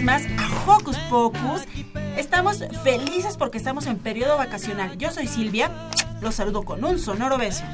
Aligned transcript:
vez 0.00 0.04
más 0.04 0.22
a 0.38 0.70
Hocus 0.70 0.96
Pocus. 1.08 1.62
Estamos 2.16 2.62
felices 2.82 3.36
porque 3.36 3.58
estamos 3.58 3.86
en 3.86 3.98
periodo 3.98 4.36
vacacional. 4.36 4.96
Yo 4.98 5.10
soy 5.10 5.26
Silvia, 5.26 5.70
los 6.20 6.34
saludo 6.34 6.62
con 6.62 6.84
un 6.84 6.98
sonoro 6.98 7.38
beso. 7.38 7.64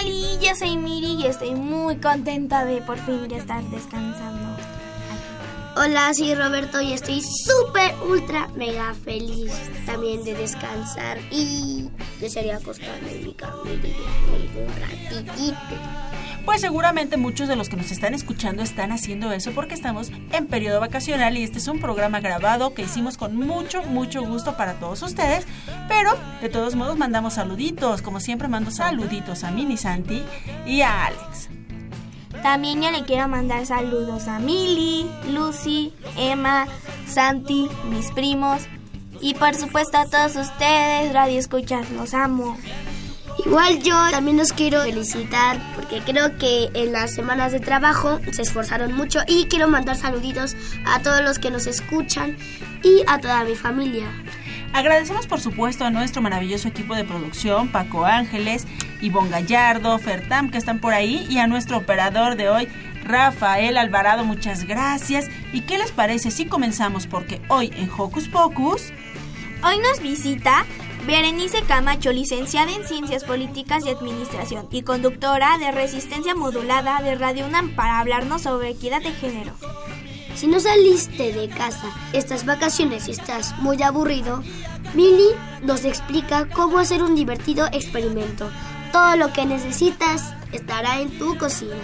Oli, 0.00 0.38
yo 0.40 0.54
soy 0.54 0.76
Miri 0.76 1.14
y 1.22 1.26
estoy 1.26 1.54
muy 1.54 1.96
contenta 1.96 2.64
de 2.64 2.80
por 2.82 2.98
fin 2.98 3.28
ya 3.28 3.38
estar 3.38 3.62
descansando. 3.64 4.56
Hola, 5.76 6.12
soy 6.14 6.34
Roberto 6.34 6.80
y 6.80 6.92
estoy 6.92 7.20
súper, 7.20 7.94
ultra, 8.08 8.48
mega 8.56 8.94
feliz 8.94 9.52
también 9.84 10.24
de 10.24 10.34
descansar 10.34 11.18
y 11.30 11.90
desearía 12.20 12.56
acostarme 12.56 13.12
en 13.12 13.26
mi 13.26 13.34
cama 13.34 13.62
y 13.66 13.76
divertirme 13.76 14.62
un 14.62 14.80
ratito. 14.80 15.32
Pues 16.46 16.60
seguramente 16.60 17.16
muchos 17.16 17.48
de 17.48 17.56
los 17.56 17.68
que 17.68 17.76
nos 17.76 17.90
están 17.90 18.14
escuchando 18.14 18.62
están 18.62 18.92
haciendo 18.92 19.32
eso 19.32 19.50
porque 19.50 19.74
estamos 19.74 20.12
en 20.30 20.46
periodo 20.46 20.78
vacacional 20.78 21.36
y 21.36 21.42
este 21.42 21.58
es 21.58 21.66
un 21.66 21.80
programa 21.80 22.20
grabado 22.20 22.72
que 22.72 22.82
hicimos 22.82 23.18
con 23.18 23.36
mucho, 23.36 23.82
mucho 23.82 24.22
gusto 24.22 24.56
para 24.56 24.74
todos 24.74 25.02
ustedes. 25.02 25.44
Pero 25.88 26.12
de 26.40 26.48
todos 26.48 26.76
modos 26.76 26.96
mandamos 26.96 27.34
saluditos, 27.34 28.00
como 28.00 28.20
siempre 28.20 28.46
mando 28.46 28.70
saluditos 28.70 29.42
a 29.42 29.50
Mini 29.50 29.76
Santi 29.76 30.22
y 30.64 30.82
a 30.82 31.06
Alex. 31.06 31.50
También 32.42 32.80
yo 32.80 32.92
le 32.92 33.02
quiero 33.02 33.26
mandar 33.26 33.66
saludos 33.66 34.28
a 34.28 34.38
Mili, 34.38 35.10
Lucy, 35.32 35.92
Emma, 36.16 36.68
Santi, 37.08 37.68
mis 37.90 38.12
primos 38.12 38.62
y 39.20 39.34
por 39.34 39.56
supuesto 39.56 39.98
a 39.98 40.06
todos 40.06 40.36
ustedes, 40.36 41.12
Radio 41.12 41.40
Escuchas, 41.40 41.90
los 41.90 42.14
amo. 42.14 42.56
Igual 43.46 43.80
yo 43.80 43.94
también 44.10 44.38
los 44.38 44.52
quiero 44.52 44.82
felicitar 44.82 45.60
porque 45.76 46.00
creo 46.00 46.36
que 46.36 46.68
en 46.74 46.90
las 46.90 47.14
semanas 47.14 47.52
de 47.52 47.60
trabajo 47.60 48.18
se 48.32 48.42
esforzaron 48.42 48.92
mucho 48.92 49.20
y 49.28 49.44
quiero 49.44 49.68
mandar 49.68 49.94
saluditos 49.94 50.56
a 50.84 51.00
todos 51.00 51.20
los 51.20 51.38
que 51.38 51.52
nos 51.52 51.68
escuchan 51.68 52.36
y 52.82 53.04
a 53.06 53.20
toda 53.20 53.44
mi 53.44 53.54
familia. 53.54 54.06
Agradecemos 54.72 55.28
por 55.28 55.40
supuesto 55.40 55.84
a 55.84 55.90
nuestro 55.90 56.22
maravilloso 56.22 56.66
equipo 56.66 56.96
de 56.96 57.04
producción, 57.04 57.68
Paco 57.68 58.04
Ángeles, 58.04 58.66
Ivonne 59.00 59.30
Gallardo, 59.30 59.96
Fertam 60.00 60.50
que 60.50 60.58
están 60.58 60.80
por 60.80 60.92
ahí 60.92 61.24
y 61.30 61.38
a 61.38 61.46
nuestro 61.46 61.76
operador 61.76 62.34
de 62.34 62.48
hoy, 62.48 62.68
Rafael 63.04 63.76
Alvarado, 63.76 64.24
muchas 64.24 64.64
gracias. 64.64 65.28
¿Y 65.52 65.60
qué 65.60 65.78
les 65.78 65.92
parece 65.92 66.32
si 66.32 66.46
comenzamos? 66.46 67.06
Porque 67.06 67.40
hoy 67.48 67.72
en 67.76 67.88
Hocus 67.96 68.28
Pocus... 68.28 68.92
Hoy 69.62 69.78
nos 69.78 70.00
visita 70.00 70.66
Berenice 71.06 71.62
Camacho, 71.62 72.12
licenciada 72.12 72.72
en 72.72 72.84
Ciencias 72.84 73.22
Políticas 73.22 73.86
y 73.86 73.90
Administración 73.90 74.66
y 74.72 74.82
conductora 74.82 75.56
de 75.56 75.70
Resistencia 75.70 76.34
Modulada 76.34 77.00
de 77.00 77.14
Radio 77.14 77.46
UNAM 77.46 77.76
para 77.76 78.00
hablarnos 78.00 78.42
sobre 78.42 78.70
equidad 78.70 79.00
de 79.00 79.12
género. 79.12 79.52
Si 80.34 80.48
no 80.48 80.58
saliste 80.58 81.32
de 81.32 81.48
casa 81.48 81.86
estas 82.12 82.44
vacaciones 82.44 83.06
y 83.06 83.12
estás 83.12 83.56
muy 83.58 83.80
aburrido, 83.84 84.42
Mili 84.94 85.28
nos 85.62 85.84
explica 85.84 86.48
cómo 86.48 86.80
hacer 86.80 87.04
un 87.04 87.14
divertido 87.14 87.66
experimento. 87.66 88.50
Todo 88.90 89.14
lo 89.14 89.32
que 89.32 89.46
necesitas 89.46 90.34
estará 90.50 90.98
en 91.00 91.16
tu 91.20 91.38
cocina. 91.38 91.76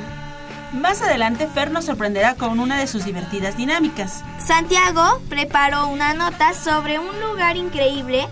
Más 0.72 1.00
adelante 1.00 1.46
Fer 1.46 1.70
nos 1.70 1.84
sorprenderá 1.84 2.34
con 2.34 2.58
una 2.58 2.76
de 2.76 2.88
sus 2.88 3.04
divertidas 3.04 3.56
dinámicas. 3.56 4.24
Santiago 4.44 5.20
preparó 5.28 5.86
una 5.86 6.12
nota 6.12 6.54
sobre 6.54 6.98
un 6.98 7.20
lugar 7.20 7.56
increíble 7.56 8.26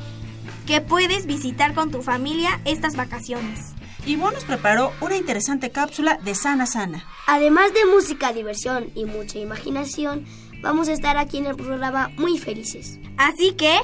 que 0.67 0.81
puedes 0.81 1.27
visitar 1.27 1.75
con 1.75 1.91
tu 1.91 2.03
familia 2.03 2.61
estas 2.65 2.97
vacaciones. 2.97 3.75
Ivonne 4.07 4.35
nos 4.35 4.45
preparó 4.45 4.93
una 5.01 5.17
interesante 5.17 5.71
cápsula 5.71 6.19
de 6.23 6.35
Sana 6.35 6.67
Sana. 6.67 7.05
Además 7.27 7.73
de 7.75 7.87
música, 7.87 8.33
diversión 8.33 8.91
y 8.95 9.05
mucha 9.05 9.39
imaginación, 9.39 10.25
vamos 10.63 10.89
a 10.89 10.93
estar 10.93 11.17
aquí 11.17 11.39
en 11.39 11.47
el 11.47 11.57
programa 11.57 12.11
muy 12.17 12.39
felices. 12.39 12.99
Así 13.17 13.53
que, 13.53 13.79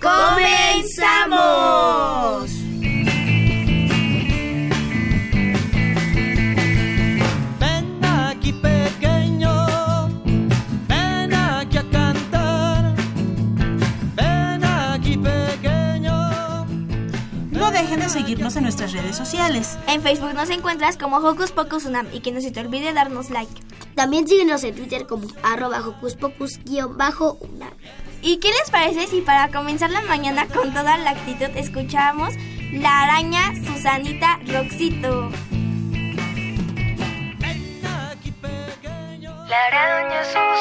¡comenzamos! 0.00 1.28
Dejen 17.88 18.00
de 18.00 18.10
seguirnos 18.10 18.54
en 18.56 18.64
nuestras 18.64 18.92
redes 18.92 19.16
sociales. 19.16 19.78
En 19.86 20.02
Facebook 20.02 20.34
nos 20.34 20.50
encuentras 20.50 20.98
como 20.98 21.16
Hocus 21.16 21.52
Pocus 21.52 21.86
Unam 21.86 22.06
y 22.12 22.20
que 22.20 22.32
no 22.32 22.42
se 22.42 22.50
te 22.50 22.60
olvide 22.60 22.92
darnos 22.92 23.30
like. 23.30 23.62
También 23.94 24.28
síguenos 24.28 24.62
en 24.64 24.74
Twitter 24.74 25.06
como 25.06 25.26
arroba 25.42 25.80
hocuspocus-unam. 25.80 27.72
¿Y 28.20 28.36
qué 28.40 28.48
les 28.48 28.70
parece 28.70 29.06
si 29.06 29.22
para 29.22 29.50
comenzar 29.50 29.90
la 29.90 30.02
mañana 30.02 30.46
con 30.48 30.74
toda 30.74 30.98
la 30.98 31.12
actitud 31.12 31.48
escuchamos 31.56 32.34
la 32.72 33.04
araña 33.04 33.54
Susanita 33.54 34.38
Roxito? 34.46 35.30
La 39.48 39.64
araña 39.68 40.24
Susanita 40.24 40.57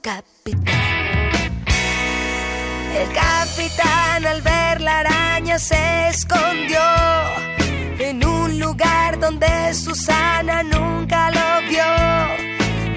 capitán. 0.00 0.64
El 2.94 3.12
capitán 3.12 4.26
al 4.26 4.40
ver 4.42 4.80
la 4.80 5.00
araña 5.00 5.58
se 5.58 6.08
escondió 6.08 6.80
en 7.98 8.24
un 8.24 8.58
lugar 8.60 9.18
donde 9.18 9.74
Susana 9.74 10.62
nunca 10.62 11.30
lo 11.30 11.68
vio. 11.68 11.84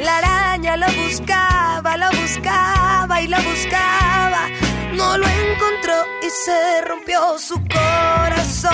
La 0.05 0.17
araña 0.17 0.77
lo 0.77 0.85
buscaba, 1.03 1.97
lo 1.97 2.09
buscaba 2.21 3.21
y 3.21 3.27
lo 3.27 3.37
buscaba. 3.41 4.47
No 4.93 5.17
lo 5.17 5.27
encontró 5.27 6.05
y 6.21 6.29
se 6.29 6.81
rompió 6.81 7.39
su 7.39 7.55
corazón. 7.67 8.71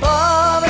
Pobre 0.00 0.69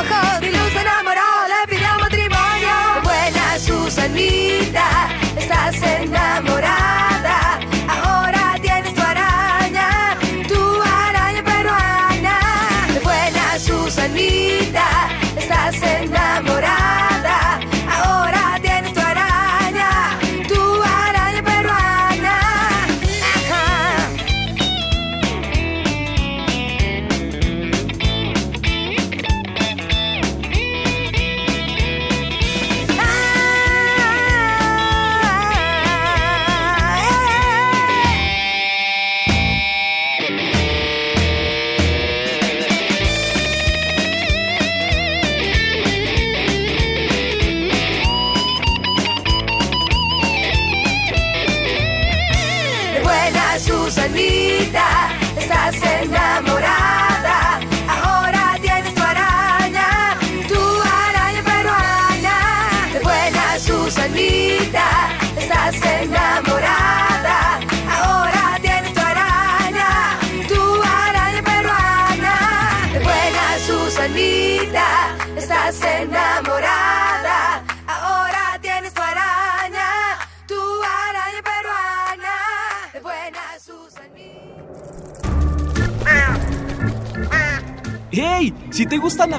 ojos, 0.00 0.40
mi 0.40 0.48
luz 0.48 0.74
enamoró, 0.74 1.30
le 1.52 1.60
pidió 1.68 1.88
matrimonio. 2.00 2.74
Buena 3.02 3.58
Susanita, 3.58 5.08
estás 5.36 5.82
enamorada. 5.82 7.09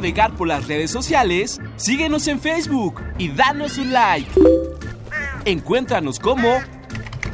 Navegar 0.02 0.36
por 0.36 0.48
las 0.48 0.68
redes 0.68 0.90
sociales, 0.90 1.62
síguenos 1.76 2.28
en 2.28 2.40
Facebook 2.40 3.00
y 3.20 3.30
danos 3.30 3.78
un 3.78 3.94
like. 3.94 4.32
Encuéntranos 5.46 6.20
como 6.20 6.60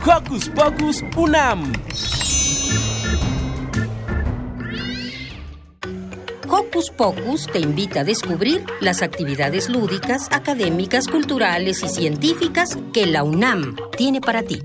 Hocus 0.06 0.50
Pocus 0.50 1.02
Unam. 1.16 1.72
Hocus 6.50 6.90
Pocus 6.90 7.48
te 7.48 7.60
invita 7.60 8.02
a 8.02 8.04
descubrir 8.04 8.66
las 8.81 9.02
actividades 9.02 9.69
lúdicas, 9.69 10.28
académicas, 10.31 11.08
culturales 11.08 11.81
y 11.84 11.88
científicas 11.88 12.78
que 12.94 13.06
la 13.06 13.24
UNAM 13.24 13.78
tiene 13.96 14.19
para 14.19 14.44
ti. 14.44 14.62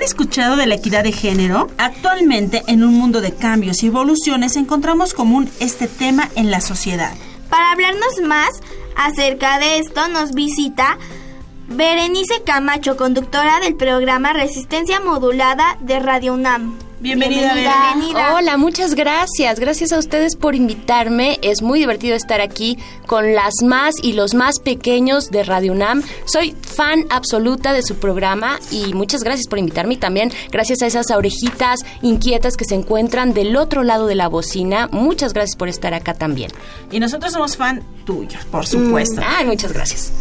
¿Han 0.00 0.04
escuchado 0.04 0.56
de 0.56 0.66
la 0.66 0.76
equidad 0.76 1.04
de 1.04 1.12
género? 1.12 1.68
Actualmente, 1.76 2.62
en 2.68 2.82
un 2.84 2.94
mundo 2.94 3.20
de 3.20 3.34
cambios 3.34 3.82
y 3.82 3.88
evoluciones, 3.88 4.56
encontramos 4.56 5.12
común 5.12 5.50
este 5.60 5.88
tema 5.88 6.30
en 6.36 6.50
la 6.50 6.62
sociedad. 6.62 7.12
Para 7.50 7.72
hablarnos 7.72 8.18
más 8.26 8.48
acerca 8.96 9.58
de 9.58 9.76
esto, 9.76 10.08
nos 10.08 10.32
visita 10.32 10.96
Berenice 11.68 12.42
Camacho, 12.46 12.96
conductora 12.96 13.60
del 13.60 13.76
programa 13.76 14.32
Resistencia 14.32 15.00
Modulada 15.00 15.76
de 15.82 16.00
Radio 16.00 16.32
UNAM. 16.32 16.78
Bienvenida, 17.00 17.54
Bienvenida. 17.54 18.34
Hola, 18.34 18.58
muchas 18.58 18.94
gracias. 18.94 19.58
Gracias 19.58 19.90
a 19.90 19.98
ustedes 19.98 20.36
por 20.36 20.54
invitarme. 20.54 21.38
Es 21.40 21.62
muy 21.62 21.78
divertido 21.78 22.14
estar 22.14 22.42
aquí 22.42 22.76
con 23.06 23.34
las 23.34 23.54
más 23.62 23.94
y 24.02 24.12
los 24.12 24.34
más 24.34 24.60
pequeños 24.60 25.30
de 25.30 25.42
Radio 25.42 25.72
UNAM. 25.72 26.02
Soy 26.26 26.54
fan 26.60 27.06
absoluta 27.08 27.72
de 27.72 27.82
su 27.82 27.96
programa 27.96 28.58
y 28.70 28.92
muchas 28.92 29.24
gracias 29.24 29.48
por 29.48 29.58
invitarme 29.58 29.94
y 29.94 29.96
también 29.96 30.30
gracias 30.50 30.82
a 30.82 30.86
esas 30.86 31.10
orejitas 31.10 31.80
inquietas 32.02 32.58
que 32.58 32.66
se 32.66 32.74
encuentran 32.74 33.32
del 33.32 33.56
otro 33.56 33.82
lado 33.82 34.06
de 34.06 34.14
la 34.14 34.28
bocina. 34.28 34.86
Muchas 34.92 35.32
gracias 35.32 35.56
por 35.56 35.70
estar 35.70 35.94
acá 35.94 36.12
también. 36.12 36.50
Y 36.90 37.00
nosotros 37.00 37.32
somos 37.32 37.56
fan 37.56 37.82
tuyos, 38.04 38.44
por 38.44 38.66
supuesto. 38.66 39.22
Ay, 39.24 39.46
muchas 39.46 39.72
gracias. 39.72 40.12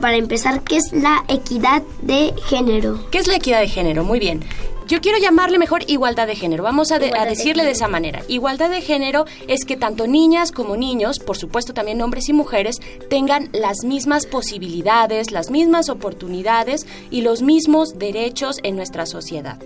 Para 0.00 0.16
empezar, 0.16 0.62
¿qué 0.62 0.76
es 0.76 0.92
la 0.92 1.24
equidad 1.28 1.82
de 2.02 2.32
género? 2.46 3.04
¿Qué 3.10 3.18
es 3.18 3.26
la 3.26 3.36
equidad 3.36 3.60
de 3.60 3.68
género? 3.68 4.04
Muy 4.04 4.18
bien. 4.18 4.44
Yo 4.90 5.00
quiero 5.00 5.18
llamarle 5.18 5.56
mejor 5.60 5.84
igualdad 5.88 6.26
de 6.26 6.34
género. 6.34 6.64
Vamos 6.64 6.90
a, 6.90 6.98
de- 6.98 7.12
a 7.16 7.24
decirle 7.24 7.64
de 7.64 7.70
esa 7.70 7.86
manera. 7.86 8.22
Igualdad 8.26 8.70
de 8.70 8.80
género 8.80 9.24
es 9.46 9.64
que 9.64 9.76
tanto 9.76 10.08
niñas 10.08 10.50
como 10.50 10.76
niños, 10.76 11.20
por 11.20 11.36
supuesto 11.36 11.72
también 11.72 12.02
hombres 12.02 12.28
y 12.28 12.32
mujeres, 12.32 12.80
tengan 13.08 13.50
las 13.52 13.84
mismas 13.84 14.26
posibilidades, 14.26 15.30
las 15.30 15.52
mismas 15.52 15.90
oportunidades 15.90 16.88
y 17.08 17.20
los 17.20 17.40
mismos 17.40 18.00
derechos 18.00 18.56
en 18.64 18.74
nuestra 18.74 19.06
sociedad. 19.06 19.58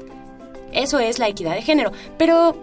Eso 0.74 0.98
es 0.98 1.18
la 1.18 1.28
equidad 1.28 1.54
de 1.54 1.62
género. 1.62 1.90
Pero 2.18 2.54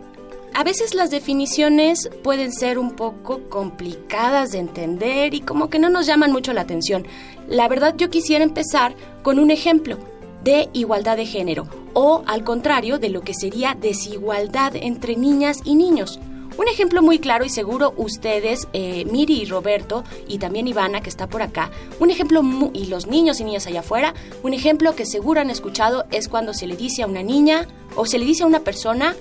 a 0.54 0.64
veces 0.64 0.94
las 0.94 1.10
definiciones 1.10 2.12
pueden 2.22 2.54
ser 2.54 2.78
un 2.78 2.92
poco 2.92 3.42
complicadas 3.50 4.52
de 4.52 4.60
entender 4.60 5.34
y 5.34 5.42
como 5.42 5.72
que 5.72 5.80
no 5.80 5.90
nos 5.90 6.06
llaman 6.06 6.32
mucho 6.32 6.54
la 6.54 6.62
atención. 6.62 7.08
La 7.48 7.68
verdad 7.68 7.96
yo 7.98 8.12
quisiera 8.12 8.44
empezar 8.44 8.94
con 9.24 9.40
un 9.40 9.50
ejemplo 9.50 9.98
de 10.44 10.70
igualdad 10.74 11.18
de 11.18 11.26
género 11.26 11.68
o 11.94 12.24
al 12.26 12.44
contrario 12.44 13.00
de 13.00 13.10
lo 13.10 13.22
que 13.22 13.34
sería 13.34 13.76
desigualdad 13.80 14.76
entre 14.76 15.16
niñas 15.16 15.58
y 15.66 15.76
niños. 15.76 16.20
Un 16.58 16.68
ejemplo 16.68 17.02
muy 17.02 17.20
claro 17.20 17.46
y 17.46 17.50
seguro 17.50 17.94
ustedes, 17.96 18.68
eh, 18.74 19.06
Miri 19.06 19.42
y 19.42 19.46
Roberto, 19.46 20.04
y 20.28 20.38
también 20.38 20.68
Ivana 20.68 21.02
que 21.02 21.10
está 21.10 21.28
por 21.28 21.42
acá, 21.42 21.72
un 22.00 22.12
ejemplo, 22.12 22.42
y 22.74 22.88
los 22.88 23.08
niños 23.08 23.40
y 23.40 23.46
niñas 23.46 23.68
allá 23.68 23.80
afuera, 23.80 24.14
un 24.44 24.54
ejemplo 24.54 24.94
que 24.94 25.06
seguro 25.06 25.40
han 25.40 25.50
escuchado 25.50 26.06
es 26.12 26.28
cuando 26.28 26.54
se 26.54 26.68
le 26.68 26.76
dice 26.76 27.04
a 27.04 27.08
una 27.08 27.24
niña 27.24 27.68
o 27.96 28.06
se 28.06 28.20
le 28.20 28.26
dice 28.26 28.44
a 28.44 28.48
una 28.48 28.60
persona, 28.60 29.16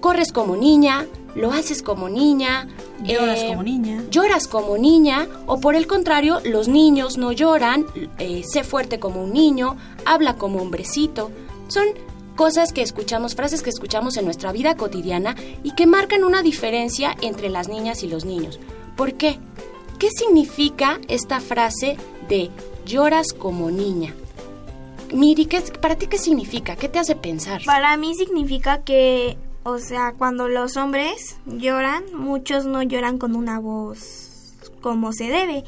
corres 0.00 0.32
como 0.32 0.56
niña, 0.56 1.06
lo 1.34 1.52
haces 1.52 1.82
como 1.82 2.08
niña, 2.08 2.68
Lloras 3.02 3.38
eh, 3.40 3.48
como 3.48 3.62
niña. 3.62 4.02
lloras 4.10 4.48
como 4.48 4.76
niña 4.76 5.28
o 5.46 5.60
por 5.60 5.76
el 5.76 5.86
contrario, 5.86 6.40
los 6.44 6.68
niños 6.68 7.16
no 7.16 7.32
lloran, 7.32 7.86
eh, 8.18 8.42
sé 8.44 8.64
fuerte 8.64 8.98
como 8.98 9.22
un 9.22 9.32
niño, 9.32 9.76
habla 10.04 10.36
como 10.36 10.60
hombrecito. 10.60 11.30
Son 11.68 11.86
cosas 12.34 12.72
que 12.72 12.82
escuchamos, 12.82 13.34
frases 13.34 13.62
que 13.62 13.70
escuchamos 13.70 14.16
en 14.16 14.24
nuestra 14.24 14.52
vida 14.52 14.76
cotidiana 14.76 15.36
y 15.62 15.72
que 15.72 15.86
marcan 15.86 16.24
una 16.24 16.42
diferencia 16.42 17.16
entre 17.20 17.48
las 17.50 17.68
niñas 17.68 18.02
y 18.02 18.08
los 18.08 18.24
niños. 18.24 18.58
¿Por 18.96 19.14
qué? 19.14 19.38
¿Qué 19.98 20.10
significa 20.10 21.00
esta 21.08 21.40
frase 21.40 21.96
de 22.28 22.50
lloras 22.86 23.32
como 23.32 23.70
niña? 23.70 24.14
Miri, 25.12 25.46
¿qué, 25.46 25.60
¿para 25.80 25.96
ti 25.96 26.06
qué 26.06 26.18
significa? 26.18 26.76
¿Qué 26.76 26.88
te 26.88 26.98
hace 26.98 27.16
pensar? 27.16 27.62
Para 27.64 27.96
mí 27.96 28.14
significa 28.14 28.82
que, 28.84 29.36
o 29.68 29.78
sea, 29.78 30.14
cuando 30.16 30.48
los 30.48 30.76
hombres 30.76 31.36
lloran, 31.46 32.04
muchos 32.14 32.64
no 32.64 32.82
lloran 32.82 33.18
con 33.18 33.36
una 33.36 33.58
voz 33.58 34.54
como 34.80 35.12
se 35.12 35.24
debe, 35.24 35.64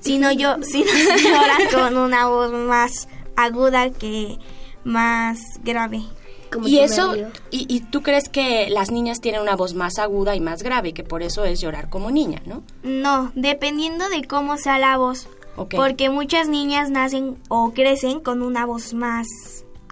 sino 0.00 0.32
yo, 0.32 0.56
sino 0.62 0.86
lloran 1.22 1.68
con 1.72 1.96
una 1.98 2.28
voz 2.28 2.52
más 2.52 3.08
aguda 3.36 3.90
que 3.90 4.38
más 4.84 5.38
grave. 5.62 6.02
Como 6.50 6.68
Y 6.68 6.80
eso, 6.80 7.14
y, 7.50 7.66
y 7.74 7.80
tú 7.80 8.02
crees 8.02 8.28
que 8.28 8.68
las 8.68 8.90
niñas 8.90 9.20
tienen 9.20 9.40
una 9.40 9.56
voz 9.56 9.74
más 9.74 9.98
aguda 9.98 10.36
y 10.36 10.40
más 10.40 10.62
grave, 10.62 10.92
que 10.92 11.02
por 11.02 11.22
eso 11.22 11.44
es 11.44 11.60
llorar 11.60 11.88
como 11.88 12.10
niña, 12.10 12.42
¿no? 12.44 12.62
No, 12.82 13.32
dependiendo 13.34 14.08
de 14.10 14.24
cómo 14.24 14.58
sea 14.58 14.78
la 14.78 14.98
voz. 14.98 15.28
Ok. 15.56 15.74
Porque 15.76 16.10
muchas 16.10 16.48
niñas 16.48 16.90
nacen 16.90 17.38
o 17.48 17.72
crecen 17.72 18.20
con 18.20 18.42
una 18.42 18.66
voz 18.66 18.92
más 18.92 19.26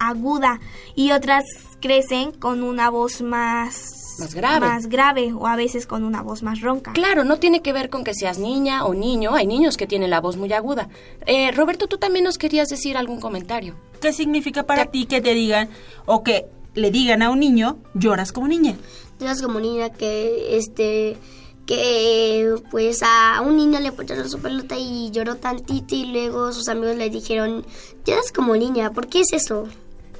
aguda 0.09 0.59
y 0.95 1.11
otras 1.11 1.45
crecen 1.79 2.31
con 2.31 2.63
una 2.63 2.89
voz 2.89 3.21
más 3.21 4.15
Más 4.19 4.33
grave. 4.35 4.67
más 4.67 4.87
grave 4.87 5.33
o 5.33 5.47
a 5.47 5.55
veces 5.55 5.87
con 5.87 6.03
una 6.03 6.21
voz 6.21 6.43
más 6.43 6.61
ronca. 6.61 6.93
Claro, 6.93 7.23
no 7.23 7.37
tiene 7.37 7.61
que 7.61 7.73
ver 7.73 7.89
con 7.89 8.03
que 8.03 8.13
seas 8.13 8.37
niña 8.39 8.85
o 8.85 8.93
niño, 8.93 9.33
hay 9.35 9.47
niños 9.47 9.77
que 9.77 9.87
tienen 9.87 10.09
la 10.09 10.21
voz 10.21 10.37
muy 10.37 10.51
aguda. 10.53 10.89
Eh, 11.25 11.51
Roberto, 11.51 11.87
tú 11.87 11.97
también 11.97 12.25
nos 12.25 12.37
querías 12.37 12.69
decir 12.69 12.97
algún 12.97 13.19
comentario. 13.19 13.75
¿Qué 13.99 14.13
significa 14.13 14.63
para 14.63 14.85
ti 14.87 15.05
que 15.05 15.21
te 15.21 15.33
digan 15.33 15.69
o 16.05 16.23
que 16.23 16.45
le 16.73 16.91
digan 16.91 17.21
a 17.21 17.29
un 17.29 17.39
niño, 17.39 17.77
lloras 17.93 18.31
como 18.31 18.47
niña? 18.47 18.75
Lloras 19.19 19.41
como 19.41 19.59
niña 19.59 19.89
que 19.91 20.57
este 20.57 21.17
que 21.65 22.55
pues 22.71 23.01
a 23.03 23.41
un 23.41 23.55
niño 23.55 23.79
le 23.79 23.91
pusieron 23.91 24.27
su 24.29 24.39
pelota 24.39 24.75
y 24.77 25.11
lloró 25.11 25.35
tantito 25.35 25.95
y 25.95 26.05
luego 26.05 26.51
sus 26.51 26.67
amigos 26.67 26.95
le 26.97 27.09
dijeron 27.09 27.63
lloras 28.05 28.31
como 28.31 28.55
niña 28.55 28.91
¿por 28.91 29.07
qué 29.07 29.21
es 29.21 29.31
eso? 29.33 29.67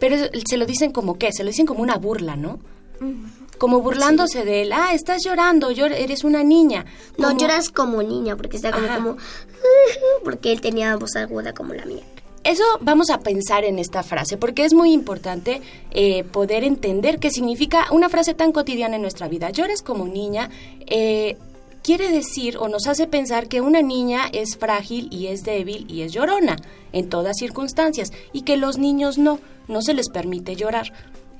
Pero 0.02 0.18
se 0.50 0.58
lo 0.58 0.66
dicen 0.66 0.92
como 0.92 1.18
qué, 1.18 1.32
se 1.32 1.44
lo 1.46 1.50
dicen 1.52 1.66
como 1.66 1.82
una 1.82 1.96
burla, 1.96 2.36
¿no? 2.36 2.60
Como 3.58 3.80
burlándose 3.82 4.44
de 4.44 4.64
él, 4.64 4.74
ah, 4.74 4.94
estás 4.94 5.24
llorando, 5.24 5.72
llor- 5.72 5.94
eres 5.96 6.24
una 6.24 6.44
niña. 6.44 6.86
no 7.18 7.38
lloras 7.38 7.70
como 7.70 8.04
niña 8.04 8.36
porque 8.36 8.58
está 8.58 8.72
como 8.72 8.88
como 8.88 9.18
porque 10.24 10.52
él 10.52 10.60
tenía 10.62 10.96
voz 10.98 11.16
aguda 11.16 11.54
como 11.54 11.74
la 11.74 11.86
mía 11.86 12.04
Eso 12.44 12.64
vamos 12.82 13.10
a 13.12 13.20
pensar 13.20 13.64
en 13.64 13.78
esta 13.80 14.02
frase, 14.04 14.36
porque 14.38 14.66
es 14.66 14.74
muy 14.74 14.92
importante 14.94 15.62
eh, 15.92 16.24
poder 16.24 16.64
entender 16.64 17.20
qué 17.20 17.30
significa 17.30 17.86
una 17.92 18.10
frase 18.10 18.34
tan 18.34 18.52
cotidiana 18.52 18.96
en 18.96 19.04
nuestra 19.04 19.28
vida. 19.28 19.52
Lloras 19.52 19.82
como 19.84 20.06
niña, 20.08 20.50
eh, 20.88 21.38
quiere 21.84 22.10
decir 22.10 22.58
o 22.58 22.68
nos 22.68 22.88
hace 22.88 23.08
pensar 23.08 23.48
que 23.48 23.62
una 23.62 23.82
niña 23.82 24.30
es 24.32 24.58
frágil 24.58 25.08
y 25.12 25.28
es 25.28 25.44
débil 25.44 25.86
y 25.90 26.02
es 26.02 26.14
llorona 26.14 26.58
en 26.92 27.10
todas 27.10 27.38
circunstancias 27.38 28.12
y 28.34 28.42
que 28.42 28.58
los 28.58 28.78
niños 28.78 29.18
no, 29.18 29.40
no 29.68 29.82
se 29.82 29.94
les 29.94 30.10
permite 30.10 30.56
llorar. 30.56 30.94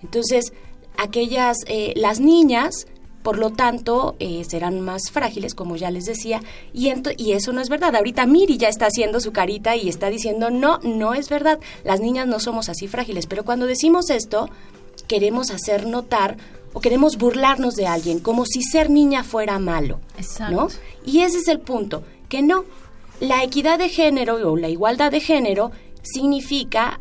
Entonces, 0.04 0.54
aquellas, 0.98 1.58
eh, 1.68 1.94
las 1.96 2.20
niñas 2.20 2.88
por 3.22 3.38
lo 3.38 3.52
tanto, 3.52 4.16
eh, 4.20 4.44
serán 4.48 4.82
más 4.82 5.12
frágiles, 5.12 5.54
como 5.54 5.76
ya 5.76 5.92
les 5.92 6.06
decía, 6.06 6.42
y, 6.74 6.92
y 7.18 7.34
eso 7.34 7.54
no 7.54 7.62
es 7.62 7.70
verdad. 7.70 7.96
Ahorita 7.96 8.26
Miri 8.26 8.58
ya 8.58 8.68
está 8.68 8.88
haciendo 8.88 9.20
su 9.20 9.32
carita 9.32 9.76
y 9.76 9.90
está 9.90 10.10
diciendo, 10.10 10.50
no, 10.50 10.80
no 10.80 11.14
es 11.14 11.30
verdad, 11.30 11.60
las 11.84 12.00
niñas 12.00 12.28
no 12.28 12.40
somos 12.40 12.70
así 12.70 12.88
frágiles, 12.88 13.28
pero 13.28 13.46
cuando 13.46 13.68
decimos 13.68 14.10
esto, 14.10 14.50
queremos 15.08 15.52
hacer 15.52 15.86
notar 15.86 16.38
o 16.74 16.80
queremos 16.82 17.18
burlarnos 17.18 17.76
de 17.76 17.88
alguien, 17.88 18.20
como 18.20 18.46
si 18.46 18.62
ser 18.62 18.90
niña 18.90 19.24
fuera 19.24 19.60
malo, 19.60 20.00
Exacto. 20.18 20.56
¿no? 20.56 20.68
Y 21.06 21.20
ese 21.22 21.40
es 21.40 21.48
el 21.48 21.60
punto, 21.60 22.04
que 22.30 22.42
no. 22.42 22.64
La 23.20 23.44
equidad 23.44 23.78
de 23.78 23.90
género 23.90 24.36
o 24.52 24.58
la 24.58 24.70
igualdad 24.70 25.12
de 25.12 25.20
género 25.20 25.72
significa 26.02 27.00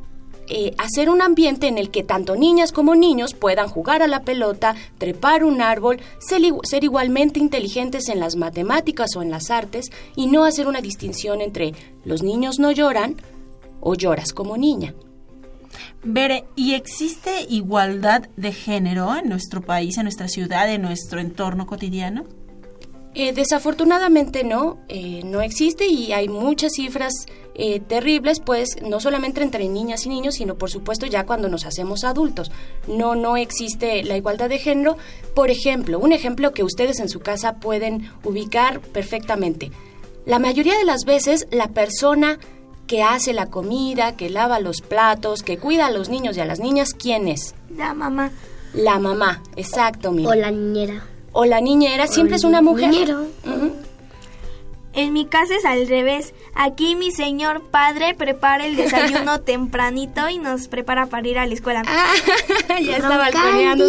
eh, 0.48 0.74
hacer 0.78 1.08
un 1.08 1.22
ambiente 1.22 1.68
en 1.68 1.78
el 1.78 1.90
que 1.90 2.02
tanto 2.02 2.34
niñas 2.34 2.72
como 2.72 2.94
niños 2.96 3.34
puedan 3.34 3.68
jugar 3.68 4.02
a 4.02 4.08
la 4.08 4.22
pelota, 4.24 4.74
trepar 4.98 5.44
un 5.44 5.60
árbol, 5.62 6.00
ser, 6.18 6.40
igu- 6.40 6.60
ser 6.64 6.82
igualmente 6.84 7.38
inteligentes 7.38 8.08
en 8.08 8.18
las 8.18 8.34
matemáticas 8.36 9.14
o 9.16 9.22
en 9.22 9.30
las 9.30 9.50
artes 9.50 9.86
y 10.16 10.26
no 10.26 10.44
hacer 10.44 10.66
una 10.66 10.80
distinción 10.80 11.40
entre 11.40 11.72
los 12.04 12.22
niños 12.22 12.58
no 12.58 12.72
lloran 12.72 13.16
o 13.80 13.94
lloras 13.94 14.32
como 14.32 14.56
niña. 14.56 14.94
Bere, 16.02 16.44
¿y 16.56 16.74
existe 16.74 17.46
igualdad 17.48 18.28
de 18.36 18.52
género 18.52 19.16
en 19.16 19.28
nuestro 19.28 19.60
país, 19.60 19.96
en 19.98 20.04
nuestra 20.04 20.28
ciudad, 20.28 20.70
en 20.72 20.82
nuestro 20.82 21.20
entorno 21.20 21.66
cotidiano? 21.66 22.24
Eh, 23.12 23.32
desafortunadamente 23.32 24.44
no, 24.44 24.78
eh, 24.88 25.22
no 25.24 25.40
existe 25.40 25.88
y 25.88 26.12
hay 26.12 26.28
muchas 26.28 26.74
cifras 26.74 27.26
eh, 27.56 27.80
terribles, 27.80 28.38
pues 28.38 28.80
no 28.82 29.00
solamente 29.00 29.42
entre 29.42 29.68
niñas 29.68 30.06
y 30.06 30.08
niños, 30.08 30.36
sino 30.36 30.56
por 30.56 30.70
supuesto 30.70 31.06
ya 31.06 31.26
cuando 31.26 31.48
nos 31.48 31.66
hacemos 31.66 32.04
adultos. 32.04 32.52
No, 32.86 33.16
no 33.16 33.36
existe 33.36 34.04
la 34.04 34.16
igualdad 34.16 34.48
de 34.48 34.58
género. 34.58 34.96
Por 35.34 35.50
ejemplo, 35.50 35.98
un 35.98 36.12
ejemplo 36.12 36.52
que 36.52 36.62
ustedes 36.62 37.00
en 37.00 37.08
su 37.08 37.18
casa 37.18 37.56
pueden 37.56 38.10
ubicar 38.22 38.80
perfectamente. 38.80 39.72
La 40.24 40.38
mayoría 40.38 40.78
de 40.78 40.84
las 40.84 41.04
veces 41.04 41.48
la 41.50 41.68
persona 41.68 42.38
que 42.90 43.04
hace 43.04 43.32
la 43.32 43.46
comida, 43.46 44.16
que 44.16 44.28
lava 44.30 44.58
los 44.58 44.80
platos, 44.80 45.44
que 45.44 45.58
cuida 45.58 45.86
a 45.86 45.92
los 45.92 46.08
niños 46.08 46.36
y 46.36 46.40
a 46.40 46.44
las 46.44 46.58
niñas, 46.58 46.92
¿quién 46.92 47.28
es? 47.28 47.54
La 47.76 47.94
mamá. 47.94 48.32
La 48.74 48.98
mamá, 48.98 49.44
exacto, 49.54 50.10
mira. 50.10 50.30
O 50.30 50.34
la 50.34 50.50
niñera. 50.50 51.04
O 51.30 51.44
la 51.44 51.60
niñera, 51.60 52.08
siempre 52.08 52.34
es 52.34 52.42
una 52.42 52.60
mujer. 52.60 52.90
niñero. 52.90 53.26
En 55.00 55.14
mi 55.14 55.24
casa 55.24 55.54
es 55.56 55.64
al 55.64 55.88
revés. 55.88 56.34
Aquí 56.54 56.94
mi 56.94 57.10
señor 57.10 57.62
padre 57.70 58.14
prepara 58.14 58.66
el 58.66 58.76
desayuno 58.76 59.40
tempranito 59.44 60.28
y 60.28 60.36
nos 60.36 60.68
prepara 60.68 61.06
para 61.06 61.26
ir 61.26 61.38
a 61.38 61.46
la 61.46 61.54
escuela. 61.54 61.82
Ah, 61.86 62.12
ya 62.82 62.98
está 62.98 63.30
como 63.32 63.84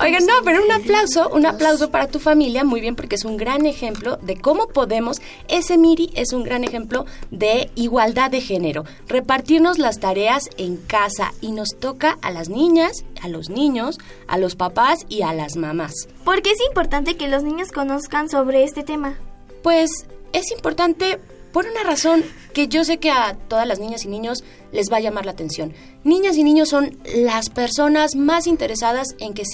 Oigan, 0.00 0.26
no, 0.26 0.32
pero 0.44 0.64
un 0.64 0.72
aplauso, 0.72 1.28
un 1.28 1.46
aplauso 1.46 1.92
para 1.92 2.08
tu 2.08 2.18
familia, 2.18 2.64
muy 2.64 2.80
bien, 2.80 2.96
porque 2.96 3.14
es 3.14 3.24
un 3.24 3.36
gran 3.36 3.64
ejemplo 3.64 4.16
de 4.16 4.40
cómo 4.40 4.66
podemos, 4.66 5.22
ese 5.46 5.78
Miri 5.78 6.10
es 6.16 6.32
un 6.32 6.42
gran 6.42 6.64
ejemplo 6.64 7.06
de 7.30 7.70
igualdad 7.76 8.32
de 8.32 8.40
género, 8.40 8.84
repartirnos 9.06 9.78
las 9.78 10.00
tareas 10.00 10.50
en 10.58 10.78
casa 10.78 11.32
y 11.40 11.52
nos 11.52 11.76
toca 11.78 12.18
a 12.22 12.32
las 12.32 12.48
niñas, 12.48 13.04
a 13.22 13.28
los 13.28 13.50
niños, 13.50 14.00
a 14.26 14.36
los 14.36 14.56
papás 14.56 15.06
y 15.08 15.22
a 15.22 15.32
las 15.32 15.54
mamás. 15.54 16.08
Porque 16.24 16.50
es 16.50 16.58
importante 16.66 17.16
que 17.16 17.28
los 17.28 17.44
niños 17.44 17.70
conozcan 17.70 18.28
sobre 18.28 18.64
este 18.64 18.82
tema. 18.82 19.16
Pues 19.62 20.06
es 20.32 20.50
importante 20.50 21.18
por 21.52 21.66
una 21.66 21.82
razón 21.84 22.22
que 22.52 22.68
yo 22.68 22.84
sé 22.84 22.98
que 22.98 23.10
a 23.10 23.34
todas 23.48 23.66
las 23.66 23.78
niñas 23.78 24.04
y 24.04 24.08
niños 24.08 24.44
les 24.72 24.92
va 24.92 24.98
a 24.98 25.00
llamar 25.00 25.24
la 25.24 25.32
atención. 25.32 25.72
Niñas 26.04 26.36
y 26.36 26.44
niños 26.44 26.68
son 26.68 26.98
las 27.04 27.48
personas 27.48 28.14
más 28.14 28.46
interesadas 28.46 29.08
en 29.18 29.32
que, 29.32 29.44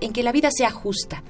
en 0.00 0.12
que 0.12 0.22
la 0.22 0.32
vida 0.32 0.50
sea 0.50 0.70
justa. 0.70 1.22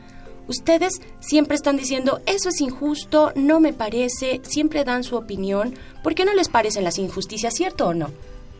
Ustedes 0.49 1.01
siempre 1.21 1.55
están 1.55 1.77
diciendo, 1.77 2.21
eso 2.27 2.49
es 2.49 2.61
injusto, 2.61 3.33
no 3.35 3.61
me 3.61 3.73
parece, 3.73 4.41
siempre 4.43 4.85
dan 4.85 5.05
su 5.05 5.17
opinión. 5.17 5.75
¿Por 6.03 6.15
qué 6.15 6.25
no 6.25 6.35
les 6.35 6.49
parecen 6.49 6.85
las 6.85 6.99
injusticias, 6.99 7.55
cierto 7.55 7.89
o 7.89 7.95
no? 7.95 8.11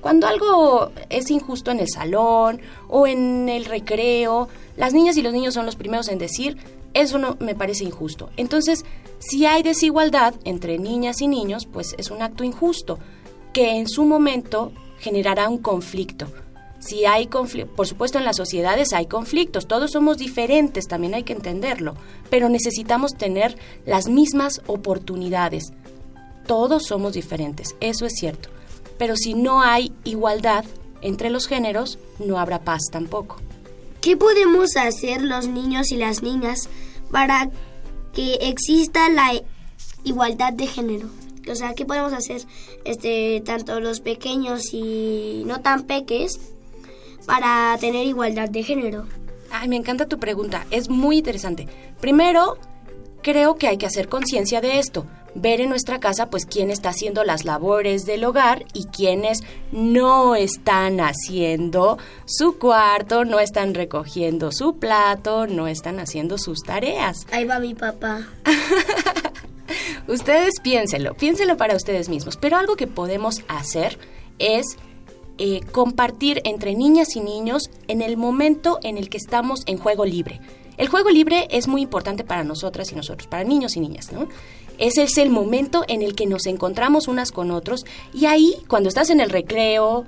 Cuando 0.03 0.27
algo 0.27 0.91
es 1.11 1.31
injusto 1.31 1.71
en 1.71 1.81
el 1.81 1.89
salón 1.89 2.61
o 2.89 3.07
en 3.07 3.49
el 3.49 3.65
recreo, 3.65 4.49
las 4.77 4.93
niñas 4.93 5.17
y 5.17 5.23
los 5.23 5.33
niños 5.33 5.55
son 5.55 5.65
los 5.65 5.77
primeros 5.77 6.09
en 6.09 6.19
decir, 6.19 6.59
eso 6.95 7.19
no 7.19 7.37
me 7.41 7.55
parece 7.55 7.85
injusto. 7.85 8.31
Entonces, 8.37 8.85
si 9.19 9.47
hay 9.47 9.63
desigualdad 9.63 10.35
entre 10.45 10.79
niñas 10.79 11.21
y 11.21 11.29
niños, 11.29 11.67
pues 11.67 11.95
es 11.99 12.11
un 12.11 12.23
acto 12.23 12.45
injusto 12.45 12.99
que 13.53 13.77
en 13.77 13.89
su 13.89 14.05
momento 14.05 14.73
generará 14.99 15.49
un 15.49 15.59
conflicto. 15.59 16.27
Si 16.81 17.05
hay 17.05 17.29
conflicto, 17.29 17.73
por 17.77 17.87
supuesto 17.87 18.19
en 18.19 18.25
las 18.25 18.37
sociedades 18.37 18.93
hay 18.93 19.07
conflictos, 19.07 19.69
todos 19.69 19.93
somos 19.93 20.19
diferentes, 20.19 20.89
también 20.89 21.15
hay 21.15 21.23
que 21.23 21.33
entenderlo, 21.33 21.95
pero 22.29 22.49
necesitamos 22.49 23.13
tener 23.13 23.57
las 23.87 24.09
mismas 24.09 24.63
oportunidades. 24.67 25.73
Todos 26.47 26.87
somos 26.87 27.13
diferentes, 27.13 27.77
eso 27.81 28.05
es 28.05 28.15
cierto. 28.15 28.49
Pero 28.99 29.17
si 29.17 29.35
no 29.35 29.63
hay 29.63 29.93
igualdad 30.03 30.65
entre 31.03 31.31
los 31.31 31.47
géneros, 31.47 31.99
no 32.19 32.39
habrá 32.39 32.65
paz 32.65 32.83
tampoco. 32.91 33.37
¿Qué 34.01 34.17
podemos 34.17 34.77
hacer 34.77 35.23
los 35.23 35.47
niños 35.47 35.93
y 35.93 35.97
las 35.97 36.25
niñas 36.25 36.69
para 37.13 37.49
que 38.13 38.35
exista 38.41 39.09
la 39.09 39.33
igualdad 40.03 40.53
de 40.53 40.67
género? 40.67 41.09
O 41.49 41.55
sea, 41.55 41.75
¿qué 41.75 41.85
podemos 41.85 42.13
hacer 42.13 42.43
este 42.85 43.41
tanto 43.45 43.79
los 43.79 44.01
pequeños 44.01 44.73
y 44.73 45.45
no 45.47 45.61
tan 45.61 45.85
peques 45.85 46.41
para 47.27 47.77
tener 47.79 48.07
igualdad 48.07 48.49
de 48.49 48.65
género? 48.65 49.07
Ay, 49.53 49.69
me 49.69 49.77
encanta 49.77 50.09
tu 50.09 50.19
pregunta, 50.19 50.67
es 50.71 50.89
muy 50.89 51.19
interesante. 51.19 51.69
Primero, 52.01 52.57
creo 53.23 53.57
que 53.57 53.69
hay 53.69 53.77
que 53.77 53.87
hacer 53.87 54.09
conciencia 54.09 54.61
de 54.61 54.79
esto, 54.79 55.07
ver 55.35 55.61
en 55.61 55.69
nuestra 55.69 56.01
casa 56.01 56.31
pues 56.31 56.47
quién 56.47 56.71
está 56.71 56.91
haciendo 56.91 57.25
las 57.25 57.45
labores 57.45 58.05
del 58.05 58.25
hogar 58.25 58.65
y 58.75 58.87
quiénes 58.87 59.43
no 59.71 60.35
están 60.35 61.01
haciendo 61.01 61.99
su 62.27 62.59
cuarto, 62.59 63.25
no 63.25 63.41
están 63.41 63.75
recogiendo 63.75 64.53
su 64.53 64.77
plato, 64.77 65.47
no 65.47 65.69
están 65.69 66.01
haciendo 66.01 66.39
sus 66.39 66.63
tareas. 66.63 67.27
Ahí 67.33 67.45
va 67.45 67.59
mi 67.59 67.75
papá. 67.75 68.29
Ustedes 70.09 70.55
piénsenlo, 70.63 71.15
piénsenlo 71.15 71.57
para 71.57 71.77
ustedes 71.77 72.09
mismos. 72.09 72.37
Pero 72.37 72.57
algo 72.57 72.77
que 72.77 72.87
podemos 72.87 73.43
hacer 73.49 73.99
es 74.39 74.77
eh, 75.39 75.61
compartir 75.73 76.43
entre 76.45 76.75
niñas 76.75 77.17
y 77.17 77.21
niños 77.21 77.71
en 77.89 78.03
el 78.03 78.17
momento 78.17 78.79
en 78.83 78.99
el 78.99 79.09
que 79.09 79.17
estamos 79.17 79.63
en 79.67 79.79
juego 79.79 80.05
libre. 80.05 80.41
El 80.77 80.89
juego 80.89 81.11
libre 81.11 81.49
es 81.51 81.69
muy 81.69 81.83
importante 81.83 82.25
para 82.25 82.45
nosotras 82.45 82.91
y 82.93 82.95
nosotros, 82.95 83.27
para 83.27 83.45
niños 83.45 83.77
y 83.77 83.81
niñas, 83.81 84.13
¿no? 84.13 84.29
Ese 84.79 85.05
es 85.05 85.19
el 85.19 85.31
momento 85.31 85.85
en 85.87 86.03
el 86.03 86.15
que 86.15 86.27
nos 86.27 86.47
encontramos 86.47 87.09
unas 87.09 87.31
con 87.31 87.51
otros 87.51 87.85
y 88.13 88.27
ahí, 88.27 88.57
cuando 88.69 88.89
estás 88.89 89.11
en 89.11 89.21
el 89.21 89.31
recreo, 89.31 90.05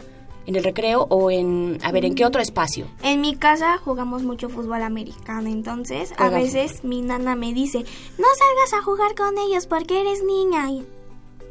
en 0.47 0.57
el 0.57 0.65
recreo 0.65 1.07
o 1.11 1.31
en, 1.31 1.79
a 1.83 1.93
ver, 1.93 2.05
¿en 2.05 2.15
qué 2.15 2.25
otro 2.25 2.41
espacio? 2.41 2.87
En 3.03 3.21
mi 3.21 3.37
casa 3.37 3.79
jugamos 3.79 4.23
mucho 4.23 4.49
fútbol 4.49 4.83
americano, 4.83 5.49
entonces 5.49 6.13
a 6.19 6.29
veces 6.29 6.85
mi 6.85 7.03
nana 7.03 7.37
me 7.37 7.53
dice, 7.53 7.79
no 8.19 8.27
salgas 8.39 8.75
a 8.75 8.83
jugar 8.83 9.15
con 9.15 9.39
ellos 9.39 9.67
porque 9.67 10.01
eres 10.01 10.23
niña. 10.23 10.71
Y 10.71 10.85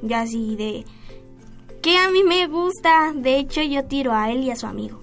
yo 0.02 0.18
así 0.18 0.56
de, 0.56 0.86
que 1.82 1.98
a 1.98 2.10
mí 2.10 2.24
me 2.24 2.48
gusta, 2.48 3.14
de 3.16 3.38
hecho 3.38 3.62
yo 3.62 3.86
tiro 3.86 4.14
a 4.14 4.32
él 4.32 4.44
y 4.44 4.52
a 4.52 4.56
su 4.56 4.68
amigo. 4.68 5.00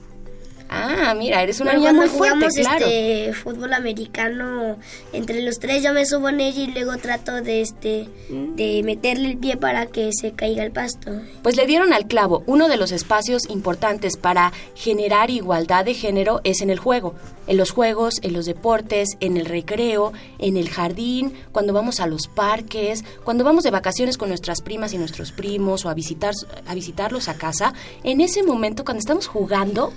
Ah, 0.72 1.14
mira, 1.18 1.42
eres 1.42 1.60
una 1.60 1.74
niña 1.74 1.92
muy 1.92 2.06
fuerte, 2.06 2.36
jugamos 2.36 2.54
claro. 2.54 2.86
este 2.86 3.32
fútbol 3.32 3.72
americano 3.72 4.78
entre 5.12 5.42
los 5.42 5.58
tres 5.58 5.82
yo 5.82 5.92
me 5.92 6.06
subo 6.06 6.28
en 6.28 6.40
ella 6.40 6.62
y 6.62 6.66
luego 6.68 6.96
trato 6.98 7.42
de 7.42 7.60
este 7.60 8.08
de 8.28 8.80
meterle 8.84 9.30
el 9.30 9.38
pie 9.38 9.56
para 9.56 9.86
que 9.86 10.10
se 10.12 10.30
caiga 10.30 10.62
el 10.62 10.70
pasto. 10.70 11.10
Pues 11.42 11.56
le 11.56 11.66
dieron 11.66 11.92
al 11.92 12.06
clavo. 12.06 12.44
Uno 12.46 12.68
de 12.68 12.76
los 12.76 12.92
espacios 12.92 13.50
importantes 13.50 14.16
para 14.16 14.52
generar 14.76 15.30
igualdad 15.30 15.84
de 15.84 15.94
género 15.94 16.40
es 16.44 16.60
en 16.60 16.70
el 16.70 16.78
juego. 16.78 17.16
En 17.48 17.56
los 17.56 17.72
juegos, 17.72 18.20
en 18.22 18.32
los 18.32 18.46
deportes, 18.46 19.16
en 19.18 19.36
el 19.36 19.46
recreo, 19.46 20.12
en 20.38 20.56
el 20.56 20.68
jardín, 20.68 21.34
cuando 21.50 21.72
vamos 21.72 21.98
a 21.98 22.06
los 22.06 22.28
parques, 22.28 23.04
cuando 23.24 23.42
vamos 23.42 23.64
de 23.64 23.72
vacaciones 23.72 24.16
con 24.16 24.28
nuestras 24.28 24.60
primas 24.60 24.92
y 24.92 24.98
nuestros 24.98 25.32
primos 25.32 25.84
o 25.84 25.88
a, 25.88 25.94
visitar, 25.94 26.32
a 26.64 26.74
visitarlos 26.76 27.28
a 27.28 27.34
casa. 27.34 27.74
En 28.04 28.20
ese 28.20 28.44
momento, 28.44 28.84
cuando 28.84 29.00
estamos 29.00 29.26
jugando, 29.26 29.92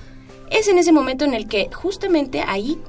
es 0.54 0.68
en 0.68 0.78
ese 0.78 0.92
momento 0.92 1.26
en 1.26 1.34
el 1.34 1.48
que 1.48 1.70
justamente 1.74 2.44
ahí 2.46 2.80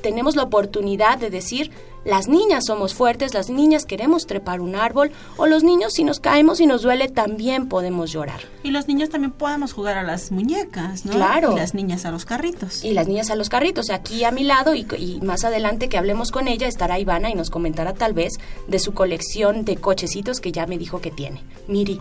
tenemos 0.00 0.34
la 0.34 0.44
oportunidad 0.44 1.18
de 1.18 1.30
decir, 1.30 1.70
las 2.04 2.28
niñas 2.28 2.64
somos 2.66 2.94
fuertes, 2.94 3.34
las 3.34 3.50
niñas 3.50 3.84
queremos 3.84 4.26
trepar 4.26 4.62
un 4.62 4.74
árbol, 4.74 5.12
o 5.36 5.46
los 5.46 5.62
niños 5.62 5.92
si 5.92 6.04
nos 6.04 6.18
caemos 6.18 6.60
y 6.60 6.66
nos 6.66 6.82
duele 6.82 7.08
también 7.08 7.68
podemos 7.68 8.10
llorar. 8.10 8.40
Y 8.62 8.70
los 8.70 8.88
niños 8.88 9.10
también 9.10 9.32
podemos 9.32 9.74
jugar 9.74 9.98
a 9.98 10.02
las 10.02 10.32
muñecas, 10.32 11.04
¿no? 11.04 11.12
Claro. 11.12 11.52
Y 11.52 11.56
las 11.56 11.74
niñas 11.74 12.06
a 12.06 12.10
los 12.10 12.24
carritos. 12.24 12.82
Y 12.84 12.92
las 12.92 13.06
niñas 13.06 13.30
a 13.30 13.36
los 13.36 13.50
carritos, 13.50 13.90
aquí 13.90 14.24
a 14.24 14.30
mi 14.30 14.44
lado 14.44 14.74
y, 14.74 14.86
y 14.96 15.20
más 15.20 15.44
adelante 15.44 15.90
que 15.90 15.98
hablemos 15.98 16.30
con 16.30 16.48
ella 16.48 16.66
estará 16.66 16.98
Ivana 16.98 17.30
y 17.30 17.34
nos 17.34 17.50
comentará 17.50 17.92
tal 17.92 18.14
vez 18.14 18.32
de 18.66 18.78
su 18.78 18.94
colección 18.94 19.66
de 19.66 19.76
cochecitos 19.76 20.40
que 20.40 20.52
ya 20.52 20.66
me 20.66 20.78
dijo 20.78 21.02
que 21.02 21.10
tiene. 21.10 21.42
Miri. 21.68 22.00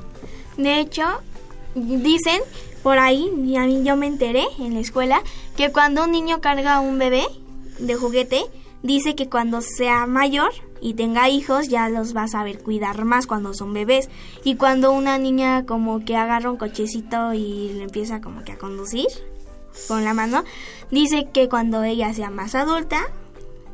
De 0.55 0.79
hecho, 0.79 1.03
dicen 1.75 2.41
por 2.83 2.99
ahí, 2.99 3.29
y 3.45 3.57
a 3.57 3.65
mí 3.65 3.83
yo 3.83 3.95
me 3.95 4.07
enteré 4.07 4.45
en 4.59 4.73
la 4.73 4.79
escuela, 4.79 5.21
que 5.57 5.71
cuando 5.71 6.03
un 6.03 6.11
niño 6.11 6.41
carga 6.41 6.75
a 6.75 6.79
un 6.79 6.97
bebé 6.97 7.25
de 7.79 7.95
juguete, 7.95 8.43
dice 8.83 9.15
que 9.15 9.29
cuando 9.29 9.61
sea 9.61 10.05
mayor 10.05 10.51
y 10.81 10.93
tenga 10.93 11.29
hijos 11.29 11.67
ya 11.67 11.89
los 11.89 12.15
va 12.15 12.23
a 12.23 12.27
saber 12.27 12.59
cuidar 12.59 13.03
más 13.03 13.27
cuando 13.27 13.53
son 13.53 13.73
bebés. 13.73 14.09
Y 14.43 14.55
cuando 14.55 14.91
una 14.91 15.17
niña 15.17 15.65
como 15.65 16.03
que 16.05 16.15
agarra 16.15 16.51
un 16.51 16.57
cochecito 16.57 17.33
y 17.33 17.73
le 17.73 17.83
empieza 17.83 18.21
como 18.21 18.43
que 18.43 18.53
a 18.53 18.57
conducir 18.57 19.07
con 19.87 20.03
la 20.03 20.13
mano, 20.13 20.43
dice 20.91 21.27
que 21.33 21.49
cuando 21.49 21.83
ella 21.83 22.13
sea 22.13 22.29
más 22.29 22.55
adulta, 22.55 23.01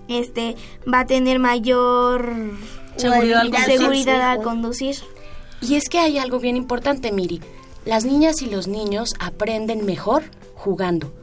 este 0.07 0.55
va 0.91 1.01
a 1.01 1.05
tener 1.05 1.39
mayor 1.39 2.53
Seguridad 2.95 3.41
al 3.41 3.51
conducir. 3.51 3.77
seguridad 3.77 4.31
al 4.31 4.41
conducir. 4.41 4.95
Y 5.62 5.75
es 5.75 5.89
que 5.89 6.00
hay 6.00 6.17
algo 6.17 6.39
bien 6.39 6.57
importante, 6.57 7.12
Miri. 7.12 7.41
Las 7.86 8.04
niñas 8.04 8.42
y 8.42 8.48
los 8.48 8.68
niños 8.68 9.13
aprenden 9.20 9.86
mejor 9.86 10.24
jugando. 10.56 11.13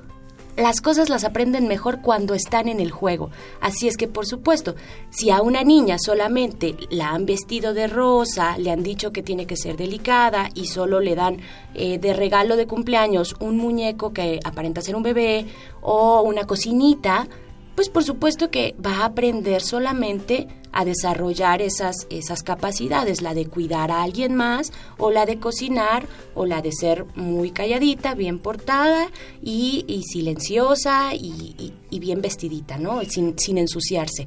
Las 0.57 0.83
cosas 0.83 1.09
las 1.09 1.25
aprenden 1.25 1.67
mejor 1.67 2.03
cuando 2.03 2.35
están 2.35 2.69
en 2.69 2.79
el 2.79 2.91
juego. 2.91 3.31
Así 3.63 3.89
es 3.89 3.97
que, 3.97 4.07
por 4.07 4.27
supuesto, 4.27 4.75
si 5.09 5.31
a 5.31 5.41
una 5.41 5.65
niña 5.65 5.97
solamente 5.99 6.77
la 6.91 7.09
han 7.11 7.25
vestido 7.25 7.73
de 7.73 7.87
rosa, 7.87 8.59
le 8.59 8.71
han 8.71 8.83
dicho 8.83 9.13
que 9.13 9.23
tiene 9.23 9.47
que 9.47 9.57
ser 9.57 9.79
delicada 9.79 10.51
y 10.55 10.67
solo 10.67 11.01
le 11.01 11.15
dan 11.15 11.39
eh, 11.75 11.99
de 11.99 12.13
regalo 12.13 12.57
de 12.57 12.67
cumpleaños 12.67 13.35
un 13.41 13.57
muñeco 13.57 14.13
que 14.13 14.41
aparenta 14.45 14.83
ser 14.83 14.95
un 14.95 15.03
bebé 15.03 15.47
o 15.81 16.21
una 16.21 16.45
cocinita, 16.45 17.27
pues 17.75 17.89
por 17.89 18.05
supuesto 18.05 18.51
que 18.51 18.75
va 18.85 18.99
a 18.99 19.05
aprender 19.07 19.63
solamente 19.63 20.49
a 20.73 20.85
desarrollar 20.85 21.61
esas, 21.61 22.07
esas 22.11 22.43
capacidades, 22.43 23.21
la 23.21 23.35
de 23.35 23.47
cuidar 23.47 23.91
a 23.91 24.03
alguien 24.03 24.35
más, 24.35 24.73
o 24.99 25.11
la 25.11 25.27
de 25.27 25.39
cocinar, 25.39 26.07
o 26.35 26.47
la 26.47 26.63
de 26.63 26.73
ser 26.73 27.05
muy 27.15 27.51
calladita, 27.51 28.15
bien 28.15 28.39
portada 28.39 29.11
y, 29.43 29.85
y 29.87 30.03
silenciosa 30.05 31.15
y, 31.15 31.75
bien 32.01 32.21
vestidita, 32.21 32.79
¿no? 32.79 33.01
Sin 33.05 33.59
ensuciarse. 33.59 34.27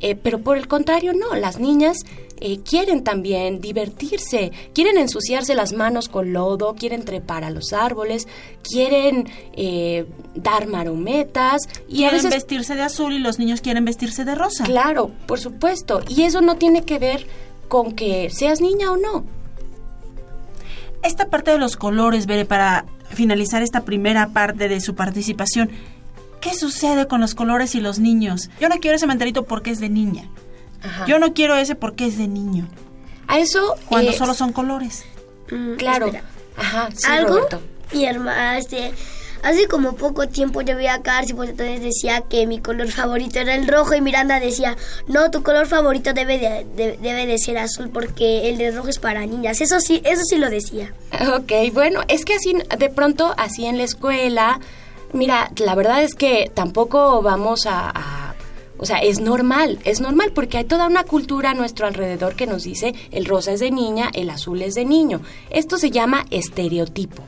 Eh, 0.00 0.14
pero 0.14 0.40
por 0.40 0.56
el 0.56 0.66
contrario, 0.66 1.12
no, 1.12 1.34
las 1.34 1.58
niñas 1.58 1.98
eh, 2.42 2.60
quieren 2.60 3.04
también 3.04 3.60
divertirse, 3.60 4.50
quieren 4.74 4.96
ensuciarse 4.96 5.54
las 5.54 5.74
manos 5.74 6.08
con 6.08 6.32
lodo, 6.32 6.74
quieren 6.74 7.04
trepar 7.04 7.44
a 7.44 7.50
los 7.50 7.74
árboles, 7.74 8.26
quieren 8.62 9.28
eh, 9.52 10.06
dar 10.34 10.66
marometas 10.66 11.68
y 11.86 12.04
a 12.04 12.08
Quieren 12.08 12.16
veces 12.16 12.30
vestirse 12.30 12.74
de 12.76 12.82
azul 12.82 13.12
y 13.12 13.18
los 13.18 13.38
niños 13.38 13.60
quieren 13.60 13.84
vestirse 13.84 14.24
de 14.24 14.34
rosa. 14.34 14.64
Claro, 14.64 15.10
por 15.26 15.38
supuesto. 15.38 16.00
Y 16.08 16.22
eso 16.22 16.40
no 16.40 16.56
tiene 16.56 16.82
que 16.82 16.98
ver 16.98 17.26
con 17.68 17.92
que 17.92 18.30
seas 18.30 18.62
niña 18.62 18.90
o 18.90 18.96
no. 18.96 19.24
Esta 21.02 21.28
parte 21.28 21.50
de 21.50 21.58
los 21.58 21.76
colores, 21.76 22.26
Bere, 22.26 22.46
para 22.46 22.86
finalizar 23.10 23.62
esta 23.62 23.82
primera 23.82 24.28
parte 24.28 24.68
de 24.68 24.80
su 24.80 24.94
participación, 24.94 25.70
¿qué 26.40 26.54
sucede 26.54 27.06
con 27.06 27.20
los 27.20 27.34
colores 27.34 27.74
y 27.74 27.80
los 27.80 27.98
niños? 27.98 28.50
Yo 28.60 28.68
no 28.68 28.76
quiero 28.80 28.96
ese 28.96 29.06
mantelito 29.06 29.44
porque 29.44 29.70
es 29.70 29.80
de 29.80 29.88
niña. 29.88 30.28
Yo 31.06 31.18
no 31.18 31.34
quiero 31.34 31.56
ese 31.56 31.74
porque 31.74 32.06
es 32.06 32.16
de 32.18 32.26
niño. 32.28 32.66
A 33.26 33.38
eso... 33.38 33.74
Cuando 33.86 34.10
eh, 34.12 34.16
solo 34.16 34.32
son 34.34 34.52
colores. 34.52 35.04
Mm, 35.50 35.74
Claro. 35.76 36.06
espera. 36.06 36.24
Ajá, 36.56 36.88
sí, 36.94 37.06
¿Algo? 37.06 37.34
Roberto. 37.36 37.60
Mi 37.92 38.04
hermana, 38.06 38.56
este, 38.58 38.92
hace 39.42 39.66
como 39.68 39.94
poco 39.96 40.28
tiempo 40.28 40.62
yo 40.62 40.76
vi 40.76 40.86
a 40.86 41.02
Cars 41.02 41.30
y 41.30 41.34
pues 41.34 41.50
entonces 41.50 41.80
decía 41.82 42.22
que 42.22 42.46
mi 42.46 42.60
color 42.60 42.88
favorito 42.90 43.38
era 43.40 43.54
el 43.54 43.66
rojo 43.68 43.94
y 43.94 44.00
Miranda 44.00 44.40
decía, 44.40 44.76
no, 45.06 45.30
tu 45.30 45.42
color 45.42 45.66
favorito 45.66 46.12
debe 46.12 46.38
de, 46.38 46.64
de- 46.76 46.96
debe 47.02 47.26
de 47.26 47.36
ser 47.38 47.58
azul 47.58 47.90
porque 47.90 48.48
el 48.48 48.58
de 48.58 48.70
rojo 48.70 48.88
es 48.88 48.98
para 48.98 49.26
niñas. 49.26 49.60
Eso 49.60 49.80
sí, 49.80 50.00
eso 50.04 50.22
sí 50.24 50.36
lo 50.38 50.48
decía. 50.50 50.94
Ok, 51.36 51.52
bueno, 51.74 52.00
es 52.08 52.24
que 52.24 52.34
así, 52.34 52.54
de 52.78 52.88
pronto, 52.88 53.34
así 53.36 53.66
en 53.66 53.76
la 53.76 53.84
escuela, 53.84 54.60
mira, 55.12 55.50
la 55.58 55.74
verdad 55.74 56.02
es 56.02 56.14
que 56.14 56.50
tampoco 56.52 57.22
vamos 57.22 57.66
a, 57.66 58.34
o 58.78 58.86
sea, 58.86 58.98
es 58.98 59.20
normal, 59.20 59.78
es 59.84 60.00
normal 60.00 60.32
porque 60.34 60.58
hay 60.58 60.64
toda 60.64 60.86
una 60.86 61.04
cultura 61.04 61.50
a 61.50 61.54
nuestro 61.54 61.86
alrededor 61.86 62.34
que 62.34 62.46
nos 62.46 62.64
dice 62.64 62.94
el 63.10 63.26
rosa 63.26 63.52
es 63.52 63.60
de 63.60 63.70
niña, 63.70 64.10
el 64.14 64.30
azul 64.30 64.62
es 64.62 64.74
de 64.74 64.84
niño. 64.84 65.20
Esto 65.50 65.76
se 65.78 65.90
llama 65.90 66.24
estereotipo. 66.30 67.22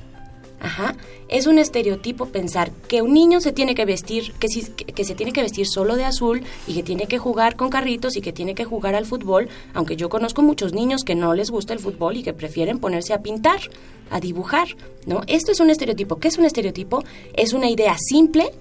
Ajá. 0.65 0.95
Es 1.29 1.49
un 1.49 1.59
estereotipo 1.59 2.27
pensar 2.27 2.71
que 2.87 3.03
un 3.03 3.13
niño 3.13 3.41
se 3.41 3.51
tiene 3.53 3.75
que 3.75 3.85
vestir, 3.85 4.33
que, 4.35 4.47
sí- 4.49 4.63
que- 4.63 5.05
se 5.05 5.17
tiene 5.17 5.33
que 5.33 5.43
vestir 5.43 5.67
solo 5.67 5.97
de 5.97 6.05
azul 6.05 6.43
y 6.69 6.75
que 6.75 6.85
tiene 6.85 7.07
que 7.09 7.19
jugar 7.19 7.57
con 7.57 7.69
carritos 7.69 8.17
y 8.17 8.21
que 8.21 8.33
tiene 8.33 8.55
que 8.55 8.65
jugar 8.65 8.95
al 8.95 9.05
fútbol, 9.05 9.49
aunque 9.75 9.97
yo 9.97 10.09
conozco 10.09 10.41
muchos 10.41 10.73
niños 10.73 11.03
que 11.03 11.17
no 11.17 11.35
les 11.35 11.51
gusta 11.51 11.73
el 11.73 11.81
fútbol 11.81 12.17
y 12.17 12.23
que 12.23 12.33
prefieren 12.33 12.79
ponerse 12.79 13.13
a 13.13 13.23
pintar, 13.23 13.59
a 14.11 14.21
dibujar, 14.21 14.69
¿no? 15.05 15.23
Esto 15.27 15.51
es 15.51 15.59
un 15.59 15.69
estereotipo. 15.71 16.19
¿Qué 16.21 16.29
es 16.29 16.39
un 16.39 16.45
estereotipo? 16.45 17.03
Es 17.35 17.55
una 17.55 17.69
idea 17.69 17.97
simple 17.99 18.53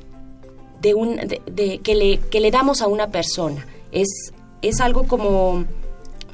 de 0.82 0.96
un 0.96 1.18
de, 1.18 1.40
de- 1.52 1.78
que 1.84 1.94
le 1.94 2.18
que 2.18 2.40
le 2.40 2.50
damos 2.50 2.82
a 2.82 2.88
una 2.88 3.12
persona. 3.12 3.68
Es 3.92 4.32
es 4.64 4.80
algo 4.82 5.04
como 5.08 5.66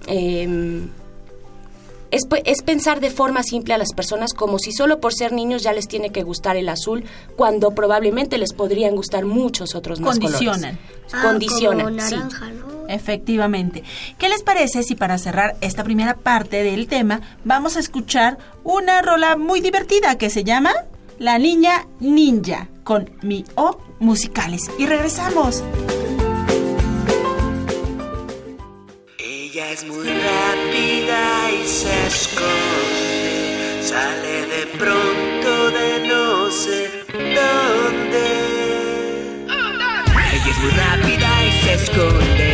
em, 0.08 0.88
es, 2.12 2.26
pe- 2.26 2.44
es 2.46 2.62
pensar 2.62 3.00
de 3.00 3.10
forma 3.10 3.44
simple 3.44 3.74
a 3.74 3.78
las 3.78 3.94
personas 3.94 4.34
como 4.34 4.60
si 4.60 4.72
solo 4.72 5.00
por 5.00 5.14
ser 5.14 5.34
niños 5.34 5.64
ya 5.64 5.74
les 5.74 5.88
tiene 5.88 6.10
que 6.12 6.24
gustar 6.24 6.56
el 6.58 6.70
azul, 6.70 7.04
cuando 7.36 7.72
probablemente 7.72 8.38
les 8.38 8.54
podrían 8.54 8.96
gustar 8.96 9.26
muchos 9.26 9.76
otros 9.76 10.00
más 10.00 10.18
Condicionan. 10.20 10.78
colores. 10.78 11.14
Ah, 11.14 11.22
Condicionan, 11.24 11.86
como 11.98 12.08
sí. 12.08 12.16
Efectivamente. 12.90 13.84
¿Qué 14.18 14.30
les 14.30 14.44
parece 14.44 14.82
si 14.84 14.96
para 14.96 15.18
cerrar 15.18 15.58
esta 15.62 15.84
primera 15.84 16.16
parte 16.16 16.64
del 16.64 16.88
tema 16.88 17.22
vamos 17.44 17.76
a 17.76 17.80
escuchar 17.80 18.38
una 18.64 19.02
rola 19.02 19.36
muy 19.36 19.60
divertida 19.60 20.18
que 20.18 20.30
se 20.30 20.44
llama 20.46 20.72
La 21.20 21.38
Niña 21.38 21.86
Ninja 22.00 22.70
con 22.86 23.10
Mi 23.22 23.44
O 23.56 23.78
Musicales? 24.00 24.62
Y 24.80 24.86
regresamos. 24.86 25.64
Ella 29.20 29.72
es 29.72 29.84
muy 29.86 30.06
rápida 30.08 31.20
se 31.68 32.08
esconde, 32.08 33.84
sale 33.84 34.46
de 34.54 34.68
pronto 34.78 35.70
de 35.72 36.08
no 36.08 36.50
sé 36.50 37.04
dónde. 37.12 38.26
Ella 40.34 40.50
es 40.50 40.60
muy 40.60 40.72
rápida 40.72 41.30
y 41.46 41.52
se 41.64 41.74
esconde, 41.74 42.47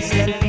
said 0.00 0.39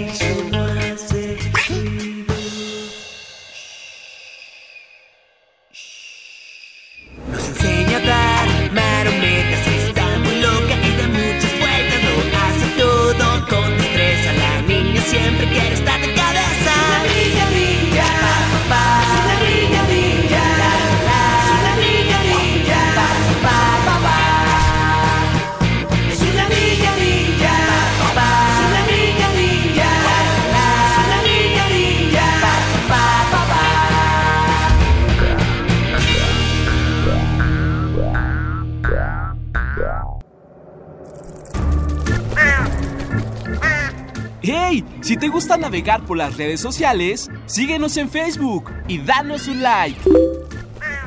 ¡Hey! 44.41 44.83
Si 45.01 45.17
te 45.17 45.27
gusta 45.27 45.55
navegar 45.55 46.05
por 46.05 46.17
las 46.17 46.35
redes 46.35 46.59
sociales, 46.59 47.29
síguenos 47.45 47.95
en 47.97 48.09
Facebook 48.09 48.71
y 48.87 48.97
danos 48.97 49.47
un 49.47 49.61
like. 49.61 50.01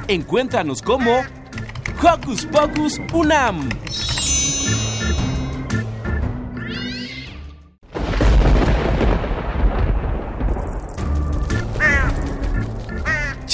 Encuéntranos 0.06 0.80
como 0.82 1.22
Hocus 2.00 2.46
Pocus 2.46 3.00
Unam. 3.12 3.68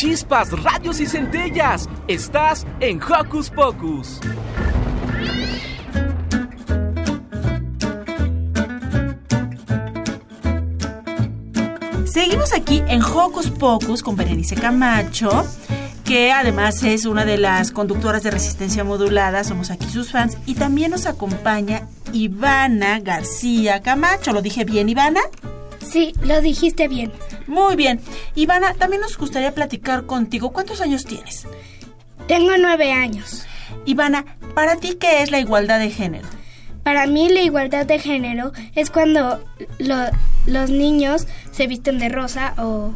chispas, 0.01 0.51
radios 0.63 0.99
y 0.99 1.07
centellas. 1.07 1.87
Estás 2.09 2.67
en 2.81 3.03
Hocus 3.03 3.51
Pocus. 3.51 4.19
Seguimos 12.31 12.53
aquí 12.53 12.81
en 12.87 13.03
Hocus 13.03 13.51
Pocus 13.51 14.05
con 14.05 14.15
Berenice 14.15 14.55
Camacho, 14.55 15.45
que 16.05 16.31
además 16.31 16.81
es 16.85 17.05
una 17.05 17.25
de 17.25 17.37
las 17.39 17.73
conductoras 17.73 18.23
de 18.23 18.31
resistencia 18.31 18.85
modulada, 18.85 19.43
somos 19.43 19.73
aquí 19.73 19.87
sus 19.87 20.13
fans, 20.13 20.39
y 20.47 20.55
también 20.55 20.93
nos 20.93 21.07
acompaña 21.07 21.89
Ivana 22.13 23.01
García 23.01 23.83
Camacho. 23.83 24.33
¿Lo 24.33 24.43
dije 24.43 24.65
bien, 24.65 24.89
Ivana? 24.89 25.19
Sí, 25.85 26.13
lo 26.23 26.41
dijiste 26.41 26.87
bien. 26.87 27.11
Muy 27.49 27.75
bien. 27.75 28.01
Ivana, 28.37 28.75
también 28.75 29.03
nos 29.03 29.19
gustaría 29.19 29.53
platicar 29.53 30.07
contigo. 30.07 30.53
¿Cuántos 30.53 30.81
años 30.81 31.05
tienes? 31.07 31.49
Tengo 32.29 32.53
nueve 32.61 32.93
años. 32.93 33.45
Ivana, 33.87 34.25
¿para 34.55 34.77
ti 34.77 34.95
qué 35.01 35.23
es 35.23 35.33
la 35.33 35.41
igualdad 35.41 35.81
de 35.81 35.91
género? 35.91 36.29
Para 36.85 37.07
mí 37.09 37.29
la 37.29 37.43
igualdad 37.43 37.87
de 37.87 37.99
género 37.99 38.53
es 38.77 38.89
cuando 38.89 39.45
lo- 39.79 40.11
los 40.47 40.71
niños 40.71 41.27
se 41.53 41.67
visten 41.67 41.99
de 41.99 42.09
rosa 42.09 42.55
o 42.59 42.93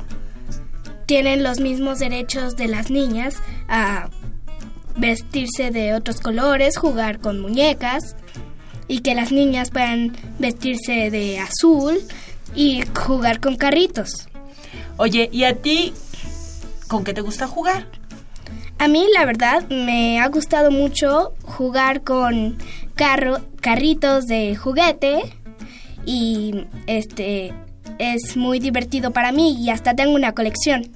tienen 1.07 1.43
los 1.43 1.61
mismos 1.61 1.99
derechos 1.99 2.57
de 2.57 2.69
las 2.69 2.91
niñas 2.91 3.37
a 3.69 4.09
vestirse 4.97 5.71
de 5.71 5.95
otros 5.95 6.21
colores, 6.21 6.77
jugar 6.77 7.19
con 7.21 7.41
muñecas 7.41 8.17
y 8.89 9.01
que 9.01 9.15
las 9.15 9.33
niñas 9.33 9.71
puedan 9.71 10.17
vestirse 10.39 11.11
de 11.11 11.39
azul 11.39 11.99
y 12.55 12.85
jugar 12.95 13.41
con 13.41 13.57
carritos. 13.57 14.29
Oye, 14.97 15.29
¿y 15.33 15.45
a 15.45 15.57
ti 15.57 15.93
con 16.89 17.05
qué 17.05 17.13
te 17.13 17.21
gusta 17.21 17.47
jugar? 17.47 17.87
A 18.79 18.89
mí, 18.89 19.07
la 19.15 19.25
verdad, 19.25 19.69
me 19.69 20.21
ha 20.21 20.29
gustado 20.29 20.71
mucho 20.71 21.33
jugar 21.43 22.03
con 22.03 22.59
carro, 22.95 23.39
carritos 23.61 24.27
de 24.27 24.57
juguete 24.57 25.23
y 26.07 26.67
este 26.87 27.55
es 27.99 28.37
muy 28.37 28.59
divertido 28.59 29.11
para 29.13 29.33
mí 29.33 29.57
y 29.63 29.71
hasta 29.71 29.95
tengo 29.95 30.15
una 30.15 30.33
colección. 30.33 30.91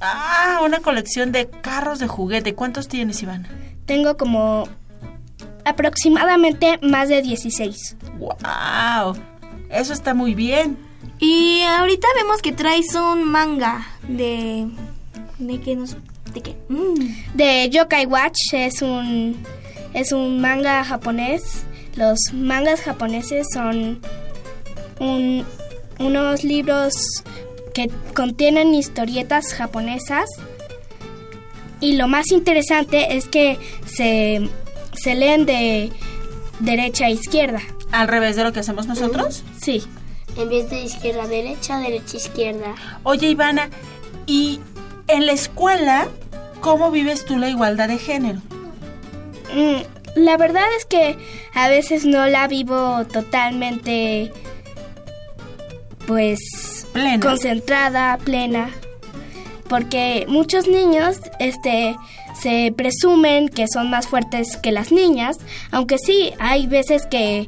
Ah, 0.00 0.60
una 0.64 0.78
colección 0.78 1.32
de 1.32 1.48
carros 1.48 1.98
de 1.98 2.06
juguete. 2.08 2.54
¿Cuántos 2.54 2.88
tienes, 2.88 3.22
Ivana? 3.22 3.48
Tengo 3.86 4.16
como 4.16 4.68
aproximadamente 5.64 6.78
más 6.82 7.08
de 7.08 7.22
16. 7.22 7.96
¡Wow! 8.18 9.16
Eso 9.70 9.92
está 9.92 10.14
muy 10.14 10.34
bien. 10.34 10.78
Y 11.18 11.62
ahorita 11.62 12.06
vemos 12.16 12.40
que 12.42 12.52
traes 12.52 12.94
un 12.94 13.24
manga 13.24 13.86
de... 14.08 14.68
¿De 15.38 15.60
qué 15.60 15.76
nos...? 15.76 15.96
¿De 16.32 16.40
qué? 16.42 16.56
Mm. 16.68 17.34
De 17.34 17.68
Yokai 17.70 18.06
Watch 18.06 18.36
es 18.52 18.82
un 18.82 19.36
es 19.94 20.12
un 20.12 20.40
manga 20.40 20.84
japonés. 20.84 21.64
Los 21.96 22.18
mangas 22.32 22.82
japoneses 22.82 23.46
son 23.52 24.00
un- 25.00 25.44
unos 25.98 26.44
libros 26.44 26.94
que 27.74 27.90
contienen 28.14 28.74
historietas 28.74 29.54
japonesas. 29.54 30.28
Y 31.80 31.96
lo 31.96 32.08
más 32.08 32.30
interesante 32.32 33.16
es 33.16 33.26
que 33.28 33.58
se, 33.86 34.48
se 34.94 35.14
leen 35.14 35.46
de 35.46 35.92
derecha 36.60 37.06
a 37.06 37.10
izquierda. 37.10 37.60
¿Al 37.92 38.08
revés 38.08 38.36
de 38.36 38.44
lo 38.44 38.52
que 38.52 38.60
hacemos 38.60 38.86
nosotros? 38.86 39.44
Sí. 39.62 39.82
En 40.36 40.48
vez 40.48 40.68
de 40.70 40.82
izquierda 40.82 41.24
a 41.24 41.28
derecha, 41.28 41.78
derecha 41.78 42.16
a 42.16 42.20
izquierda. 42.20 42.74
Oye, 43.02 43.28
Ivana, 43.28 43.70
¿y 44.26 44.60
en 45.06 45.26
la 45.26 45.32
escuela 45.32 46.08
cómo 46.60 46.90
vives 46.90 47.24
tú 47.24 47.38
la 47.38 47.48
igualdad 47.48 47.88
de 47.88 47.98
género? 47.98 48.40
Mm, 49.54 49.82
la 50.16 50.36
verdad 50.36 50.64
es 50.76 50.84
que 50.84 51.16
a 51.54 51.68
veces 51.68 52.04
no 52.04 52.26
la 52.26 52.46
vivo 52.48 53.04
totalmente, 53.06 54.32
pues, 56.08 56.86
Plena. 56.94 57.20
concentrada, 57.20 58.16
plena, 58.16 58.70
porque 59.68 60.24
muchos 60.26 60.66
niños, 60.66 61.20
este, 61.38 61.94
se 62.40 62.72
presumen 62.74 63.50
que 63.50 63.68
son 63.68 63.90
más 63.90 64.08
fuertes 64.08 64.56
que 64.56 64.72
las 64.72 64.90
niñas, 64.90 65.36
aunque 65.70 65.98
sí, 65.98 66.32
hay 66.38 66.66
veces 66.66 67.04
que 67.06 67.46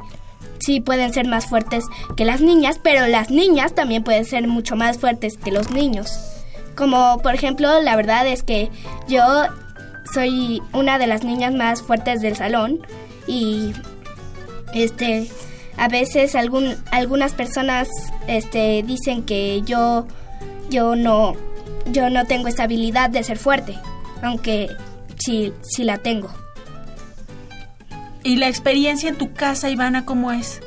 sí 0.58 0.80
pueden 0.80 1.14
ser 1.14 1.26
más 1.26 1.46
fuertes 1.46 1.84
que 2.18 2.26
las 2.26 2.42
niñas, 2.42 2.78
pero 2.82 3.06
las 3.06 3.30
niñas 3.30 3.74
también 3.74 4.04
pueden 4.04 4.26
ser 4.26 4.46
mucho 4.46 4.76
más 4.76 4.98
fuertes 4.98 5.38
que 5.38 5.50
los 5.50 5.70
niños. 5.70 6.12
Como 6.76 7.18
por 7.22 7.34
ejemplo, 7.34 7.80
la 7.80 7.96
verdad 7.96 8.26
es 8.26 8.42
que 8.42 8.68
yo 9.08 9.24
soy 10.12 10.62
una 10.74 10.98
de 10.98 11.06
las 11.06 11.24
niñas 11.24 11.54
más 11.54 11.80
fuertes 11.82 12.20
del 12.20 12.36
salón 12.36 12.80
y 13.26 13.72
este 14.74 15.30
a 15.80 15.88
veces 15.88 16.34
algún, 16.34 16.76
algunas 16.92 17.32
personas 17.32 17.88
este 18.26 18.82
dicen 18.86 19.22
que 19.22 19.62
yo 19.62 20.06
yo 20.68 20.94
no 20.94 21.34
yo 21.86 22.10
no 22.10 22.26
tengo 22.26 22.48
esa 22.48 22.64
habilidad 22.64 23.08
de 23.08 23.24
ser 23.24 23.38
fuerte, 23.38 23.78
aunque 24.22 24.68
sí 25.16 25.54
sí 25.62 25.84
la 25.84 25.96
tengo. 25.96 26.30
¿Y 28.22 28.36
la 28.36 28.48
experiencia 28.48 29.08
en 29.08 29.16
tu 29.16 29.32
casa, 29.32 29.70
Ivana, 29.70 30.04
cómo 30.04 30.30
es? 30.32 30.60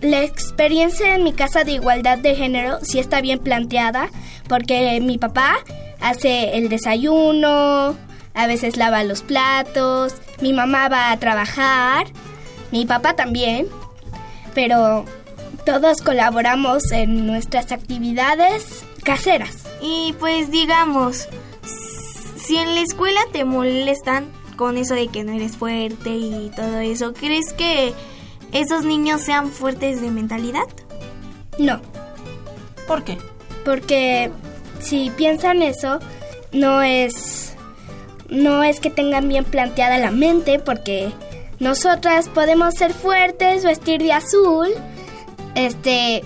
La 0.00 0.22
experiencia 0.22 1.16
en 1.16 1.24
mi 1.24 1.32
casa 1.32 1.64
de 1.64 1.72
igualdad 1.72 2.18
de 2.18 2.36
género 2.36 2.78
sí 2.82 3.00
está 3.00 3.20
bien 3.20 3.40
planteada 3.40 4.08
porque 4.48 5.00
mi 5.00 5.18
papá 5.18 5.56
hace 6.00 6.56
el 6.56 6.68
desayuno, 6.68 7.96
a 8.34 8.46
veces 8.46 8.76
lava 8.76 9.02
los 9.02 9.22
platos, 9.22 10.14
mi 10.40 10.52
mamá 10.52 10.88
va 10.88 11.10
a 11.10 11.16
trabajar, 11.16 12.06
mi 12.70 12.86
papá 12.86 13.16
también, 13.16 13.66
pero 14.54 15.04
todos 15.64 16.02
colaboramos 16.02 16.90
en 16.92 17.26
nuestras 17.26 17.72
actividades 17.72 18.84
caseras. 19.04 19.64
Y 19.80 20.14
pues 20.18 20.50
digamos, 20.50 21.28
si 22.36 22.56
en 22.56 22.74
la 22.74 22.80
escuela 22.80 23.20
te 23.32 23.44
molestan 23.44 24.28
con 24.56 24.76
eso 24.76 24.94
de 24.94 25.08
que 25.08 25.24
no 25.24 25.32
eres 25.32 25.56
fuerte 25.56 26.10
y 26.10 26.50
todo 26.54 26.80
eso, 26.80 27.14
¿crees 27.14 27.52
que 27.52 27.94
esos 28.52 28.84
niños 28.84 29.22
sean 29.22 29.50
fuertes 29.50 30.02
de 30.02 30.10
mentalidad? 30.10 30.66
No, 31.58 31.80
¿Por 32.86 33.04
qué? 33.04 33.18
porque 33.64 34.30
si 34.80 35.10
piensan 35.10 35.62
eso, 35.62 36.00
no 36.52 36.82
es 36.82 37.54
no 38.28 38.62
es 38.62 38.80
que 38.80 38.90
tengan 38.90 39.28
bien 39.28 39.44
planteada 39.44 39.98
la 39.98 40.10
mente, 40.10 40.58
porque 40.58 41.10
nosotras 41.60 42.28
podemos 42.30 42.74
ser 42.74 42.94
fuertes, 42.94 43.64
vestir 43.64 44.02
de 44.02 44.12
azul, 44.12 44.68
este 45.54 46.24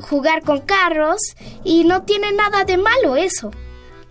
jugar 0.00 0.42
con 0.42 0.60
carros 0.60 1.18
y 1.64 1.84
no 1.84 2.02
tiene 2.02 2.32
nada 2.32 2.64
de 2.64 2.78
malo 2.78 3.16
eso. 3.16 3.50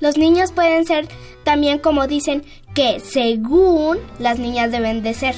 Los 0.02 0.18
niños 0.18 0.52
pueden 0.52 0.86
ser 0.86 1.08
también 1.44 1.80
como 1.80 2.06
dicen 2.06 2.44
que 2.76 3.00
según 3.00 3.98
las 4.20 4.40
niñas 4.40 4.72
deben 4.72 5.02
de 5.02 5.14
ser. 5.14 5.36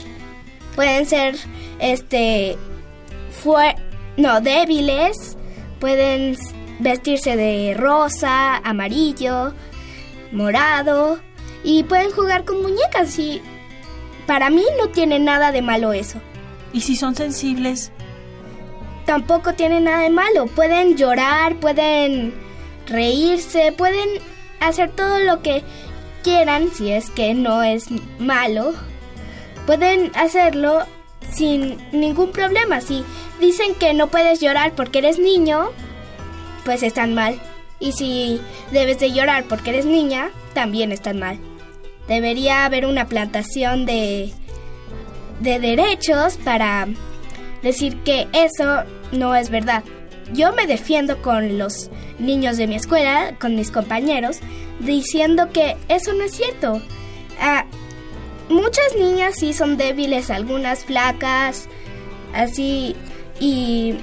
Pueden 0.76 1.06
ser 1.06 1.38
este 1.80 2.58
fue 3.30 3.76
no 4.18 4.42
débiles, 4.42 5.38
pueden 5.80 6.38
vestirse 6.80 7.36
de 7.36 7.76
rosa, 7.78 8.58
amarillo, 8.58 9.54
morado 10.32 11.20
y 11.63 11.84
pueden 11.84 12.12
jugar 12.12 12.46
con 12.46 12.62
muñecas 12.63 13.18
y 13.20 13.42
para 14.30 14.52
mí 14.52 14.63
no 14.78 14.89
tiene 14.89 15.18
nada 15.18 15.52
de 15.52 15.63
malo 15.63 15.92
eso. 15.92 16.22
¿Y 16.72 16.82
si 16.82 16.96
son 16.96 17.15
sensibles? 17.15 17.92
Tampoco 19.08 19.56
tiene 19.56 19.82
nada 19.82 20.04
de 20.04 20.12
malo, 20.12 20.46
pueden 20.46 20.96
llorar, 20.98 21.56
pueden 21.56 22.36
reírse, 22.86 23.72
pueden 23.72 24.08
hacer 24.60 24.92
todo 24.92 25.18
lo 25.18 25.42
que 25.42 25.63
quieran 26.22 26.70
si 26.72 26.92
es 26.92 27.10
que 27.10 27.34
no 27.34 27.63
es 27.63 27.88
malo. 28.20 28.76
Pueden 29.65 30.12
hacerlo 30.13 30.84
sin 31.32 31.80
ningún 31.92 32.32
problema. 32.32 32.82
Si 32.82 33.04
dicen 33.39 33.74
que 33.74 33.96
no 33.96 34.10
puedes 34.12 34.39
llorar 34.39 34.74
porque 34.76 35.00
eres 35.00 35.18
niño, 35.18 35.72
pues 36.65 36.84
están 36.84 37.15
mal. 37.15 37.42
Y 37.80 37.94
si 37.94 38.39
debes 38.70 39.00
de 39.00 39.12
llorar 39.12 39.46
porque 39.46 39.72
eres 39.72 39.88
niña, 39.88 40.30
también 40.54 40.92
están 40.92 41.18
mal. 41.18 41.39
Debería 42.10 42.65
haber 42.65 42.86
una 42.86 43.08
plantación 43.08 43.86
de, 43.86 44.34
de 45.39 45.60
derechos 45.60 46.38
para 46.43 46.88
decir 47.63 47.95
que 47.98 48.28
eso 48.34 48.84
no 49.12 49.36
es 49.36 49.50
verdad. 49.50 49.84
Yo 50.34 50.52
me 50.54 50.67
defiendo 50.67 51.22
con 51.22 51.58
los 51.58 51.89
niños 52.19 52.58
de 52.58 52.67
mi 52.67 52.76
escuela, 52.76 53.36
con 53.39 53.56
mis 53.56 53.72
compañeros, 53.72 54.39
diciendo 54.80 55.50
que 55.54 55.78
eso 55.88 56.13
no 56.13 56.24
es 56.24 56.32
cierto. 56.32 56.82
Ah, 57.39 57.65
muchas 58.50 58.95
niñas 59.00 59.36
sí 59.38 59.54
son 59.54 59.78
débiles, 59.78 60.30
algunas 60.30 60.86
flacas, 60.86 61.67
así, 62.34 62.95
y, 63.39 63.95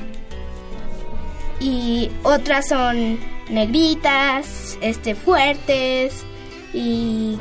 y 1.60 2.10
otras 2.22 2.68
son 2.68 3.18
negritas, 3.50 4.78
este, 4.80 5.14
fuertes 5.14 6.24
y 6.72 7.38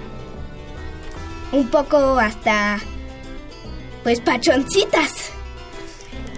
un 1.51 1.67
poco 1.69 2.19
hasta, 2.19 2.79
pues, 4.03 4.21
pachoncitas. 4.21 5.31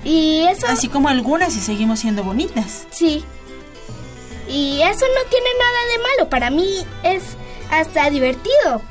Y 0.03 0.45
eso... 0.49 0.67
Así 0.67 0.87
como 0.87 1.09
algunas 1.09 1.55
y 1.55 1.59
seguimos 1.59 1.99
siendo 1.99 2.23
bonitas. 2.23 2.87
Sí. 2.91 3.23
Y 4.47 4.81
eso 4.81 5.05
no 5.05 5.29
tiene 5.29 5.49
nada 5.59 5.79
de 5.91 6.03
malo. 6.03 6.29
Para 6.29 6.49
mí 6.49 6.85
es 7.03 7.23
hasta 7.69 8.09
divertido. 8.09 8.81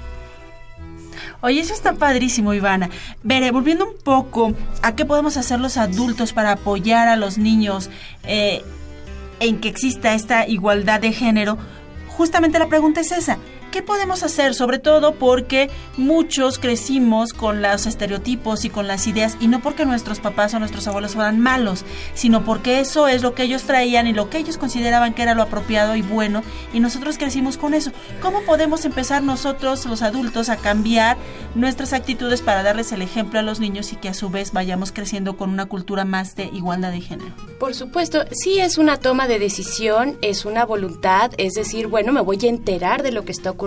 Oye, 1.40 1.61
eso 1.61 1.74
está 1.74 1.94
padrísimo, 1.94 2.55
Ivana. 2.55 2.90
Veré, 3.22 3.50
volviendo 3.50 3.87
un 3.87 3.96
poco 4.02 4.52
a 4.83 4.94
qué 4.96 5.05
podemos 5.05 5.37
hacer 5.37 5.61
los 5.61 5.76
adultos 5.76 6.33
para 6.33 6.52
apoyar 6.52 7.09
a 7.09 7.16
los 7.16 7.38
niños 7.38 7.90
eh, 8.24 8.62
en 9.40 9.61
que 9.61 9.68
exista 9.68 10.14
esta 10.14 10.48
igualdad 10.48 11.00
de 11.00 11.12
género, 11.12 11.59
justamente 12.09 12.59
la 12.59 12.68
pregunta 12.68 13.00
es 13.00 13.12
esa. 13.12 13.38
¿Qué 13.77 13.83
podemos 13.83 14.23
hacer? 14.23 14.55
Sobre 14.55 14.79
todo 14.79 15.17
porque 15.17 15.69
muchos 15.99 16.59
crecimos 16.59 17.35
con 17.35 17.61
los 17.61 17.85
estereotipos 17.85 18.65
y 18.65 18.71
con 18.71 18.87
las 18.87 19.07
ideas, 19.07 19.37
y 19.39 19.49
no 19.49 19.61
porque 19.61 19.85
nuestros 19.85 20.19
papás 20.19 20.55
o 20.55 20.59
nuestros 20.59 20.89
abuelos 20.89 21.12
fueran 21.12 21.41
malos, 21.41 21.85
sino 22.15 22.43
porque 22.43 22.81
eso 22.81 23.07
es 23.07 23.21
lo 23.21 23.35
que 23.35 23.43
ellos 23.43 23.65
traían 23.65 24.07
y 24.07 24.15
lo 24.15 24.31
que 24.31 24.39
ellos 24.39 24.57
consideraban 24.57 25.12
que 25.12 25.21
era 25.21 25.35
lo 25.35 25.43
apropiado 25.43 25.95
y 25.95 26.01
bueno, 26.01 26.43
y 26.73 26.81
nosotros 26.81 27.19
crecimos 27.19 27.59
con 27.59 27.75
eso. 27.75 27.93
¿Cómo 28.23 28.41
podemos 28.47 28.87
empezar 28.87 29.23
nosotros, 29.23 29.85
los 29.85 30.01
adultos, 30.01 30.49
a 30.49 30.57
cambiar 30.57 31.19
nuestras 31.55 31.93
actitudes 31.93 32.41
para 32.41 32.62
darles 32.62 32.93
el 32.93 33.03
ejemplo 33.03 33.41
a 33.41 33.43
los 33.43 33.61
niños 33.61 33.93
y 33.93 33.97
que 33.97 34.09
a 34.09 34.15
su 34.15 34.31
vez 34.31 34.55
vayamos 34.55 34.91
creciendo 34.91 35.37
con 35.37 35.51
una 35.51 35.67
cultura 35.67 36.07
más 36.07 36.35
de 36.35 36.45
igualdad 36.45 36.93
de 36.93 37.03
género? 37.03 37.35
Por 37.61 37.75
supuesto, 37.75 38.25
sí 38.31 38.59
es 38.59 38.79
una 38.79 38.97
toma 38.97 39.29
de 39.29 39.39
decisión, 39.39 40.17
es 40.23 40.47
una 40.47 40.65
voluntad, 40.65 41.33
es 41.37 41.53
decir, 41.53 41.89
bueno, 41.89 42.15
me 42.15 42.23
voy 42.23 42.39
a 42.43 42.49
enterar 42.49 43.03
de 43.03 43.12
lo 43.12 43.27
que 43.27 43.33
está 43.33 43.51
ocurriendo. 43.51 43.65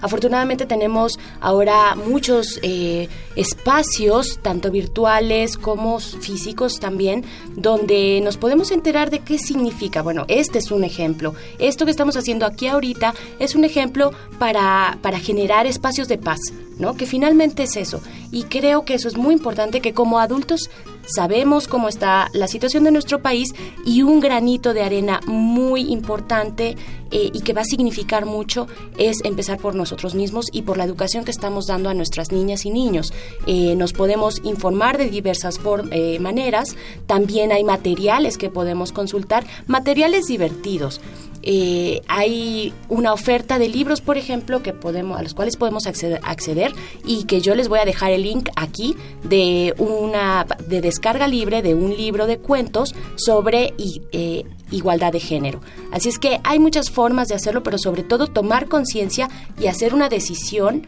Afortunadamente 0.00 0.66
tenemos 0.66 1.18
ahora 1.40 1.94
muchos 1.94 2.58
eh, 2.62 3.08
espacios, 3.36 4.38
tanto 4.42 4.70
virtuales 4.70 5.56
como 5.56 5.98
físicos 6.00 6.80
también, 6.80 7.24
donde 7.56 8.20
nos 8.22 8.36
podemos 8.36 8.70
enterar 8.70 9.10
de 9.10 9.20
qué 9.20 9.38
significa. 9.38 10.02
Bueno, 10.02 10.24
este 10.28 10.58
es 10.58 10.70
un 10.70 10.84
ejemplo. 10.84 11.34
Esto 11.58 11.84
que 11.84 11.90
estamos 11.90 12.16
haciendo 12.16 12.46
aquí 12.46 12.66
ahorita 12.66 13.14
es 13.38 13.54
un 13.54 13.64
ejemplo 13.64 14.12
para, 14.38 14.98
para 15.02 15.18
generar 15.18 15.66
espacios 15.66 16.08
de 16.08 16.18
paz, 16.18 16.40
¿no? 16.78 16.96
Que 16.96 17.06
finalmente 17.06 17.64
es 17.64 17.76
eso. 17.76 18.00
Y 18.30 18.44
creo 18.44 18.84
que 18.84 18.94
eso 18.94 19.08
es 19.08 19.16
muy 19.16 19.34
importante 19.34 19.80
que 19.80 19.92
como 19.92 20.18
adultos 20.18 20.70
sabemos 21.14 21.68
cómo 21.68 21.88
está 21.88 22.28
la 22.32 22.48
situación 22.48 22.84
de 22.84 22.90
nuestro 22.90 23.20
país 23.20 23.54
y 23.84 24.02
un 24.02 24.20
granito 24.20 24.72
de 24.72 24.82
arena 24.82 25.20
muy 25.26 25.92
importante 25.92 26.76
eh, 27.10 27.30
y 27.32 27.40
que 27.40 27.52
va 27.52 27.62
a 27.62 27.64
significar 27.64 28.24
mucho 28.24 28.68
es 28.96 29.18
empezar 29.24 29.58
por 29.58 29.74
nosotros 29.74 30.14
mismos 30.14 30.46
y 30.52 30.62
por 30.62 30.76
la 30.76 30.84
educación 30.84 31.24
que 31.24 31.32
estamos 31.32 31.66
dando 31.66 31.88
a 31.88 31.94
nuestras 31.94 32.30
niñas 32.30 32.64
y 32.66 32.70
niños. 32.70 33.12
Eh, 33.46 33.74
nos 33.74 33.92
podemos 33.92 34.40
informar 34.44 34.96
de 34.96 35.10
diversas 35.10 35.58
eh, 35.90 36.18
maneras, 36.20 36.76
también 37.06 37.50
hay 37.52 37.64
materiales 37.64 38.38
que 38.38 38.50
podemos 38.50 38.92
consultar, 38.92 39.44
materiales 39.66 40.26
divertidos. 40.26 41.00
Eh, 41.42 42.02
hay 42.08 42.74
una 42.88 43.12
oferta 43.12 43.58
de 43.58 43.68
libros, 43.68 44.00
por 44.00 44.18
ejemplo, 44.18 44.62
que 44.62 44.72
podemos, 44.72 45.18
a 45.18 45.22
los 45.22 45.34
cuales 45.34 45.56
podemos 45.56 45.86
acceder, 45.86 46.72
y 47.04 47.24
que 47.24 47.40
yo 47.40 47.54
les 47.54 47.68
voy 47.68 47.78
a 47.78 47.84
dejar 47.84 48.10
el 48.10 48.22
link 48.22 48.48
aquí 48.56 48.96
de 49.22 49.74
una 49.78 50.46
de 50.68 50.80
descarga 50.80 51.28
libre 51.28 51.62
de 51.62 51.74
un 51.74 51.96
libro 51.96 52.26
de 52.26 52.38
cuentos 52.38 52.94
sobre 53.16 53.74
eh, 53.78 54.44
igualdad 54.70 55.12
de 55.12 55.20
género. 55.20 55.60
Así 55.92 56.08
es 56.08 56.18
que 56.18 56.40
hay 56.44 56.58
muchas 56.58 56.90
formas 56.90 57.28
de 57.28 57.34
hacerlo, 57.34 57.62
pero 57.62 57.78
sobre 57.78 58.02
todo 58.02 58.26
tomar 58.26 58.68
conciencia 58.68 59.28
y 59.58 59.66
hacer 59.66 59.94
una 59.94 60.08
decisión 60.08 60.86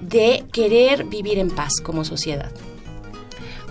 de 0.00 0.44
querer 0.52 1.04
vivir 1.04 1.38
en 1.38 1.50
paz 1.50 1.80
como 1.82 2.04
sociedad. 2.04 2.50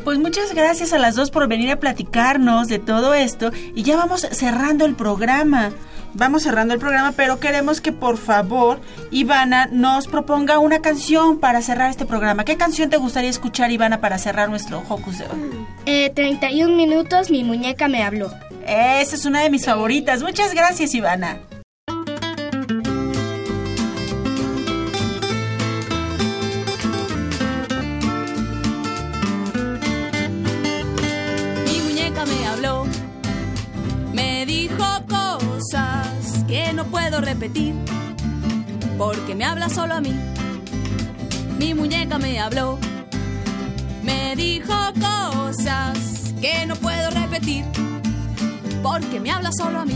Pues 0.04 0.20
muchas 0.20 0.54
gracias 0.54 0.92
a 0.92 0.98
las 0.98 1.16
dos 1.16 1.32
por 1.32 1.48
venir 1.48 1.72
a 1.72 1.80
platicarnos 1.80 2.68
de 2.68 2.80
todo 2.80 3.14
esto 3.14 3.52
y 3.74 3.84
ya 3.84 3.96
vamos 3.96 4.28
cerrando 4.32 4.86
el 4.86 4.96
programa 4.96 5.72
vamos 6.14 6.44
cerrando 6.44 6.74
el 6.74 6.80
programa, 6.80 7.14
pero 7.16 7.40
queremos 7.40 7.82
que 7.82 7.92
por 7.92 8.18
favor 8.18 8.80
Ivana 9.12 9.68
nos 9.72 10.08
proponga 10.08 10.60
una 10.60 10.82
canción 10.82 11.40
para 11.40 11.62
cerrar 11.62 11.90
este 11.90 12.06
programa. 12.06 12.46
¿Qué 12.46 12.58
canción 12.58 12.90
te 12.90 12.98
gustaría 12.98 13.30
escuchar, 13.30 13.72
Ivana, 13.72 14.02
para 14.02 14.18
cerrar 14.18 14.50
nuestro 14.50 14.84
Hocus 14.88 15.20
de 15.20 15.26
hoy? 15.26 15.66
Eh, 15.86 16.10
31 16.12 16.76
minutos, 16.76 17.30
mi 17.30 17.44
muñeca 17.44 17.88
me 17.88 18.04
habló. 18.04 18.32
Esa 18.66 19.16
es 19.16 19.26
una 19.26 19.42
de 19.42 19.50
mis 19.50 19.66
favoritas. 19.66 20.24
Muchas 20.24 20.54
gracias, 20.54 20.94
Ivana. 20.96 21.40
Repetir, 37.22 37.76
porque 38.98 39.36
me 39.36 39.46
habla 39.46 39.70
solo 39.70 39.96
a 39.96 40.02
mí. 40.02 40.14
Mi 41.58 41.74
muñeca 41.74 42.18
me 42.18 42.40
habló, 42.40 42.80
me 44.04 44.36
dijo 44.36 44.74
cosas 45.00 46.34
que 46.42 46.66
no 46.66 46.76
puedo 46.76 47.10
repetir, 47.12 47.66
porque 48.82 49.20
me 49.20 49.32
habla 49.32 49.52
solo 49.52 49.80
a 49.80 49.86
mí. 49.86 49.96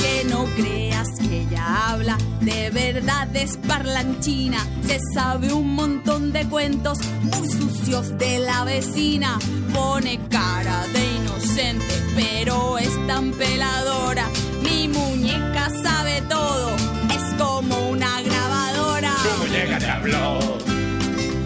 no 0.31 0.45
creas 0.55 1.09
que 1.19 1.41
ella 1.41 1.91
habla, 1.91 2.17
de 2.39 2.69
verdad 2.69 3.27
es 3.35 3.57
parlanchina. 3.67 4.65
Se 4.87 4.97
sabe 5.13 5.51
un 5.53 5.75
montón 5.75 6.31
de 6.31 6.45
cuentos 6.45 6.99
muy 7.21 7.47
sucios 7.49 8.17
de 8.17 8.39
la 8.39 8.63
vecina. 8.63 9.37
Pone 9.73 10.19
cara 10.29 10.85
de 10.93 11.03
inocente, 11.17 11.93
pero 12.15 12.77
es 12.77 12.93
tan 13.07 13.31
peladora. 13.33 14.25
Mi 14.63 14.87
muñeca 14.87 15.69
sabe 15.83 16.21
todo, 16.29 16.69
es 17.17 17.25
como 17.37 17.89
una 17.89 18.21
grabadora. 18.21 19.13
Tu 19.23 19.43
muñeca 19.43 19.77
te 19.79 19.89
habló, 19.97 20.39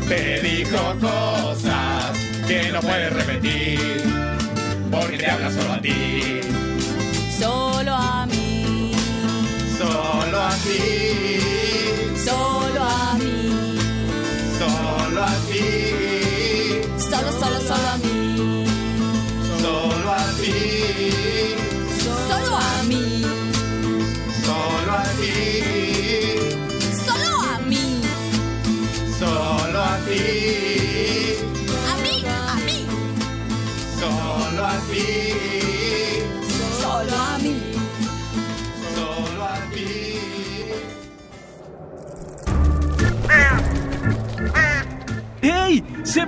te 0.07 0.41
dijo 0.41 0.79
cosas 1.01 2.11
que 2.47 2.71
no 2.71 2.79
puedes 2.81 3.11
repetir, 3.13 4.03
porque 4.91 5.17
te 5.17 5.27
habla 5.31 5.51
solo 5.51 5.73
a 5.73 5.81
ti. 5.81 5.91
Solo 7.39 7.93
a 7.93 8.25
mí, 8.27 8.34
Solo 10.05 10.39
a 10.39 10.53
ti, 10.61 12.15
solo 12.15 12.64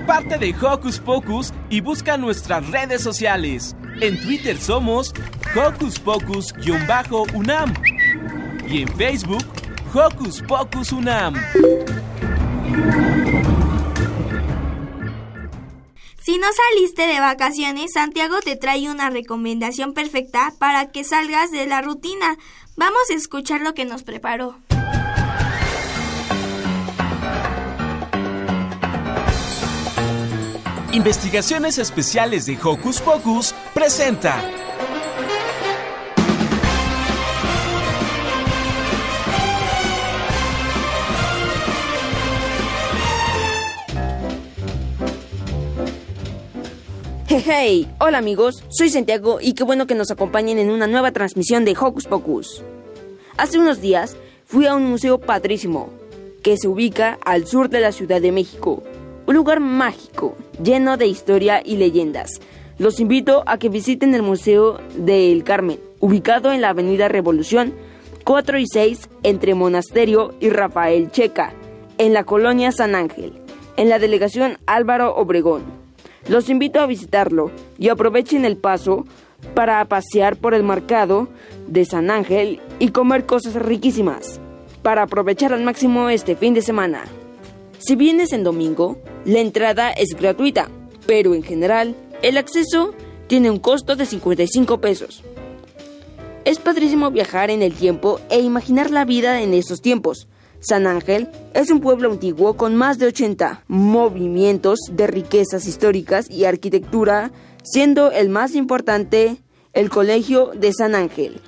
Parte 0.05 0.37
de 0.37 0.55
Hocus 0.61 0.99
Pocus 0.99 1.53
y 1.69 1.81
busca 1.81 2.17
nuestras 2.17 2.67
redes 2.69 3.01
sociales. 3.01 3.75
En 3.99 4.19
Twitter 4.21 4.57
somos 4.57 5.13
Hocus 5.55 5.99
Pocus-UNAM 5.99 7.73
y 8.67 8.81
en 8.83 8.87
Facebook 8.89 9.45
Hocus 9.93 10.41
Pocus 10.41 10.91
UNAM. 10.91 11.35
Si 16.21 16.37
no 16.37 16.47
saliste 16.51 17.07
de 17.07 17.21
vacaciones, 17.21 17.93
Santiago 17.93 18.41
te 18.41 18.57
trae 18.57 18.89
una 18.89 19.09
recomendación 19.09 19.93
perfecta 19.93 20.53
para 20.59 20.91
que 20.91 21.05
salgas 21.05 21.51
de 21.51 21.65
la 21.67 21.81
rutina. 21.81 22.37
Vamos 22.75 23.09
a 23.09 23.13
escuchar 23.13 23.61
lo 23.61 23.73
que 23.73 23.85
nos 23.85 24.03
preparó. 24.03 24.66
Investigaciones 30.97 31.77
Especiales 31.77 32.47
de 32.47 32.57
Hocus 32.57 33.01
Pocus 33.01 33.53
presenta. 33.75 34.35
Hey, 47.27 47.43
hey, 47.45 47.95
hola 47.99 48.17
amigos, 48.17 48.63
soy 48.69 48.89
Santiago 48.89 49.37
y 49.39 49.53
qué 49.53 49.63
bueno 49.63 49.85
que 49.85 49.93
nos 49.93 50.09
acompañen 50.09 50.57
en 50.57 50.71
una 50.71 50.87
nueva 50.87 51.11
transmisión 51.11 51.63
de 51.63 51.77
Hocus 51.79 52.07
Pocus. 52.07 52.63
Hace 53.37 53.59
unos 53.59 53.81
días 53.81 54.17
fui 54.47 54.65
a 54.65 54.73
un 54.73 54.85
museo 54.85 55.19
padrísimo 55.19 55.91
que 56.41 56.57
se 56.57 56.67
ubica 56.67 57.19
al 57.23 57.45
sur 57.45 57.69
de 57.69 57.81
la 57.81 57.91
Ciudad 57.91 58.19
de 58.19 58.31
México, 58.31 58.81
un 59.27 59.35
lugar 59.35 59.59
mágico, 59.59 60.35
lleno 60.63 60.97
de 60.97 61.05
historia 61.05 61.61
y 61.63 61.75
leyendas. 61.75 62.39
Los 62.79 62.99
invito 62.99 63.43
a 63.45 63.57
que 63.59 63.69
visiten 63.69 64.15
el 64.15 64.23
Museo 64.23 64.79
del 64.95 65.43
Carmen, 65.43 65.79
ubicado 65.99 66.51
en 66.53 66.61
la 66.61 66.69
Avenida 66.69 67.09
Revolución 67.09 67.73
4 68.23 68.59
y 68.59 68.65
6 68.67 69.09
entre 69.23 69.53
Monasterio 69.53 70.33
y 70.39 70.49
Rafael 70.49 71.11
Checa, 71.11 71.53
en 71.97 72.13
la 72.13 72.23
colonia 72.23 72.71
San 72.71 72.95
Ángel, 72.95 73.33
en 73.75 73.89
la 73.89 73.99
delegación 73.99 74.57
Álvaro 74.65 75.15
Obregón. 75.15 75.63
Los 76.29 76.49
invito 76.49 76.79
a 76.79 76.87
visitarlo 76.87 77.51
y 77.77 77.89
aprovechen 77.89 78.45
el 78.45 78.57
paso 78.57 79.05
para 79.55 79.83
pasear 79.85 80.35
por 80.35 80.53
el 80.53 80.63
mercado 80.63 81.27
de 81.67 81.85
San 81.85 82.11
Ángel 82.11 82.59
y 82.79 82.89
comer 82.89 83.25
cosas 83.25 83.55
riquísimas, 83.55 84.39
para 84.83 85.03
aprovechar 85.03 85.53
al 85.53 85.63
máximo 85.63 86.09
este 86.09 86.35
fin 86.35 86.53
de 86.53 86.61
semana. 86.61 87.03
Si 87.79 87.95
vienes 87.95 88.33
en 88.33 88.43
domingo, 88.43 88.97
la 89.27 89.41
entrada 89.41 89.91
es 89.91 90.15
gratuita, 90.17 90.69
pero 91.05 91.35
en 91.35 91.43
general 91.43 91.97
el 92.21 92.37
acceso 92.37 92.95
tiene 93.27 93.51
un 93.51 93.59
costo 93.59 93.97
de 93.97 94.05
55 94.05 94.79
pesos. 94.79 95.21
Es 96.45 96.59
padrísimo 96.59 97.11
viajar 97.11 97.49
en 97.49 97.61
el 97.61 97.73
tiempo 97.73 98.21
e 98.29 98.39
imaginar 98.39 98.89
la 98.89 99.03
vida 99.03 99.41
en 99.41 99.53
esos 99.53 99.81
tiempos. 99.81 100.29
San 100.61 100.87
Ángel 100.87 101.27
es 101.53 101.69
un 101.69 101.81
pueblo 101.81 102.09
antiguo 102.09 102.55
con 102.55 102.77
más 102.77 102.99
de 102.99 103.07
80 103.07 103.65
movimientos 103.67 104.79
de 104.89 105.07
riquezas 105.07 105.67
históricas 105.67 106.31
y 106.31 106.45
arquitectura, 106.45 107.31
siendo 107.63 108.11
el 108.11 108.29
más 108.29 108.55
importante 108.55 109.43
el 109.73 109.89
Colegio 109.89 110.51
de 110.55 110.71
San 110.71 110.95
Ángel, 110.95 111.41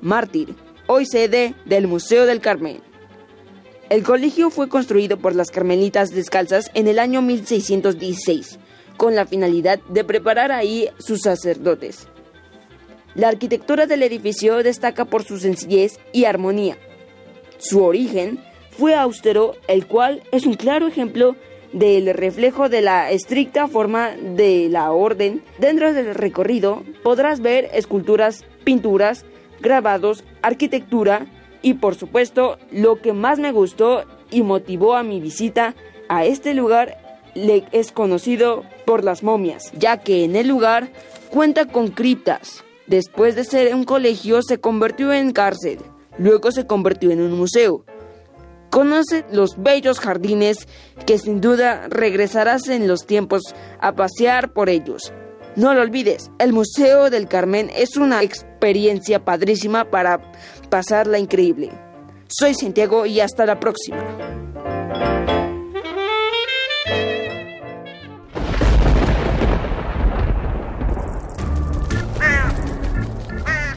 mártir, 0.00 0.54
hoy 0.86 1.04
sede 1.04 1.56
del 1.66 1.88
Museo 1.88 2.26
del 2.26 2.40
Carmen. 2.40 2.93
El 3.94 4.02
colegio 4.02 4.50
fue 4.50 4.68
construido 4.68 5.18
por 5.18 5.36
las 5.36 5.52
carmelitas 5.52 6.10
descalzas 6.10 6.68
en 6.74 6.88
el 6.88 6.98
año 6.98 7.22
1616, 7.22 8.58
con 8.96 9.14
la 9.14 9.24
finalidad 9.24 9.78
de 9.88 10.02
preparar 10.02 10.50
ahí 10.50 10.88
sus 10.98 11.20
sacerdotes. 11.20 12.08
La 13.14 13.28
arquitectura 13.28 13.86
del 13.86 14.02
edificio 14.02 14.64
destaca 14.64 15.04
por 15.04 15.22
su 15.22 15.38
sencillez 15.38 16.00
y 16.12 16.24
armonía. 16.24 16.76
Su 17.58 17.84
origen 17.84 18.40
fue 18.76 18.96
austero, 18.96 19.54
el 19.68 19.86
cual 19.86 20.24
es 20.32 20.44
un 20.44 20.54
claro 20.54 20.88
ejemplo 20.88 21.36
del 21.72 22.12
reflejo 22.14 22.68
de 22.68 22.82
la 22.82 23.12
estricta 23.12 23.68
forma 23.68 24.10
de 24.10 24.68
la 24.70 24.90
orden. 24.90 25.40
Dentro 25.60 25.92
del 25.92 26.16
recorrido 26.16 26.82
podrás 27.04 27.38
ver 27.38 27.70
esculturas, 27.72 28.44
pinturas, 28.64 29.24
grabados, 29.60 30.24
arquitectura 30.42 31.28
y 31.64 31.74
por 31.74 31.96
supuesto 31.96 32.58
lo 32.70 33.00
que 33.00 33.14
más 33.14 33.40
me 33.40 33.50
gustó 33.50 34.04
y 34.30 34.42
motivó 34.42 34.94
a 34.94 35.02
mi 35.02 35.18
visita 35.18 35.74
a 36.08 36.26
este 36.26 36.52
lugar 36.52 36.98
le 37.34 37.64
es 37.72 37.90
conocido 37.90 38.62
por 38.84 39.02
las 39.02 39.22
momias, 39.22 39.72
ya 39.76 39.96
que 39.96 40.24
en 40.24 40.36
el 40.36 40.46
lugar 40.46 40.90
cuenta 41.30 41.66
con 41.66 41.88
criptas. 41.88 42.62
Después 42.86 43.34
de 43.34 43.44
ser 43.44 43.74
un 43.74 43.84
colegio 43.84 44.42
se 44.42 44.60
convirtió 44.60 45.12
en 45.12 45.32
cárcel, 45.32 45.78
luego 46.18 46.52
se 46.52 46.66
convirtió 46.66 47.10
en 47.10 47.22
un 47.22 47.32
museo. 47.32 47.86
Conoce 48.70 49.24
los 49.32 49.56
bellos 49.56 50.00
jardines 50.00 50.68
que 51.06 51.18
sin 51.18 51.40
duda 51.40 51.86
regresarás 51.88 52.68
en 52.68 52.86
los 52.86 53.06
tiempos 53.06 53.42
a 53.80 53.94
pasear 53.94 54.52
por 54.52 54.68
ellos. 54.68 55.14
No 55.56 55.72
lo 55.72 55.82
olvides, 55.82 56.32
el 56.40 56.52
Museo 56.52 57.10
del 57.10 57.28
Carmen 57.28 57.70
es 57.76 57.96
una 57.96 58.24
experiencia 58.24 59.24
padrísima 59.24 59.84
para 59.84 60.20
pasarla 60.74 61.20
increíble. 61.20 61.70
Soy 62.26 62.52
Santiago 62.52 63.06
y 63.06 63.20
hasta 63.20 63.46
la 63.46 63.60
próxima. 63.60 63.96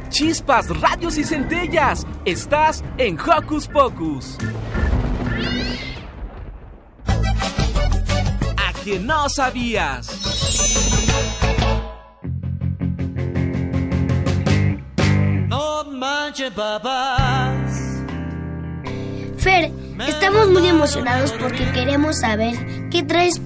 Chispas, 0.09 0.69
radios 0.81 1.19
y 1.19 1.23
centellas. 1.23 2.03
Estás 2.25 2.83
en 2.97 3.15
Hocus 3.19 3.67
Pocus. 3.67 4.35
A 8.57 8.73
que 8.83 8.99
no 8.99 9.29
sabías. 9.29 10.26
Papás. 16.55 17.59
Fer, 19.37 19.71
estamos 20.07 20.49
muy 20.49 20.67
emocionados 20.67 21.31
porque 21.33 21.71
queremos 21.71 22.19
saber 22.19 22.55
qué 22.91 23.03
traes 23.03 23.39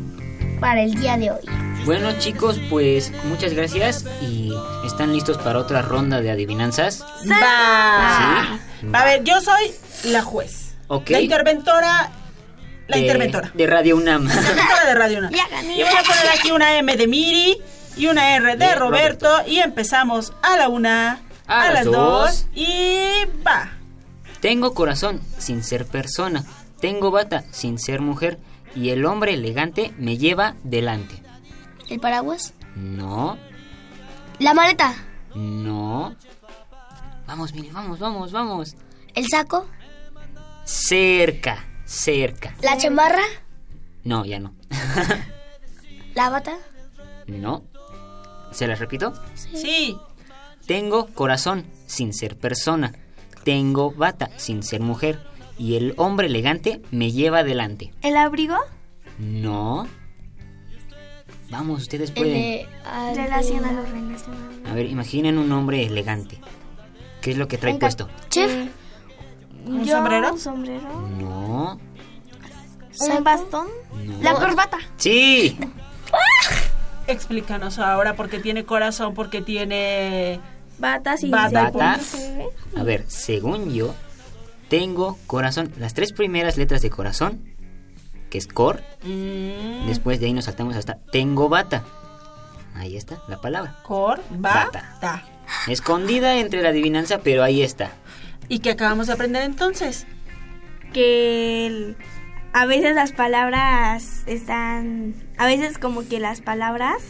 para 0.59 0.81
el 0.83 0.95
día 0.95 1.17
de 1.17 1.31
hoy. 1.31 1.39
Bueno 1.85 2.11
chicos, 2.19 2.59
pues 2.69 3.11
muchas 3.25 3.53
gracias 3.53 4.05
y 4.21 4.53
¿están 4.85 5.13
listos 5.13 5.37
para 5.39 5.59
otra 5.59 5.81
ronda 5.81 6.21
de 6.21 6.29
adivinanzas? 6.31 7.03
Va. 7.29 8.59
A 8.93 9.05
ver, 9.05 9.23
yo 9.23 9.41
soy 9.41 9.71
la 10.05 10.21
juez. 10.21 10.75
Ok. 10.87 11.09
La 11.09 11.21
interventora. 11.21 12.11
La 12.87 12.95
De- 12.97 13.01
interventora. 13.03 13.51
De 13.53 13.67
Radio 13.67 13.95
UNAM. 13.97 14.25
La 14.27 14.33
interventora 14.35 14.85
de 14.85 14.95
Radio 14.95 15.17
Una. 15.19 15.31
Ya 15.31 15.47
gané. 15.49 15.75
Y 15.77 15.81
voy 15.83 15.91
a 15.91 16.03
poner 16.03 16.29
aquí 16.37 16.51
una 16.51 16.77
M 16.77 16.95
de 16.97 17.07
Miri 17.07 17.57
y 17.97 18.07
una 18.07 18.35
R 18.35 18.57
de 18.57 18.65
De 18.65 18.75
Roberto. 18.75 19.29
Y 19.47 19.59
empezamos 19.59 20.33
a 20.43 20.57
la 20.57 20.67
una, 20.69 21.19
a, 21.47 21.63
A 21.63 21.71
las 21.73 21.85
dos. 21.85 21.93
dos. 21.93 22.47
y 22.55 23.25
va. 23.45 23.71
Tengo 24.39 24.73
corazón 24.73 25.21
sin 25.37 25.63
ser 25.63 25.85
persona. 25.85 26.43
Tengo 26.79 27.11
bata 27.11 27.43
sin 27.51 27.77
ser 27.79 28.01
mujer. 28.01 28.39
Y 28.75 28.89
el 28.89 29.05
hombre 29.05 29.33
elegante 29.33 29.93
me 29.97 30.17
lleva 30.17 30.55
delante. 30.63 31.21
¿El 31.89 31.99
paraguas? 31.99 32.53
No, 32.75 33.37
¿La 34.39 34.53
maleta? 34.53 34.93
no. 35.35 36.15
Vamos, 37.27 37.53
Mili, 37.53 37.69
vamos, 37.69 37.99
vamos, 37.99 38.31
vamos. 38.31 38.75
¿El 39.13 39.25
saco? 39.29 39.65
Cerca, 40.65 41.65
cerca. 41.85 42.53
¿La 42.61 42.77
chamarra? 42.77 43.23
No, 44.03 44.25
ya 44.25 44.39
no. 44.39 44.53
¿La 46.13 46.29
bata? 46.29 46.57
No. 47.27 47.63
¿Se 48.51 48.67
las 48.67 48.79
repito? 48.79 49.13
Sí. 49.35 49.97
Tengo 50.71 51.07
corazón 51.07 51.65
sin 51.85 52.13
ser 52.13 52.37
persona. 52.37 52.93
Tengo 53.43 53.91
bata 53.91 54.29
sin 54.37 54.63
ser 54.63 54.79
mujer. 54.79 55.19
Y 55.57 55.75
el 55.75 55.93
hombre 55.97 56.27
elegante 56.27 56.81
me 56.91 57.11
lleva 57.11 57.43
delante. 57.43 57.91
¿El 58.01 58.15
abrigo? 58.15 58.55
No. 59.19 59.85
Vamos, 61.49 61.81
ustedes 61.81 62.11
pueden. 62.11 62.33
de... 62.33 62.67
al- 62.85 63.17
Relación 63.17 63.65
a 63.65 63.73
los 63.73 63.89
relacionados. 63.89 64.69
A 64.69 64.73
ver, 64.73 64.85
imaginen 64.85 65.37
un 65.37 65.51
hombre 65.51 65.85
elegante. 65.85 66.39
¿Qué 67.21 67.31
es 67.31 67.37
lo 67.37 67.49
que 67.49 67.57
trae 67.57 67.75
puesto? 67.75 68.07
Chef. 68.29 68.69
¿Un 69.65 69.83
Yo, 69.83 69.95
sombrero? 69.97 70.31
Un 70.31 70.39
sombrero. 70.39 71.01
No. 71.19 71.79
¿Un 73.17 73.23
bastón? 73.25 73.67
No. 74.05 74.21
La 74.21 74.35
corbata. 74.35 74.77
Sí. 74.95 75.57
Explícanos 77.07 77.77
ahora 77.77 78.15
por 78.15 78.29
qué 78.29 78.39
tiene 78.39 78.63
corazón, 78.63 79.13
por 79.13 79.29
qué 79.29 79.41
tiene. 79.41 80.39
Bata 80.81 81.15
sin 81.17 81.31
Bata. 81.31 81.69
Bata. 81.71 81.99
A 82.75 82.83
ver, 82.83 83.05
según 83.07 83.71
yo, 83.73 83.93
tengo 84.67 85.17
corazón. 85.27 85.71
Las 85.77 85.93
tres 85.93 86.11
primeras 86.11 86.57
letras 86.57 86.81
de 86.81 86.89
corazón, 86.89 87.41
que 88.29 88.37
es 88.37 88.47
cor. 88.47 88.81
Mm, 89.03 89.87
Después 89.87 90.19
de 90.19 90.25
ahí 90.25 90.33
nos 90.33 90.45
saltamos 90.45 90.75
hasta 90.75 90.97
tengo 91.11 91.47
bata. 91.49 91.83
Ahí 92.75 92.97
está 92.97 93.21
la 93.27 93.39
palabra. 93.39 93.75
cor, 93.83 94.21
Bata. 94.31 94.95
bata. 94.95 95.23
Escondida 95.67 96.37
entre 96.37 96.61
la 96.61 96.69
adivinanza, 96.69 97.19
pero 97.19 97.43
ahí 97.43 97.61
está. 97.61 97.91
¿Y 98.47 98.59
qué 98.59 98.71
acabamos 98.71 99.07
de 99.07 99.13
aprender 99.13 99.43
entonces? 99.43 100.07
Que 100.93 101.67
el 101.67 101.97
a 102.53 102.65
veces 102.65 102.95
las 102.95 103.11
palabras 103.13 104.23
están, 104.25 105.13
a 105.37 105.45
veces 105.45 105.77
como 105.77 106.07
que 106.07 106.19
las 106.19 106.41
palabras 106.41 107.01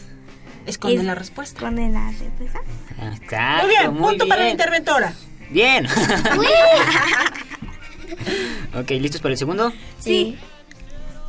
Esconden 0.66 1.00
es- 1.00 1.06
la 1.06 1.14
respuesta. 1.14 1.58
esconden 1.58 1.92
la 1.92 2.10
respuesta. 2.10 2.60
Exacto, 3.00 3.66
Muy 3.66 3.76
bien, 3.76 3.94
muy 3.94 4.08
punto 4.10 4.28
para 4.28 4.42
la 4.44 4.50
interventora. 4.50 5.12
Bien. 5.50 5.86
ok, 8.74 8.90
¿listos 8.90 9.20
para 9.20 9.32
el 9.32 9.38
segundo? 9.38 9.72
Sí. 9.98 10.38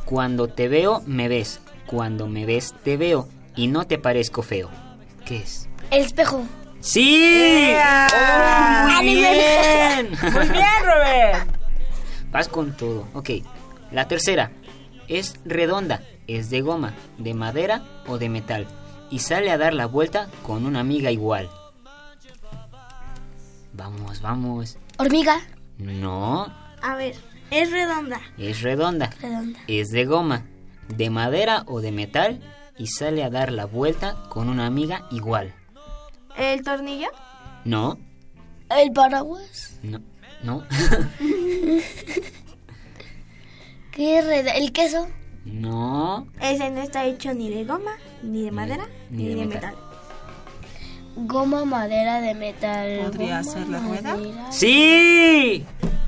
Cuando 0.04 0.48
te 0.48 0.68
veo, 0.68 1.02
me 1.06 1.28
ves. 1.28 1.60
Cuando 1.86 2.26
me 2.26 2.46
ves, 2.46 2.74
te 2.82 2.96
veo. 2.96 3.28
Y 3.56 3.68
no 3.68 3.86
te 3.86 3.98
parezco 3.98 4.42
feo. 4.42 4.70
¿Qué 5.24 5.36
es? 5.38 5.68
El 5.90 6.02
espejo. 6.02 6.44
¡Sí! 6.80 7.70
¡Ea! 7.72 8.08
¡Oh, 8.12 9.02
muy 9.02 9.14
bien! 9.14 10.10
Muy 10.32 10.48
bien, 10.48 10.82
Robert. 10.84 11.48
Vas 12.30 12.48
con 12.48 12.76
todo. 12.76 13.06
Ok. 13.14 13.30
La 13.92 14.08
tercera. 14.08 14.50
Es 15.08 15.34
redonda. 15.44 16.02
Es 16.26 16.50
de 16.50 16.62
goma, 16.62 16.94
de 17.18 17.34
madera 17.34 17.82
o 18.06 18.18
de 18.18 18.28
metal. 18.28 18.66
Y 19.10 19.18
sale 19.20 19.50
a 19.50 19.58
dar 19.58 19.74
la 19.74 19.86
vuelta 19.86 20.28
con 20.42 20.66
una 20.66 20.80
amiga 20.80 21.10
igual. 21.10 21.48
Vamos, 23.72 24.20
vamos. 24.20 24.76
Hormiga. 24.98 25.40
No, 25.78 26.46
A 26.82 26.94
ver, 26.96 27.16
es 27.50 27.70
redonda. 27.70 28.20
es 28.38 28.62
redonda. 28.62 29.10
Redonda. 29.20 29.58
Es 29.66 29.90
de 29.90 30.04
goma, 30.04 30.46
de 30.88 31.10
madera 31.10 31.64
o 31.66 31.80
de 31.80 31.90
metal. 31.92 32.40
Y 32.76 32.86
sale 32.88 33.22
a 33.22 33.30
dar 33.30 33.52
la 33.52 33.66
vuelta 33.66 34.16
con 34.30 34.48
una 34.48 34.66
amiga 34.66 35.06
igual. 35.12 35.54
¿El 36.36 36.62
tornillo? 36.64 37.06
No, 37.64 37.98
El 38.68 38.92
paraguas. 38.92 39.78
no, 39.82 40.00
no, 40.42 40.64
¿Qué 43.92 44.20
red? 44.22 44.46
El 44.56 44.72
queso. 44.72 45.06
No. 45.44 46.26
Ese 46.40 46.70
no 46.70 46.80
está 46.82 47.04
hecho 47.04 47.32
ni 47.34 47.50
de 47.50 47.64
goma, 47.64 47.92
ni 48.22 48.42
de 48.42 48.50
madera, 48.50 48.86
ni 49.10 49.24
ni, 49.24 49.28
de 49.30 49.34
de, 49.36 49.46
metal. 49.46 49.70
metal. 49.72 49.84
Goma, 51.16 51.64
madera 51.64 52.20
de 52.20 52.34
metal. 52.34 53.00
¿Podría 53.06 53.40
goma, 53.42 53.44
ser 53.52 53.68
la 53.68 53.78
rueda? 53.80 54.16
madera. 54.16 54.52
¡Sí! 54.52 55.64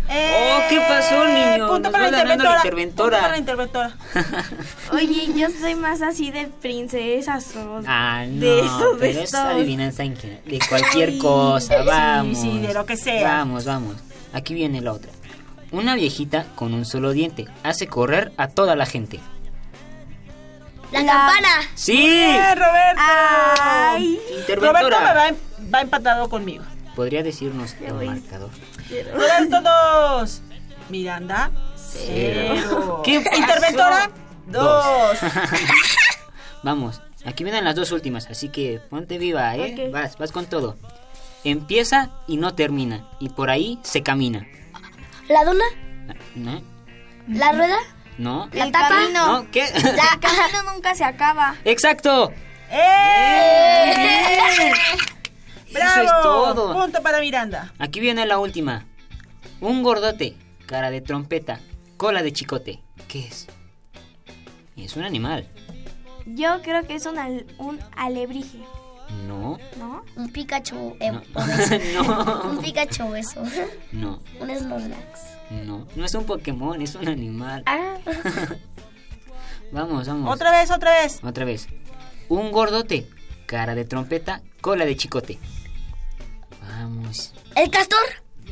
Oh, 0.08 0.60
¿qué 0.68 0.80
pasó, 0.88 1.24
niño? 1.26 1.66
Eh, 1.66 1.68
Punto 1.68 1.80
Nos 1.80 1.92
para 1.92 2.10
la 2.10 2.18
ganando 2.18 2.44
la 2.44 2.56
interventora. 2.56 3.18
Punto 3.18 3.20
para 3.22 3.28
la 3.32 3.38
interventora. 3.38 3.96
interventora. 4.14 4.44
Oye, 4.92 5.32
yo 5.36 5.48
soy 5.50 5.74
más 5.74 6.00
así 6.00 6.30
de 6.30 6.46
princesas 6.46 7.56
o 7.56 7.80
Ah, 7.86 8.24
no, 8.28 8.40
de 8.40 8.60
esos, 8.60 9.00
de 9.00 9.08
pero 9.08 9.20
es 9.20 9.34
adivinanza 9.34 10.04
en 10.04 10.16
general, 10.16 10.42
de 10.46 10.58
cualquier 10.68 11.18
cosa, 11.18 11.80
sí, 11.80 11.86
vamos. 11.86 12.38
sí, 12.38 12.58
de 12.60 12.72
lo 12.74 12.86
que 12.86 12.96
sea. 12.96 13.22
Vamos, 13.38 13.64
vamos. 13.64 13.96
Aquí 14.32 14.54
viene 14.54 14.80
la 14.80 14.92
otra. 14.92 15.10
Una 15.72 15.94
viejita 15.94 16.46
con 16.54 16.74
un 16.74 16.84
solo 16.84 17.12
diente 17.12 17.46
hace 17.62 17.86
correr 17.88 18.32
a 18.36 18.48
toda 18.48 18.76
la 18.76 18.86
gente. 18.86 19.20
La, 20.92 20.98
campana. 21.04 21.48
¡Sí! 21.74 21.96
Bien, 21.96 22.56
Roberto. 22.56 23.02
Ay. 23.04 24.20
Roberto 24.54 24.88
me 25.00 25.14
va, 25.14 25.28
em- 25.28 25.36
va 25.74 25.80
empatado 25.80 26.28
conmigo. 26.28 26.64
¿Podría 26.94 27.22
decirnos 27.22 27.74
el 27.80 27.92
marcador? 27.94 28.50
Roberto 29.12 29.60
2. 30.20 30.42
Miranda 30.88 31.50
0. 31.76 33.02
¿Qué 33.04 33.20
pasó? 33.20 33.36
Interventora 33.40 34.10
2. 34.46 35.18
Vamos, 36.62 37.02
aquí 37.24 37.42
vienen 37.44 37.64
las 37.64 37.74
dos 37.74 37.90
últimas, 37.92 38.28
así 38.28 38.48
que 38.48 38.80
ponte 38.88 39.18
viva, 39.18 39.56
¿eh? 39.56 39.90
Vas, 39.92 40.16
vas 40.16 40.30
con 40.32 40.46
todo. 40.46 40.76
Empieza 41.44 42.10
y 42.26 42.36
no 42.38 42.54
termina, 42.54 43.08
y 43.20 43.28
por 43.28 43.50
ahí 43.50 43.78
se 43.82 44.02
camina. 44.02 44.46
La 45.28 45.44
dona. 45.44 45.64
¿No? 46.34 46.62
La 47.28 47.52
rueda. 47.52 47.78
¿No? 48.18 48.48
La 48.52 48.64
El 48.66 48.72
tapa. 48.72 48.88
camino. 48.88 49.26
¿No? 49.42 49.50
¿Qué? 49.50 49.64
La 49.82 50.18
camino 50.20 50.72
nunca 50.72 50.94
se 50.94 51.04
acaba. 51.04 51.56
¡Exacto! 51.64 52.32
¡Eh! 52.70 53.92
¡Bravo! 55.72 55.90
Eso 55.92 56.02
es 56.02 56.22
todo. 56.22 56.72
Punto 56.74 57.02
para 57.02 57.20
Miranda. 57.20 57.72
Aquí 57.78 58.00
viene 58.00 58.24
la 58.26 58.38
última. 58.38 58.86
Un 59.60 59.82
gordote, 59.82 60.36
cara 60.66 60.90
de 60.90 61.00
trompeta, 61.00 61.60
cola 61.96 62.22
de 62.22 62.32
chicote. 62.32 62.80
¿Qué 63.08 63.26
es? 63.26 63.46
Es 64.76 64.96
un 64.96 65.04
animal. 65.04 65.48
Yo 66.26 66.60
creo 66.62 66.86
que 66.86 66.94
es 66.96 67.06
un, 67.06 67.18
al- 67.18 67.46
un 67.58 67.78
alebrije, 67.96 68.58
No, 69.26 69.58
¿no? 69.78 70.04
Un 70.16 70.30
Pikachu. 70.30 70.96
eh, 71.00 71.12
No. 71.94 72.24
No. 72.24 72.42
Un 72.50 72.58
Pikachu 72.58 73.14
eso. 73.14 73.42
no, 73.92 74.20
Un 74.40 74.50
Snorlax. 74.56 75.20
no. 75.64 75.86
No 75.94 76.04
es 76.04 76.14
un 76.14 76.24
Pokémon, 76.24 76.80
es 76.82 76.94
un 76.96 77.08
animal. 77.08 77.62
Ah. 77.66 77.96
Vamos, 79.72 80.06
vamos. 80.06 80.32
Otra 80.32 80.52
vez, 80.52 80.70
otra 80.70 80.92
vez. 81.02 81.18
Otra 81.24 81.44
vez. 81.44 81.66
Un 82.28 82.52
gordote, 82.52 83.08
cara 83.46 83.74
de 83.74 83.84
trompeta, 83.84 84.42
cola 84.60 84.84
de 84.84 84.96
chicote. 84.96 85.38
Vamos. 86.62 87.32
El 87.56 87.70
castor. 87.70 87.98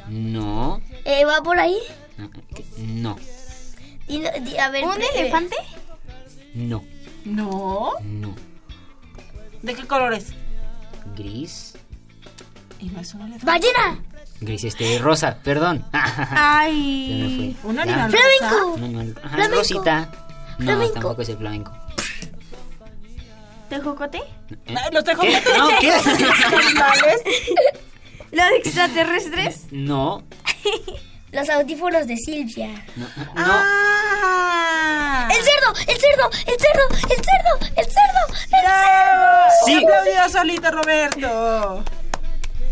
No, 0.09 0.81
Eh, 1.05 1.25
¿Va 1.25 1.41
por 1.43 1.59
ahí? 1.59 1.79
no, 2.19 2.31
¿qué? 2.31 2.65
no, 2.79 3.17
Dilo- 4.09 4.33
di- 4.43 4.59
a 4.59 4.69
ver, 4.71 4.85
¿Un 4.85 5.01
eh, 5.01 5.05
elefante? 5.15 5.57
no, 6.55 6.83
No. 7.25 7.93
no. 8.03 8.35
¿De 9.63 9.75
qué 9.75 9.87
color 9.87 10.13
es? 10.15 10.35
Gris. 11.17 11.75
Y 12.81 12.87
no 12.87 13.01
es 13.01 13.15
un 13.15 13.23
elefante. 13.23 13.47
Ballena. 13.47 14.03
Gris 14.41 14.65
este 14.65 14.99
rosa, 14.99 15.39
perdón. 15.43 15.85
Ay. 15.93 17.57
Un 17.65 17.79
animal 17.79 18.11
Flamenco. 18.11 18.67
Un 18.75 18.85
animal- 18.85 19.15
ajá, 19.23 19.29
Flamenco. 19.37 19.57
Rosita. 19.59 20.11
No, 20.59 20.65
Flamenco. 20.65 20.93
tampoco 20.95 21.23
es 21.23 21.29
el 21.31 21.37
flamenco. 21.39 21.73
¿Tejocote? 23.69 24.19
¿Eh? 24.67 24.75
Los 24.93 25.05
tejocotes. 25.05 25.41
¿Qué? 25.43 25.59
No, 25.59 25.69
¿qué? 25.81 25.93
animales. 26.57 27.23
¿Los 28.31 28.47
extraterrestres? 28.59 29.67
No, 29.71 30.23
Los 31.35 31.51
audífonos 31.51 32.07
de 32.07 32.16
Silvia. 32.16 32.68
no, 32.95 33.07
no. 33.07 33.32
Ah. 33.35 35.28
El 35.28 35.43
cerdo, 35.43 35.74
el 35.89 35.99
cerdo, 35.99 36.30
el 36.47 36.59
cerdo, 36.61 36.89
el 37.11 37.24
cerdo, 37.24 37.59
el 37.76 37.85
cerdo, 37.87 38.22
el 38.53 38.62
¡Bravo! 38.62 39.51
Sí. 39.66 39.85
Solito, 40.32 40.70
Roberto. 40.70 41.85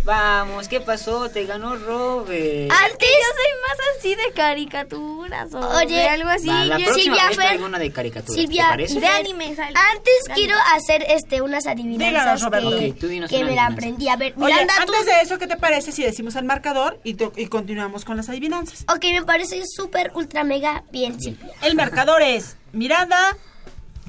Vamos, 0.05 0.67
¿qué 0.67 0.81
pasó? 0.81 1.29
Te 1.31 1.45
ganó 1.47 1.77
Robert. 1.77 2.73
Antes, 2.73 3.09
Yo 3.09 3.29
soy 3.37 3.61
más 3.63 3.79
así 3.97 4.15
de 4.17 4.33
caricaturas 4.35 5.55
o 5.55 5.61
Oye, 5.79 5.95
de 5.95 6.09
algo 6.09 6.29
así. 6.29 6.49
Va, 6.49 6.65
la 6.65 6.77
Yo- 6.79 6.87
próxima 6.87 7.15
Silvia 7.15 7.29
vez 7.29 7.39
Fer- 7.39 7.43
traigo 7.43 7.67
una 7.67 7.79
de 7.79 7.93
caricatura. 7.93 8.35
Silvia, 8.37 8.65
¿Te 8.65 8.69
parece? 8.71 8.99
De 9.01 9.07
anime, 9.07 9.55
sale. 9.55 9.75
antes 9.93 10.25
De 10.27 10.35
quiero 10.35 10.57
anime. 10.57 10.77
hacer 10.77 11.05
este 11.09 11.41
unas 11.41 11.67
adivinanzas 11.69 12.41
Díganos, 12.41 12.73
que, 12.81 12.91
Ok, 12.91 12.99
tú 12.99 13.07
dinos 13.07 13.31
que 13.31 13.37
una 13.37 13.47
me 13.47 13.55
la 13.55 13.67
aprendí. 13.67 14.09
A 14.09 14.17
ver, 14.17 14.35
Oye, 14.37 14.47
Miranda, 14.53 14.75
tú. 14.85 14.93
antes 14.93 15.07
de 15.07 15.21
eso, 15.21 15.39
¿qué 15.39 15.47
te 15.47 15.57
parece 15.57 15.93
si 15.93 16.03
decimos 16.03 16.35
el 16.35 16.45
marcador 16.47 16.99
y, 17.05 17.15
to- 17.15 17.33
y 17.37 17.47
continuamos 17.47 18.05
con 18.05 18.17
las 18.17 18.29
adivinanzas? 18.29 18.85
Ok, 18.93 19.05
me 19.13 19.23
parece 19.23 19.63
súper, 19.73 20.11
ultra, 20.17 20.43
mega 20.43 20.83
bien, 20.91 21.21
Silvia. 21.21 21.53
El 21.63 21.77
marcador 21.77 22.23
es 22.23 22.57
Miranda, 22.73 23.37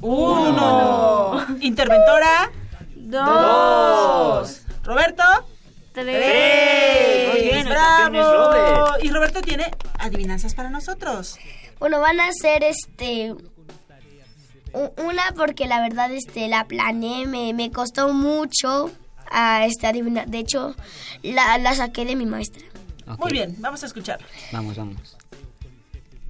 uno. 0.00 1.46
Interventora, 1.60 2.50
dos. 2.96 4.60
Roberto, 4.82 5.22
tres. 5.94 7.32
Muy 7.32 7.42
bien, 7.42 7.68
Bravo. 7.68 8.16
es 8.16 8.26
Robert. 8.26 9.04
Y 9.04 9.08
Roberto 9.10 9.40
tiene 9.40 9.70
adivinanzas 9.98 10.54
para 10.54 10.68
nosotros. 10.70 11.38
Bueno, 11.78 12.00
van 12.00 12.20
a 12.20 12.28
hacer 12.28 12.62
este 12.64 13.34
una 14.96 15.22
porque 15.36 15.66
la 15.66 15.80
verdad 15.80 16.10
este 16.10 16.48
la 16.48 16.64
planeé, 16.64 17.26
me, 17.26 17.52
me 17.54 17.70
costó 17.70 18.12
mucho 18.12 18.90
a 19.30 19.64
este 19.66 19.86
adivinar. 19.86 20.26
De 20.26 20.38
hecho, 20.38 20.74
la, 21.22 21.58
la 21.58 21.74
saqué 21.74 22.04
de 22.04 22.16
mi 22.16 22.26
maestra. 22.26 22.62
Muy 23.18 23.32
bien, 23.32 23.54
vamos 23.58 23.82
a 23.82 23.86
escucharlo. 23.86 24.26
Vamos, 24.52 24.76
vamos. 24.76 25.16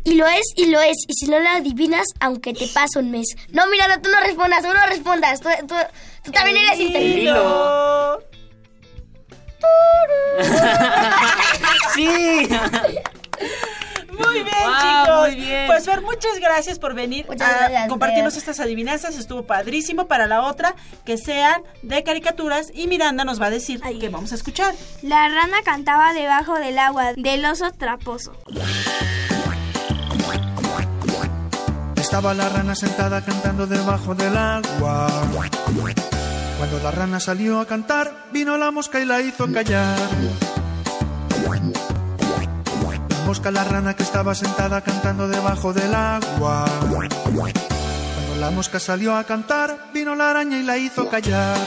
Y 0.06 0.16
lo 0.16 0.26
es, 0.26 0.42
y 0.56 0.66
lo 0.66 0.80
es. 0.82 0.96
Y 1.08 1.14
si 1.14 1.30
no 1.30 1.38
la 1.38 1.56
adivinas, 1.56 2.06
aunque 2.20 2.52
te 2.52 2.66
pase 2.68 2.98
un 2.98 3.10
mes. 3.10 3.26
No, 3.50 3.66
mira, 3.68 3.88
no, 3.88 4.02
tú 4.02 4.10
no 4.10 4.20
respondas, 4.20 4.62
tú 4.62 4.68
no 4.68 4.86
respondas. 4.86 5.40
Tú, 5.40 5.48
tú, 5.66 5.74
tú 6.24 6.30
también 6.30 6.58
eres 6.58 6.78
inteligente. 6.80 7.30
Sí. 11.94 12.48
Muy 14.16 14.44
bien, 14.44 14.46
Wow, 14.64 14.74
chicos. 15.04 15.20
muy 15.28 15.34
bien. 15.44 15.66
Pues 15.66 15.84
Fer, 15.86 16.00
muchas 16.00 16.38
gracias 16.40 16.78
por 16.78 16.94
venir 16.94 17.26
Muchas 17.28 17.48
a 17.48 17.58
gracias, 17.58 17.88
compartirnos 17.88 18.34
Fer. 18.34 18.40
estas 18.42 18.60
adivinanzas. 18.60 19.16
Estuvo 19.16 19.44
padrísimo 19.44 20.06
para 20.06 20.26
la 20.26 20.42
otra, 20.42 20.74
que 21.04 21.16
sean 21.18 21.62
de 21.82 22.02
caricaturas. 22.04 22.68
Y 22.72 22.86
Miranda 22.86 23.24
nos 23.24 23.40
va 23.42 23.46
a 23.46 23.50
decir 23.50 23.80
que 23.80 24.08
vamos 24.08 24.30
a 24.32 24.36
escuchar. 24.36 24.72
La 25.02 25.28
rana 25.28 25.58
cantaba 25.64 26.12
debajo 26.12 26.54
del 26.54 26.78
agua 26.78 27.12
del 27.16 27.44
oso 27.44 27.72
traposo. 27.72 28.36
Estaba 31.96 32.34
la 32.34 32.48
rana 32.50 32.74
sentada 32.76 33.20
cantando 33.24 33.66
debajo 33.66 34.14
del 34.14 34.36
agua. 34.36 35.08
Cuando 36.58 36.78
la 36.82 36.90
rana 36.90 37.20
salió 37.20 37.60
a 37.60 37.66
cantar, 37.66 38.26
vino 38.32 38.56
la 38.56 38.70
mosca 38.70 39.00
y 39.00 39.04
la 39.04 39.20
hizo 39.20 39.50
callar. 39.52 39.98
La 43.08 43.24
mosca 43.26 43.50
la 43.50 43.64
rana 43.64 43.94
que 43.94 44.02
estaba 44.02 44.34
sentada 44.34 44.80
cantando 44.82 45.28
debajo 45.28 45.72
del 45.72 45.94
agua. 45.94 46.66
Cuando 46.80 48.40
la 48.40 48.50
mosca 48.50 48.78
salió 48.78 49.16
a 49.16 49.24
cantar, 49.24 49.90
vino 49.92 50.14
la 50.14 50.30
araña 50.30 50.58
y 50.58 50.62
la 50.62 50.78
hizo 50.78 51.08
callar. 51.08 51.58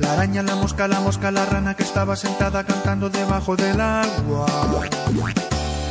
La 0.00 0.12
araña, 0.12 0.42
la 0.42 0.56
mosca, 0.56 0.88
la 0.88 1.00
mosca, 1.00 1.30
la 1.30 1.44
rana 1.44 1.74
que 1.74 1.82
estaba 1.82 2.16
sentada 2.16 2.64
cantando 2.64 3.10
debajo 3.10 3.56
del 3.56 3.80
agua. 3.80 4.46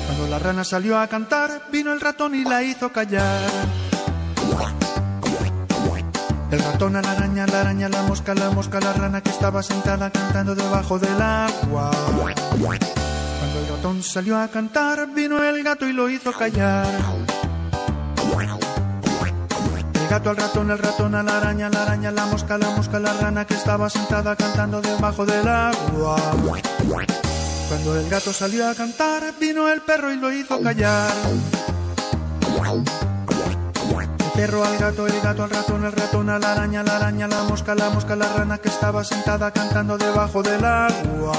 Cuando 0.07 0.27
la 0.29 0.39
rana 0.39 0.63
salió 0.63 0.99
a 0.99 1.07
cantar, 1.07 1.63
vino 1.71 1.93
el 1.93 2.01
ratón 2.01 2.35
y 2.35 2.43
la 2.43 2.63
hizo 2.63 2.91
callar. 2.91 3.49
El 6.49 6.59
ratón 6.59 6.95
a 6.95 7.01
la 7.01 7.11
araña, 7.11 7.45
la 7.45 7.61
araña, 7.61 7.89
la 7.89 8.03
mosca, 8.03 8.33
la 8.33 8.49
mosca, 8.51 8.79
la 8.79 8.93
rana 8.93 9.21
que 9.21 9.29
estaba 9.29 9.61
sentada 9.61 10.09
cantando 10.09 10.55
debajo 10.55 10.97
del 10.97 11.21
agua. 11.21 11.91
Cuando 12.57 13.59
el 13.59 13.67
ratón 13.67 14.01
salió 14.01 14.39
a 14.39 14.47
cantar, 14.47 15.09
vino 15.13 15.43
el 15.43 15.61
gato 15.61 15.85
y 15.87 15.91
lo 15.91 16.09
hizo 16.09 16.31
callar. 16.31 16.87
El 19.93 20.07
gato 20.09 20.29
al 20.29 20.37
ratón, 20.37 20.71
el 20.71 20.77
ratón 20.77 21.15
a 21.15 21.23
la 21.23 21.35
araña, 21.35 21.69
la 21.69 21.83
araña, 21.83 22.11
la 22.11 22.25
mosca, 22.27 22.57
la 22.57 22.69
mosca, 22.69 22.97
la 22.97 23.11
rana 23.11 23.45
que 23.45 23.53
estaba 23.53 23.89
sentada 23.89 24.37
cantando 24.37 24.81
debajo 24.81 25.25
del 25.25 25.45
agua. 25.45 26.15
Cuando 27.67 27.99
el 27.99 28.09
gato 28.09 28.31
salió 28.31 28.69
a 28.69 28.73
cantar, 28.73 29.33
vino 29.37 29.67
el 29.67 29.81
perro 29.81 30.13
y 30.13 30.15
lo 30.15 30.31
hizo 30.31 30.61
callar. 30.61 31.11
El 34.37 34.43
perro 34.43 34.63
al 34.63 34.77
gato, 34.77 35.07
el 35.07 35.19
gato 35.19 35.43
al 35.45 35.49
ratón, 35.49 35.83
el 35.83 35.91
ratón 35.91 36.29
a 36.29 36.37
la 36.37 36.51
araña, 36.51 36.83
la 36.83 36.97
araña, 36.97 37.27
la 37.27 37.41
mosca, 37.41 37.73
la 37.73 37.89
mosca, 37.89 38.15
la 38.15 38.31
rana 38.31 38.59
que 38.59 38.69
estaba 38.69 39.03
sentada 39.03 39.49
cantando 39.49 39.97
debajo 39.97 40.43
del 40.43 40.63
agua. 40.63 41.33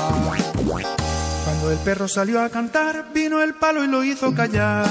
Cuando 1.45 1.71
el 1.71 1.79
perro 1.85 2.09
salió 2.09 2.43
a 2.43 2.49
cantar, 2.49 3.13
vino 3.15 3.41
el 3.41 3.55
palo 3.55 3.85
y 3.85 3.87
lo 3.87 4.03
hizo 4.03 4.35
callar. 4.35 4.85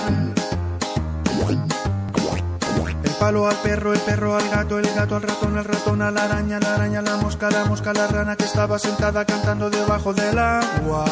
El 3.03 3.11
palo 3.19 3.45
al 3.45 3.57
perro, 3.57 3.91
el 3.91 3.99
perro 3.99 4.37
al 4.37 4.49
gato, 4.51 4.79
el 4.79 4.87
gato 4.95 5.17
al 5.17 5.23
ratón, 5.23 5.57
el 5.57 5.65
ratón 5.65 6.01
a 6.01 6.09
la 6.09 6.23
araña, 6.23 6.61
la 6.61 6.75
araña, 6.75 7.01
la 7.01 7.17
mosca, 7.17 7.51
la 7.51 7.65
mosca, 7.65 7.91
la 7.91 8.07
rana 8.07 8.37
que 8.37 8.45
estaba 8.45 8.79
sentada 8.79 9.25
cantando 9.25 9.69
debajo 9.69 10.13
del 10.13 10.39
agua. 10.39 11.03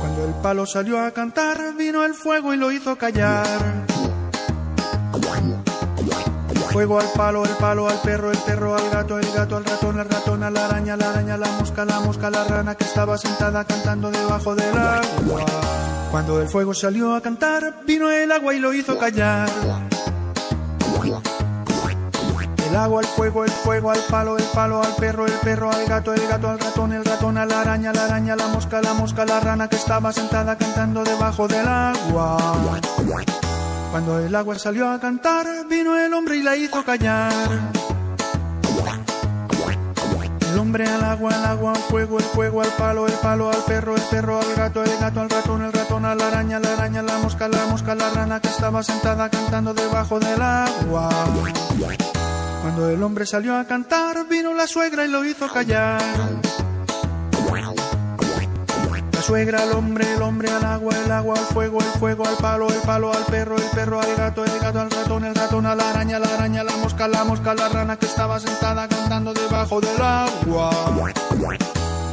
Cuando 0.00 0.24
el 0.26 0.34
palo 0.42 0.66
salió 0.66 0.98
a 0.98 1.12
cantar, 1.12 1.74
vino 1.78 2.04
el 2.04 2.14
fuego 2.14 2.52
y 2.52 2.56
lo 2.56 2.72
hizo 2.72 2.96
callar. 2.96 3.84
Fuego 6.74 6.98
al 6.98 7.06
palo, 7.12 7.44
el 7.44 7.52
palo 7.52 7.88
al 7.88 8.00
perro, 8.00 8.32
el 8.32 8.38
perro 8.38 8.74
al 8.74 8.90
gato, 8.90 9.16
el 9.16 9.32
gato 9.32 9.58
al 9.58 9.64
ratón, 9.64 10.00
el 10.00 10.10
ratón 10.10 10.42
a 10.42 10.50
la 10.50 10.64
araña, 10.64 10.96
la 10.96 11.10
araña, 11.10 11.36
la 11.36 11.46
mosca, 11.52 11.84
la 11.84 12.00
mosca, 12.00 12.30
la 12.30 12.42
rana 12.42 12.74
que 12.74 12.82
estaba 12.82 13.16
sentada 13.16 13.64
cantando 13.64 14.10
debajo 14.10 14.56
del 14.56 14.76
agua. 14.76 15.46
Cuando 16.10 16.42
el 16.42 16.48
fuego 16.48 16.74
salió 16.74 17.14
a 17.14 17.20
cantar, 17.20 17.82
vino 17.86 18.10
el 18.10 18.32
agua 18.32 18.54
y 18.54 18.58
lo 18.58 18.74
hizo 18.74 18.98
callar. 18.98 19.48
El 22.68 22.76
agua, 22.76 23.02
el 23.02 23.06
fuego, 23.06 23.44
el 23.44 23.52
fuego 23.52 23.92
al 23.92 24.00
palo, 24.10 24.36
el 24.36 24.42
palo 24.52 24.82
al 24.82 24.96
perro, 24.96 25.26
el 25.26 25.32
perro 25.44 25.70
al 25.70 25.86
gato, 25.86 26.12
el 26.12 26.26
gato 26.26 26.48
al 26.48 26.58
ratón, 26.58 26.92
el 26.92 27.04
ratón 27.04 27.38
a 27.38 27.46
la 27.46 27.60
araña, 27.60 27.92
la 27.92 28.06
araña, 28.06 28.34
la 28.34 28.48
mosca, 28.48 28.82
la 28.82 28.94
mosca, 28.94 29.24
la 29.24 29.38
rana 29.38 29.68
que 29.68 29.76
estaba 29.76 30.12
sentada 30.12 30.58
cantando 30.58 31.04
debajo 31.04 31.46
del 31.46 31.68
agua. 31.68 32.80
Cuando 33.94 34.18
el 34.18 34.34
agua 34.34 34.58
salió 34.58 34.90
a 34.90 34.98
cantar, 34.98 35.46
vino 35.70 35.96
el 35.96 36.12
hombre 36.14 36.38
y 36.38 36.42
la 36.42 36.56
hizo 36.56 36.84
callar. 36.84 37.32
El 40.50 40.58
hombre 40.58 40.84
al 40.84 41.04
agua, 41.04 41.32
el 41.32 41.44
agua 41.44 41.70
al 41.70 41.78
fuego, 41.78 42.18
el 42.18 42.24
fuego 42.24 42.60
al 42.62 42.70
palo, 42.70 43.06
el 43.06 43.12
palo 43.12 43.52
al 43.52 43.62
perro, 43.62 43.94
el 43.94 44.02
perro 44.02 44.40
al 44.40 44.52
gato, 44.56 44.82
el 44.82 44.98
gato 44.98 45.20
al 45.20 45.30
ratón, 45.30 45.62
el 45.62 45.72
ratón 45.72 46.04
a 46.06 46.16
la 46.16 46.26
araña, 46.26 46.58
la 46.58 46.72
araña, 46.72 47.02
la 47.02 47.18
mosca, 47.18 47.46
la 47.46 47.66
mosca, 47.66 47.94
la 47.94 48.10
rana 48.10 48.40
que 48.40 48.48
estaba 48.48 48.82
sentada 48.82 49.30
cantando 49.30 49.72
debajo 49.72 50.18
del 50.18 50.42
agua. 50.42 51.08
Cuando 52.62 52.90
el 52.90 53.00
hombre 53.00 53.26
salió 53.26 53.56
a 53.56 53.64
cantar, 53.64 54.26
vino 54.26 54.54
la 54.54 54.66
suegra 54.66 55.04
y 55.04 55.08
lo 55.08 55.24
hizo 55.24 55.46
callar. 55.46 56.02
Suegra 59.26 59.62
al 59.62 59.72
hombre, 59.72 60.04
el 60.12 60.20
hombre 60.20 60.50
al 60.50 60.62
agua, 60.66 60.94
el 61.02 61.10
agua 61.10 61.38
al 61.38 61.46
fuego, 61.46 61.80
el 61.80 61.98
fuego 61.98 62.26
al 62.26 62.36
palo, 62.36 62.68
el 62.68 62.80
palo 62.80 63.10
al 63.10 63.24
perro, 63.24 63.56
el 63.56 63.64
perro 63.74 63.98
al 63.98 64.14
gato, 64.16 64.44
el 64.44 64.58
gato 64.58 64.80
al 64.80 64.90
ratón, 64.90 65.24
el 65.24 65.34
ratón 65.34 65.64
a 65.64 65.74
la 65.74 65.88
araña, 65.88 66.18
la 66.18 66.26
araña, 66.26 66.62
la 66.62 66.76
mosca, 66.76 67.08
la 67.08 67.24
mosca, 67.24 67.54
la 67.54 67.70
rana 67.70 67.96
que 67.96 68.04
estaba 68.04 68.38
sentada 68.38 68.86
cantando 68.86 69.32
debajo 69.32 69.80
del 69.80 69.98
agua. 69.98 70.70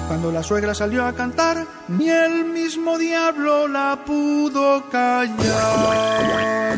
Cuando 0.07 0.31
la 0.31 0.41
suegra 0.41 0.73
salió 0.73 1.05
a 1.05 1.11
cantar, 1.11 1.67
ni 1.89 2.09
el 2.09 2.45
mismo 2.45 2.97
diablo 2.97 3.67
la 3.67 3.99
pudo 4.05 4.89
callar. 4.89 6.77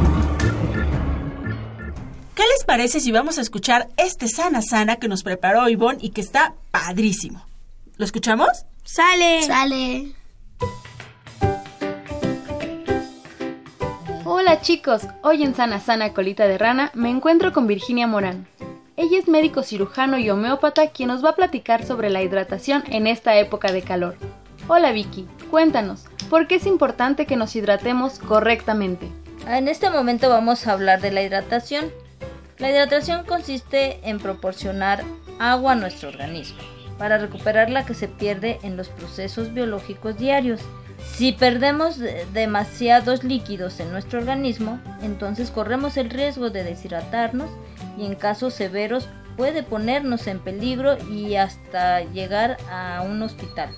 ¿Qué 2.71 2.77
les 2.77 2.83
parece 2.83 3.01
si 3.01 3.11
vamos 3.11 3.37
a 3.37 3.41
escuchar 3.41 3.89
este 3.97 4.29
Sana 4.29 4.61
Sana 4.61 4.95
que 4.95 5.09
nos 5.09 5.23
preparó 5.23 5.67
Ivonne 5.67 5.97
y 5.99 6.11
que 6.11 6.21
está 6.21 6.53
padrísimo? 6.71 7.45
¿Lo 7.97 8.05
escuchamos? 8.05 8.47
Sale. 8.85 9.43
Sale. 9.43 10.13
Hola 14.23 14.61
chicos, 14.61 15.01
hoy 15.21 15.43
en 15.43 15.53
Sana 15.53 15.81
Sana 15.81 16.13
Colita 16.13 16.47
de 16.47 16.57
Rana 16.57 16.91
me 16.93 17.09
encuentro 17.09 17.51
con 17.51 17.67
Virginia 17.67 18.07
Morán. 18.07 18.47
Ella 18.95 19.19
es 19.19 19.27
médico 19.27 19.63
cirujano 19.63 20.17
y 20.17 20.29
homeópata 20.29 20.91
quien 20.91 21.09
nos 21.09 21.25
va 21.25 21.31
a 21.31 21.35
platicar 21.35 21.85
sobre 21.85 22.09
la 22.09 22.23
hidratación 22.23 22.85
en 22.87 23.05
esta 23.05 23.35
época 23.35 23.73
de 23.73 23.81
calor. 23.81 24.15
Hola 24.69 24.93
Vicky, 24.93 25.27
cuéntanos, 25.49 26.05
¿por 26.29 26.47
qué 26.47 26.55
es 26.55 26.65
importante 26.65 27.25
que 27.25 27.35
nos 27.35 27.53
hidratemos 27.53 28.19
correctamente? 28.19 29.09
En 29.45 29.67
este 29.67 29.89
momento 29.89 30.29
vamos 30.29 30.67
a 30.67 30.71
hablar 30.71 31.01
de 31.01 31.11
la 31.11 31.21
hidratación. 31.21 31.91
La 32.61 32.69
hidratación 32.69 33.25
consiste 33.25 33.99
en 34.07 34.19
proporcionar 34.19 35.03
agua 35.39 35.71
a 35.71 35.75
nuestro 35.75 36.09
organismo 36.09 36.59
para 36.99 37.17
recuperar 37.17 37.71
la 37.71 37.87
que 37.87 37.95
se 37.95 38.07
pierde 38.07 38.59
en 38.61 38.77
los 38.77 38.89
procesos 38.89 39.51
biológicos 39.51 40.15
diarios. 40.15 40.61
Si 41.03 41.31
perdemos 41.31 41.97
demasiados 42.33 43.23
líquidos 43.23 43.79
en 43.79 43.91
nuestro 43.91 44.19
organismo, 44.19 44.79
entonces 45.01 45.49
corremos 45.49 45.97
el 45.97 46.11
riesgo 46.11 46.51
de 46.51 46.63
deshidratarnos 46.63 47.49
y 47.97 48.05
en 48.05 48.13
casos 48.13 48.53
severos 48.53 49.09
puede 49.37 49.63
ponernos 49.63 50.27
en 50.27 50.37
peligro 50.37 50.97
y 51.09 51.37
hasta 51.37 52.01
llegar 52.01 52.57
a 52.69 53.01
un 53.01 53.23
hospital. 53.23 53.71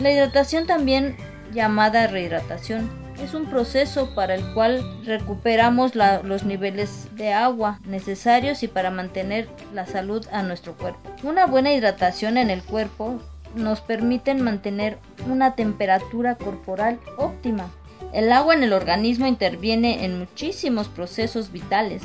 La 0.00 0.12
hidratación 0.12 0.66
también 0.66 1.14
llamada 1.52 2.06
rehidratación 2.06 2.99
es 3.22 3.34
un 3.34 3.46
proceso 3.46 4.14
para 4.14 4.34
el 4.34 4.44
cual 4.54 4.84
recuperamos 5.04 5.94
los 5.94 6.44
niveles 6.44 7.08
de 7.16 7.32
agua 7.32 7.80
necesarios 7.84 8.62
y 8.62 8.68
para 8.68 8.90
mantener 8.90 9.48
la 9.74 9.86
salud 9.86 10.26
a 10.32 10.42
nuestro 10.42 10.74
cuerpo. 10.76 11.10
Una 11.22 11.46
buena 11.46 11.72
hidratación 11.72 12.38
en 12.38 12.50
el 12.50 12.62
cuerpo 12.62 13.20
nos 13.54 13.80
permite 13.80 14.34
mantener 14.34 14.98
una 15.28 15.54
temperatura 15.54 16.36
corporal 16.36 16.98
óptima. 17.16 17.70
El 18.12 18.32
agua 18.32 18.54
en 18.54 18.62
el 18.62 18.72
organismo 18.72 19.26
interviene 19.26 20.04
en 20.04 20.18
muchísimos 20.18 20.88
procesos 20.88 21.52
vitales, 21.52 22.02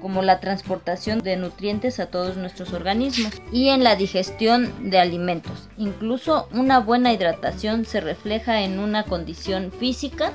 como 0.00 0.22
la 0.22 0.40
transportación 0.40 1.20
de 1.20 1.36
nutrientes 1.36 2.00
a 2.00 2.06
todos 2.06 2.36
nuestros 2.36 2.72
organismos 2.72 3.32
y 3.50 3.68
en 3.68 3.82
la 3.82 3.96
digestión 3.96 4.90
de 4.90 4.98
alimentos. 4.98 5.68
Incluso 5.78 6.48
una 6.52 6.80
buena 6.80 7.12
hidratación 7.12 7.84
se 7.86 8.00
refleja 8.00 8.62
en 8.62 8.78
una 8.78 9.04
condición 9.04 9.72
física 9.72 10.32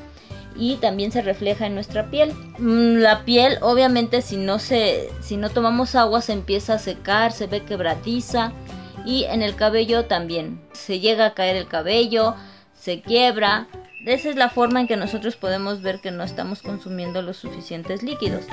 y 0.62 0.76
también 0.76 1.12
se 1.12 1.24
refleja 1.24 1.66
en 1.66 1.74
nuestra 1.74 2.12
piel. 2.12 2.34
La 2.60 3.26
piel, 3.26 3.58
obviamente, 3.62 4.22
si 4.22 4.38
no 4.38 4.60
se 4.60 5.10
si 5.20 5.36
no 5.36 5.50
tomamos 5.50 5.96
agua 5.96 6.22
se 6.22 6.34
empieza 6.34 6.76
a 6.76 6.80
secar, 6.80 7.32
se 7.32 7.48
ve 7.48 7.64
quebradiza 7.64 8.54
y 9.04 9.24
en 9.24 9.42
el 9.42 9.56
cabello 9.56 10.06
también. 10.06 10.62
Se 10.74 11.00
llega 11.00 11.26
a 11.26 11.34
caer 11.34 11.56
el 11.56 11.68
cabello, 11.68 12.36
se 12.80 13.02
quiebra. 13.02 13.68
Esa 14.06 14.30
es 14.30 14.36
la 14.36 14.50
forma 14.50 14.82
en 14.82 14.88
que 14.88 14.98
nosotros 14.98 15.36
podemos 15.36 15.82
ver 15.82 16.00
que 16.00 16.12
no 16.12 16.24
estamos 16.24 16.62
consumiendo 16.62 17.24
los 17.24 17.38
suficientes 17.38 18.04
líquidos. 18.04 18.46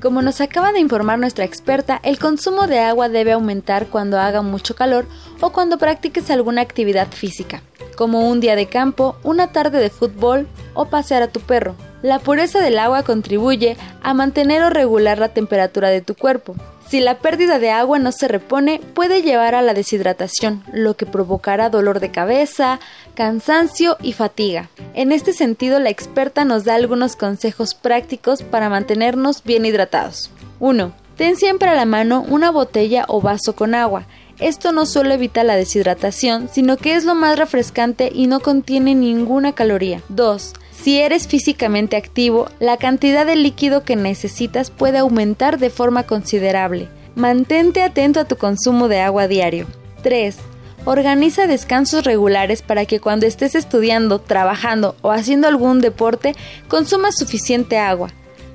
Como 0.00 0.22
nos 0.22 0.40
acaba 0.40 0.72
de 0.72 0.80
informar 0.80 1.18
nuestra 1.18 1.44
experta, 1.44 2.00
el 2.02 2.18
consumo 2.18 2.66
de 2.66 2.78
agua 2.78 3.10
debe 3.10 3.32
aumentar 3.32 3.88
cuando 3.88 4.18
haga 4.18 4.40
mucho 4.40 4.74
calor 4.74 5.06
o 5.40 5.50
cuando 5.50 5.76
practiques 5.76 6.30
alguna 6.30 6.62
actividad 6.62 7.08
física, 7.08 7.62
como 7.96 8.28
un 8.28 8.40
día 8.40 8.54
de 8.54 8.66
campo, 8.66 9.16
una 9.24 9.52
tarde 9.52 9.80
de 9.80 9.90
fútbol 9.90 10.46
o 10.74 10.86
pasear 10.86 11.22
a 11.22 11.28
tu 11.28 11.40
perro. 11.40 11.74
La 12.02 12.20
pureza 12.20 12.60
del 12.60 12.78
agua 12.78 13.02
contribuye 13.02 13.76
a 14.02 14.14
mantener 14.14 14.62
o 14.62 14.70
regular 14.70 15.18
la 15.18 15.30
temperatura 15.30 15.88
de 15.88 16.02
tu 16.02 16.14
cuerpo. 16.14 16.54
Si 16.88 17.00
la 17.00 17.18
pérdida 17.18 17.58
de 17.58 17.70
agua 17.70 17.98
no 17.98 18.12
se 18.12 18.28
repone, 18.28 18.80
puede 18.94 19.22
llevar 19.22 19.56
a 19.56 19.62
la 19.62 19.74
deshidratación, 19.74 20.62
lo 20.72 20.96
que 20.96 21.04
provocará 21.04 21.68
dolor 21.68 21.98
de 21.98 22.12
cabeza, 22.12 22.78
cansancio 23.16 23.96
y 24.02 24.12
fatiga. 24.12 24.68
En 24.94 25.10
este 25.10 25.32
sentido, 25.32 25.80
la 25.80 25.90
experta 25.90 26.44
nos 26.44 26.62
da 26.62 26.76
algunos 26.76 27.16
consejos 27.16 27.74
prácticos 27.74 28.44
para 28.44 28.68
mantenernos 28.68 29.42
bien 29.42 29.66
hidratados. 29.66 30.30
1. 30.60 30.92
Ten 31.16 31.36
siempre 31.36 31.68
a 31.68 31.74
la 31.74 31.86
mano 31.86 32.24
una 32.28 32.50
botella 32.50 33.04
o 33.08 33.20
vaso 33.20 33.56
con 33.56 33.74
agua. 33.74 34.06
Esto 34.38 34.72
no 34.72 34.84
solo 34.84 35.14
evita 35.14 35.44
la 35.44 35.56
deshidratación, 35.56 36.48
sino 36.52 36.76
que 36.76 36.94
es 36.94 37.04
lo 37.04 37.14
más 37.14 37.38
refrescante 37.38 38.10
y 38.12 38.26
no 38.26 38.40
contiene 38.40 38.94
ninguna 38.94 39.54
caloría. 39.54 40.02
2. 40.10 40.52
Si 40.72 40.98
eres 41.00 41.26
físicamente 41.26 41.96
activo, 41.96 42.48
la 42.60 42.76
cantidad 42.76 43.24
de 43.24 43.34
líquido 43.34 43.82
que 43.82 43.96
necesitas 43.96 44.70
puede 44.70 44.98
aumentar 44.98 45.58
de 45.58 45.70
forma 45.70 46.02
considerable. 46.02 46.88
Mantente 47.14 47.82
atento 47.82 48.20
a 48.20 48.24
tu 48.26 48.36
consumo 48.36 48.88
de 48.88 49.00
agua 49.00 49.26
diario. 49.26 49.66
3. 50.02 50.36
Organiza 50.84 51.46
descansos 51.46 52.04
regulares 52.04 52.60
para 52.60 52.84
que 52.84 53.00
cuando 53.00 53.26
estés 53.26 53.54
estudiando, 53.54 54.20
trabajando 54.20 54.94
o 55.00 55.10
haciendo 55.10 55.48
algún 55.48 55.80
deporte 55.80 56.36
consumas 56.68 57.16
suficiente 57.16 57.78
agua, 57.78 58.10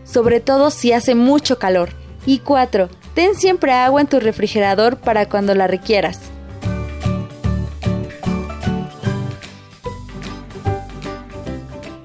sobre 0.05 0.39
todo 0.39 0.69
si 0.69 0.93
hace 0.93 1.15
mucho 1.15 1.57
calor. 1.57 1.89
Y 2.25 2.37
4. 2.39 2.87
Ten 3.13 3.35
siempre 3.35 3.73
agua 3.73 4.01
en 4.01 4.07
tu 4.07 4.19
refrigerador 4.19 4.97
para 4.97 5.27
cuando 5.27 5.53
la 5.55 5.67
requieras. 5.67 6.19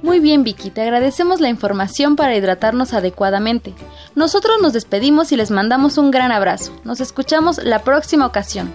Muy 0.02 0.20
bien 0.20 0.44
Vicky, 0.44 0.70
te 0.70 0.82
agradecemos 0.82 1.40
la 1.40 1.48
información 1.48 2.16
para 2.16 2.36
hidratarnos 2.36 2.94
adecuadamente. 2.94 3.74
Nosotros 4.14 4.56
nos 4.62 4.72
despedimos 4.72 5.30
y 5.32 5.36
les 5.36 5.50
mandamos 5.50 5.98
un 5.98 6.10
gran 6.10 6.32
abrazo. 6.32 6.72
Nos 6.84 7.00
escuchamos 7.00 7.58
la 7.62 7.80
próxima 7.80 8.24
ocasión. 8.24 8.72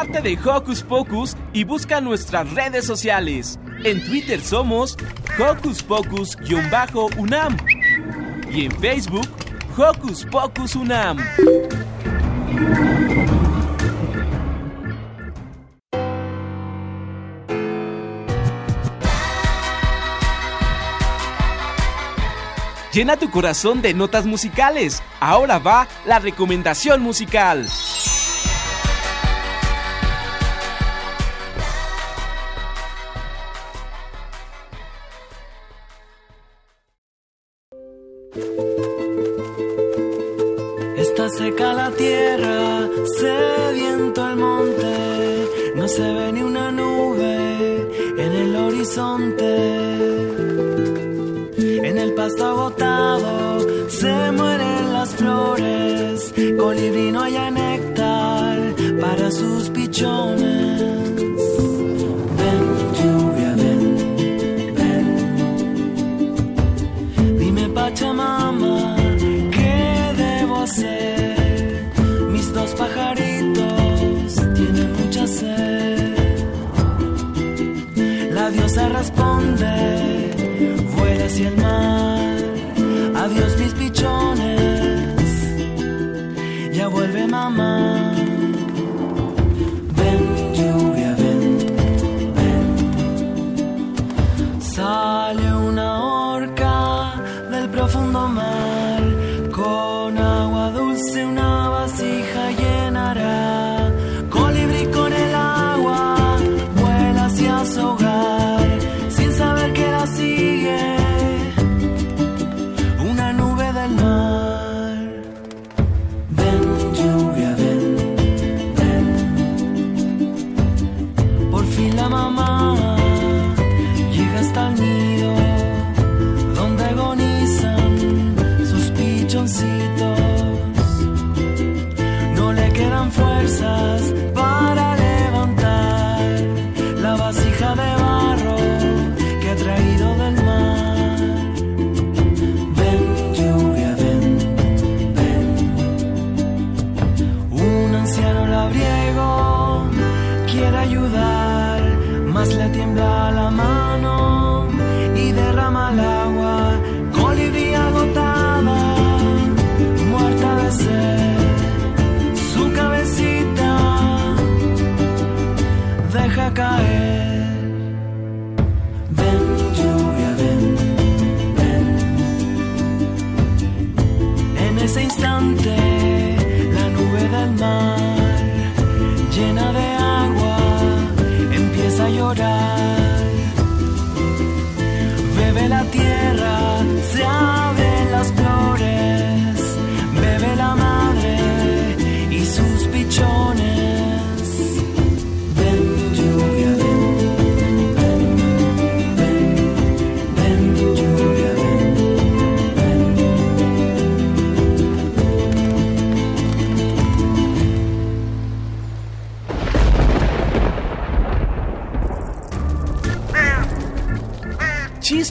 Parte 0.00 0.22
de 0.22 0.38
Hocus 0.42 0.82
Pocus 0.82 1.36
y 1.52 1.64
busca 1.64 2.00
nuestras 2.00 2.50
redes 2.54 2.86
sociales. 2.86 3.58
En 3.84 4.02
Twitter 4.02 4.40
somos 4.40 4.96
Hocus 5.38 5.82
Pocus-UNAM 5.82 7.58
y 8.50 8.64
en 8.64 8.72
Facebook 8.80 9.28
Hocus 9.76 10.24
Pocus 10.24 10.74
UNAM. 10.74 11.18
Llena 22.90 23.18
tu 23.18 23.30
corazón 23.30 23.82
de 23.82 23.92
notas 23.92 24.24
musicales. 24.24 25.02
Ahora 25.20 25.58
va 25.58 25.86
la 26.06 26.18
recomendación 26.20 27.02
musical. 27.02 27.68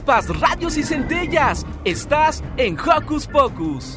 Chispas, 0.09 0.39
radios 0.39 0.77
y 0.77 0.83
centellas. 0.83 1.65
Estás 1.85 2.43
en 2.57 2.77
Hocus 2.79 3.27
Pocus. 3.27 3.95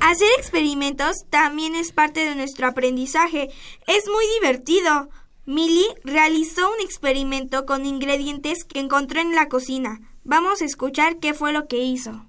Hacer 0.00 0.28
experimentos 0.38 1.24
también 1.30 1.74
es 1.74 1.92
parte 1.92 2.26
de 2.26 2.34
nuestro 2.34 2.66
aprendizaje. 2.66 3.48
Es 3.86 4.04
muy 4.06 4.26
divertido. 4.40 5.08
Millie 5.46 5.86
realizó 6.04 6.70
un 6.70 6.84
experimento 6.84 7.64
con 7.64 7.86
ingredientes 7.86 8.64
que 8.64 8.78
encontró 8.78 9.20
en 9.20 9.34
la 9.34 9.48
cocina. 9.48 10.00
Vamos 10.22 10.60
a 10.60 10.66
escuchar 10.66 11.16
qué 11.18 11.32
fue 11.32 11.54
lo 11.54 11.66
que 11.66 11.78
hizo. 11.78 12.26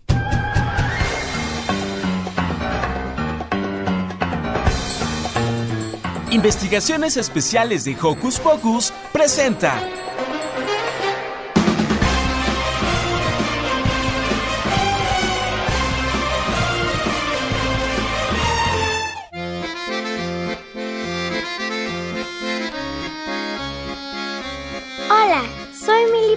Investigaciones 6.31 7.17
Especiales 7.17 7.83
de 7.83 7.97
Hocus 8.01 8.39
Pocus 8.39 8.93
presenta. 9.11 10.08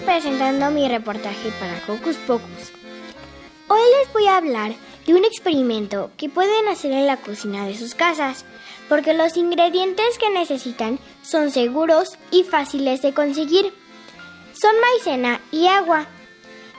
Presentando 0.04 0.70
mi 0.70 0.88
reportaje 0.88 1.50
para 1.58 1.80
Hocus 1.86 2.16
Pocus. 2.26 2.72
Hoy 3.68 3.80
les 3.98 4.12
voy 4.12 4.26
a 4.26 4.36
hablar 4.36 4.72
de 5.06 5.14
un 5.14 5.24
experimento 5.24 6.10
que 6.16 6.28
pueden 6.28 6.68
hacer 6.68 6.92
en 6.92 7.06
la 7.06 7.16
cocina 7.16 7.66
de 7.66 7.76
sus 7.76 7.94
casas, 7.94 8.44
porque 8.88 9.14
los 9.14 9.36
ingredientes 9.36 10.18
que 10.18 10.30
necesitan 10.30 10.98
son 11.22 11.50
seguros 11.50 12.18
y 12.30 12.42
fáciles 12.44 13.00
de 13.02 13.14
conseguir. 13.14 13.72
Son 14.52 14.72
maicena 14.80 15.40
y 15.50 15.66
agua. 15.66 16.06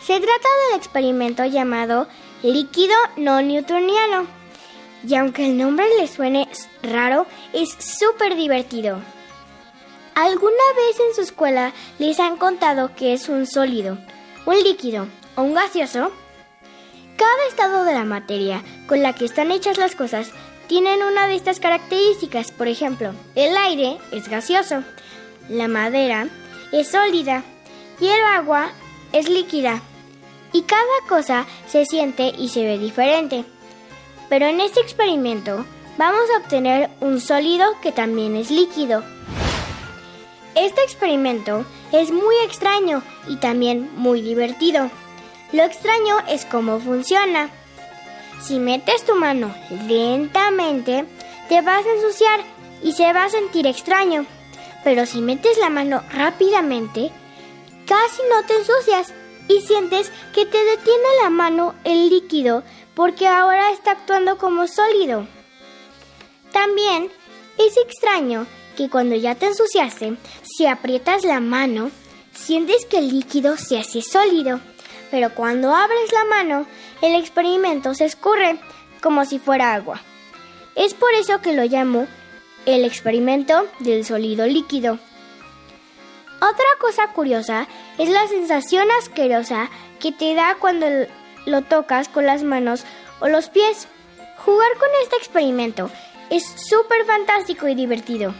Se 0.01 0.19
trata 0.19 0.47
del 0.69 0.78
experimento 0.78 1.45
llamado 1.45 2.07
líquido 2.43 2.95
no 3.17 3.41
newtoniano. 3.41 4.28
Y 5.07 5.15
aunque 5.15 5.47
el 5.47 5.57
nombre 5.57 5.86
les 5.99 6.11
suene 6.11 6.47
raro, 6.82 7.26
es 7.53 7.69
súper 7.80 8.36
divertido. 8.36 8.99
¿Alguna 10.16 10.64
vez 10.76 10.99
en 10.99 11.16
su 11.16 11.22
escuela 11.22 11.74
les 11.97 12.20
han 12.20 12.38
contado 12.38 12.91
que 12.95 13.14
es 13.14 13.30
un 13.30 13.47
sólido, 13.47 13.97
un 14.45 14.61
líquido 14.61 15.07
o 15.36 15.41
un 15.41 15.55
gaseoso? 15.55 16.11
Cada 17.18 17.47
estado 17.49 17.84
de 17.84 17.93
la 17.93 18.03
materia 18.03 18.61
con 18.88 19.01
la 19.01 19.14
que 19.14 19.26
están 19.26 19.51
hechas 19.51 19.80
las 19.80 19.95
cosas 19.95 20.30
tienen 20.68 21.01
una 21.01 21.26
de 21.26 21.36
estas 21.36 21.59
características. 21.59 22.51
Por 22.51 22.68
ejemplo, 22.68 23.14
el 23.34 23.57
aire 23.57 23.97
es 24.11 24.30
gaseoso, 24.30 24.84
la 25.49 25.68
madera 25.68 26.28
es 26.72 26.91
sólida 26.91 27.43
y 27.99 28.05
el 28.05 28.22
agua 28.36 28.72
es 29.14 29.30
líquida. 29.30 29.82
Y 30.51 30.61
cada 30.61 30.84
cosa 31.09 31.47
se 31.66 31.86
siente 31.86 32.34
y 32.38 32.49
se 32.49 32.64
ve 32.64 32.78
diferente. 32.78 33.45
Pero 34.30 34.45
en 34.45 34.61
este 34.61 34.80
experimento 34.80 35.66
vamos 35.97 36.30
a 36.36 36.38
obtener 36.38 36.91
un 37.01 37.20
sólido 37.20 37.66
que 37.82 37.91
también 37.91 38.36
es 38.36 38.51
líquido. 38.51 39.03
Este 40.64 40.82
experimento 40.82 41.66
es 41.91 42.09
muy 42.11 42.38
extraño 42.45 43.03
y 43.28 43.36
también 43.36 43.89
muy 43.97 44.22
divertido. 44.22 44.89
Lo 45.51 45.61
extraño 45.64 46.20
es 46.30 46.45
cómo 46.45 46.80
funciona. 46.80 47.49
Si 48.41 48.59
metes 48.59 49.03
tu 49.03 49.14
mano 49.14 49.53
lentamente, 49.89 51.03
te 51.49 51.61
vas 51.61 51.86
a 51.86 51.93
ensuciar 51.95 52.39
y 52.82 52.93
se 52.93 53.11
va 53.11 53.26
a 53.26 53.30
sentir 53.30 53.68
extraño. 53.68 54.26
Pero 54.86 55.05
si 55.05 55.20
metes 55.20 55.57
la 55.57 55.70
mano 55.70 56.01
rápidamente, 56.14 57.11
casi 57.86 58.22
no 58.30 58.45
te 58.47 58.55
ensucias 58.55 59.14
y 59.49 59.59
sientes 59.59 60.14
que 60.34 60.45
te 60.45 60.64
detiene 60.64 61.09
la 61.24 61.30
mano 61.30 61.76
el 61.84 62.09
líquido 62.09 62.64
porque 62.95 63.28
ahora 63.28 63.72
está 63.72 63.91
actuando 63.91 64.38
como 64.38 64.66
sólido. 64.68 65.28
También 66.53 67.11
es 67.57 67.76
extraño 67.76 68.47
que 68.76 68.89
cuando 68.89 69.15
ya 69.15 69.36
te 69.36 69.47
ensuciaste, 69.47 70.15
si 70.43 70.65
aprietas 70.65 71.24
la 71.24 71.39
mano, 71.39 71.91
sientes 72.34 72.86
que 72.86 72.97
el 72.97 73.09
líquido 73.09 73.57
se 73.57 73.80
hace 73.80 74.01
sólido. 74.01 74.59
Pero 75.11 75.34
cuando 75.36 75.74
abres 75.74 76.11
la 76.11 76.26
mano, 76.26 76.65
el 77.01 77.15
experimento 77.15 77.93
se 77.93 78.05
escurre 78.05 78.59
como 79.01 79.26
si 79.26 79.39
fuera 79.39 79.74
agua. 79.74 80.01
Es 80.76 80.93
por 80.93 81.13
eso 81.13 81.41
que 81.41 81.53
lo 81.53 81.63
llamo 81.65 82.07
el 82.65 82.86
experimento 82.86 83.67
del 83.80 84.05
sólido 84.05 84.47
líquido. 84.47 84.97
Otra 86.38 86.65
cosa 86.80 87.07
curiosa 87.13 87.67
es 87.97 88.09
la 88.09 88.28
sensación 88.28 88.88
asquerosa 88.99 89.69
que 89.99 90.11
te 90.11 90.34
da 90.34 90.57
cuando 90.59 90.88
lo 91.45 91.61
tocas 91.61 92.09
con 92.09 92.26
las 92.26 92.43
manos 92.43 92.84
o 93.19 93.28
los 93.28 93.49
pies. 93.49 93.88
Jugar 94.38 94.69
con 94.78 94.89
este 95.03 95.15
experimento 95.17 95.89
es 96.30 96.43
súper 96.43 97.05
fantástico 97.05 97.67
y 97.67 97.76
divertido. 97.76 98.34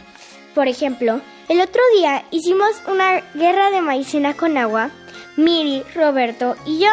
Por 0.54 0.68
ejemplo, 0.68 1.20
el 1.48 1.60
otro 1.60 1.82
día 1.96 2.24
hicimos 2.30 2.70
una 2.86 3.20
guerra 3.34 3.70
de 3.70 3.80
maicena 3.80 4.34
con 4.34 4.56
agua, 4.56 4.90
Miri, 5.36 5.82
Roberto 5.94 6.56
y 6.64 6.78
yo. 6.78 6.90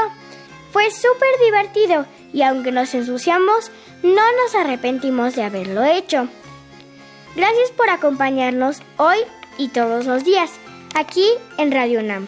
Fue 0.71 0.89
súper 0.89 1.29
divertido 1.45 2.05
y 2.33 2.41
aunque 2.41 2.71
nos 2.71 2.93
ensuciamos, 2.93 3.71
no 4.03 4.21
nos 4.43 4.55
arrepentimos 4.55 5.35
de 5.35 5.43
haberlo 5.43 5.83
hecho. 5.83 6.27
Gracias 7.35 7.71
por 7.71 7.89
acompañarnos 7.89 8.81
hoy 8.97 9.17
y 9.57 9.69
todos 9.69 10.05
los 10.05 10.23
días, 10.23 10.51
aquí 10.95 11.27
en 11.57 11.71
Radio 11.71 12.01
Nam. 12.01 12.27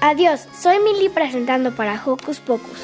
Adiós, 0.00 0.46
soy 0.60 0.78
Mili 0.80 1.08
presentando 1.08 1.74
para 1.74 2.00
Hocus 2.04 2.40
Pocus. 2.40 2.78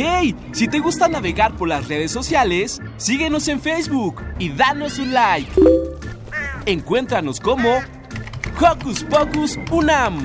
¡Hey! 0.00 0.32
Si 0.52 0.68
te 0.68 0.78
gusta 0.78 1.08
navegar 1.08 1.56
por 1.56 1.66
las 1.66 1.88
redes 1.88 2.12
sociales, 2.12 2.80
síguenos 2.98 3.48
en 3.48 3.60
Facebook 3.60 4.22
y 4.38 4.48
danos 4.48 5.00
un 5.00 5.12
like. 5.12 5.50
Encuéntranos 6.66 7.40
como 7.40 7.80
Hocus 8.60 9.02
Pocus 9.02 9.58
Unam. 9.72 10.24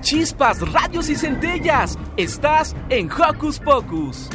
Chispas, 0.00 0.72
radios 0.72 1.08
y 1.08 1.14
centellas. 1.14 1.96
Estás 2.16 2.74
en 2.88 3.08
Hocus 3.12 3.60
Pocus. 3.60 4.28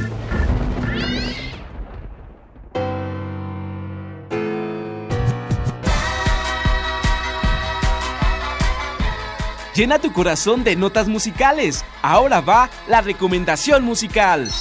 Llena 9.76 9.97
tu 9.97 10.13
corazón 10.13 10.63
de 10.63 10.76
notas 10.76 11.07
musicales. 11.07 11.84
Ahora 12.03 12.41
va 12.41 12.69
la 12.88 13.01
recomendación 13.01 13.84
musical. 13.84 14.51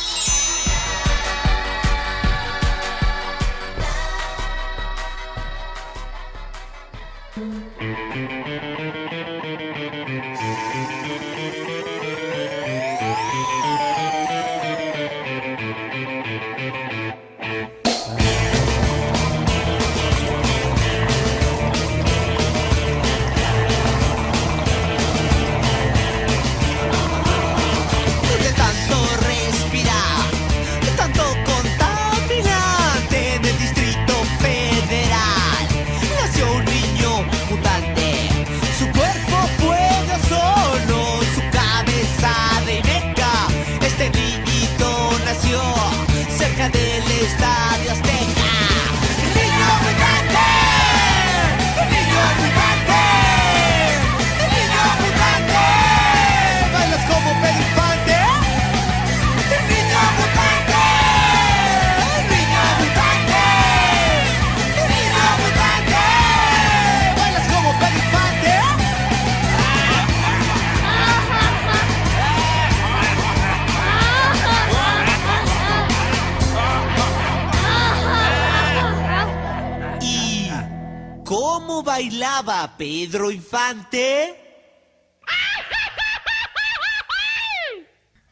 Pedro 83.53 83.69
Infante? 83.69 84.35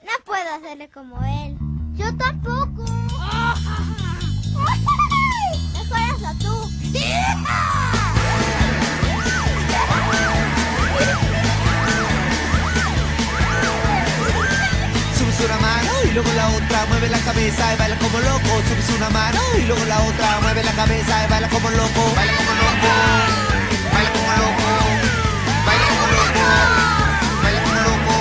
No 0.03 0.13
puedo 0.25 0.55
hacerle 0.55 0.89
como 0.89 1.23
él. 1.23 1.59
Yo 1.95 2.17
tampoco. 2.17 2.85
Mejor 5.75 5.99
hazlo 5.99 6.35
tú. 6.41 6.71
Subes 15.19 15.41
una 15.45 15.59
mano 15.59 15.91
y 16.05 16.13
luego 16.13 16.33
la 16.33 16.49
otra, 16.49 16.87
mueve 16.87 17.09
la 17.11 17.19
cabeza 17.19 17.75
y 17.75 17.77
baila 17.77 17.99
como 17.99 18.21
loco. 18.21 18.63
Subes 18.69 18.89
una 18.97 19.11
mano 19.11 19.41
y 19.59 19.63
luego 19.67 19.85
la 19.85 20.01
otra, 20.01 20.41
mueve 20.41 20.65
la 20.65 20.73
cabeza 20.73 21.25
y 21.27 21.31
baila 21.31 21.49
como 21.51 21.69
loco. 21.69 22.15
Baila 22.17 22.33
como 22.39 22.53
loco. 22.55 22.89
Baila 23.93 24.13
como 24.13 24.33
loco. 24.33 24.90
Baila 27.43 27.61
como 27.65 27.81
loco. 27.89 28.15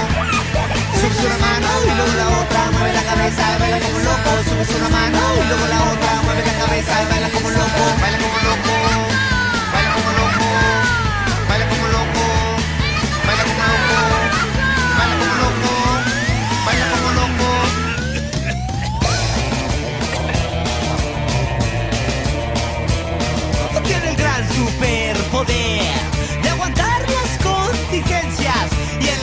Subes 1.00 1.20
una 1.26 1.38
mano 1.46 1.70
y 1.86 1.96
luego 1.98 2.14
la 2.22 2.28
otra, 2.40 2.62
mueve 2.72 2.94
la 2.94 3.04
cabeza 3.04 3.58
baila 3.60 3.80
como 3.80 4.00
loco. 4.00 4.30
Subes 4.50 4.70
una 4.80 4.90
mano 4.90 5.20
y 5.36 5.48
luego 5.48 5.66
la 5.68 5.80
otra, 5.92 6.12
mueve 6.24 6.44
la 6.46 6.56
cabeza 6.66 6.94
baila 7.10 7.30
como 7.30 7.50
loco. 7.50 7.84
Baila 8.02 8.18
como 8.18 8.38
loco. 8.48 9.29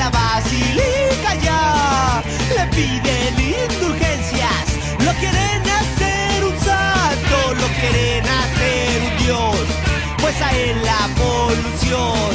La 0.07 0.11
basílica 0.11 1.35
ya 1.43 2.23
le 2.57 2.67
piden 2.77 3.35
indulgencias. 3.41 4.67
Lo 5.05 5.13
quieren 5.21 5.63
hacer 5.81 6.45
un 6.45 6.57
santo, 6.69 7.37
lo 7.61 7.67
quieren 7.79 8.25
hacer 8.41 9.03
un 9.09 9.15
dios, 9.25 9.67
pues 10.21 10.41
a 10.43 10.51
él 10.53 10.77
la 10.85 11.03
polución 11.23 12.31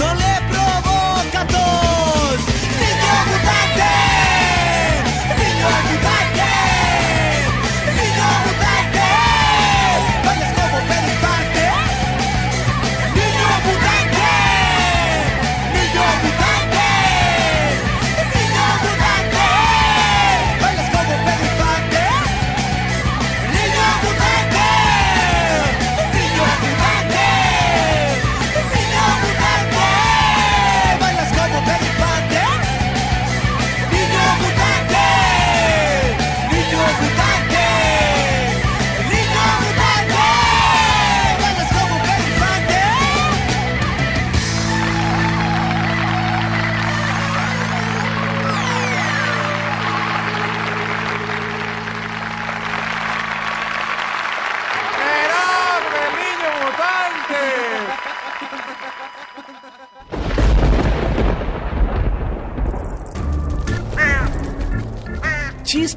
no 0.00 0.08
le 0.22 0.34
provoca 0.52 1.40
tos. 1.54 2.38
¡Niño 2.82 3.12
mutante! 3.30 3.92
¡Niño 5.40 5.68
mutante! 5.68 5.93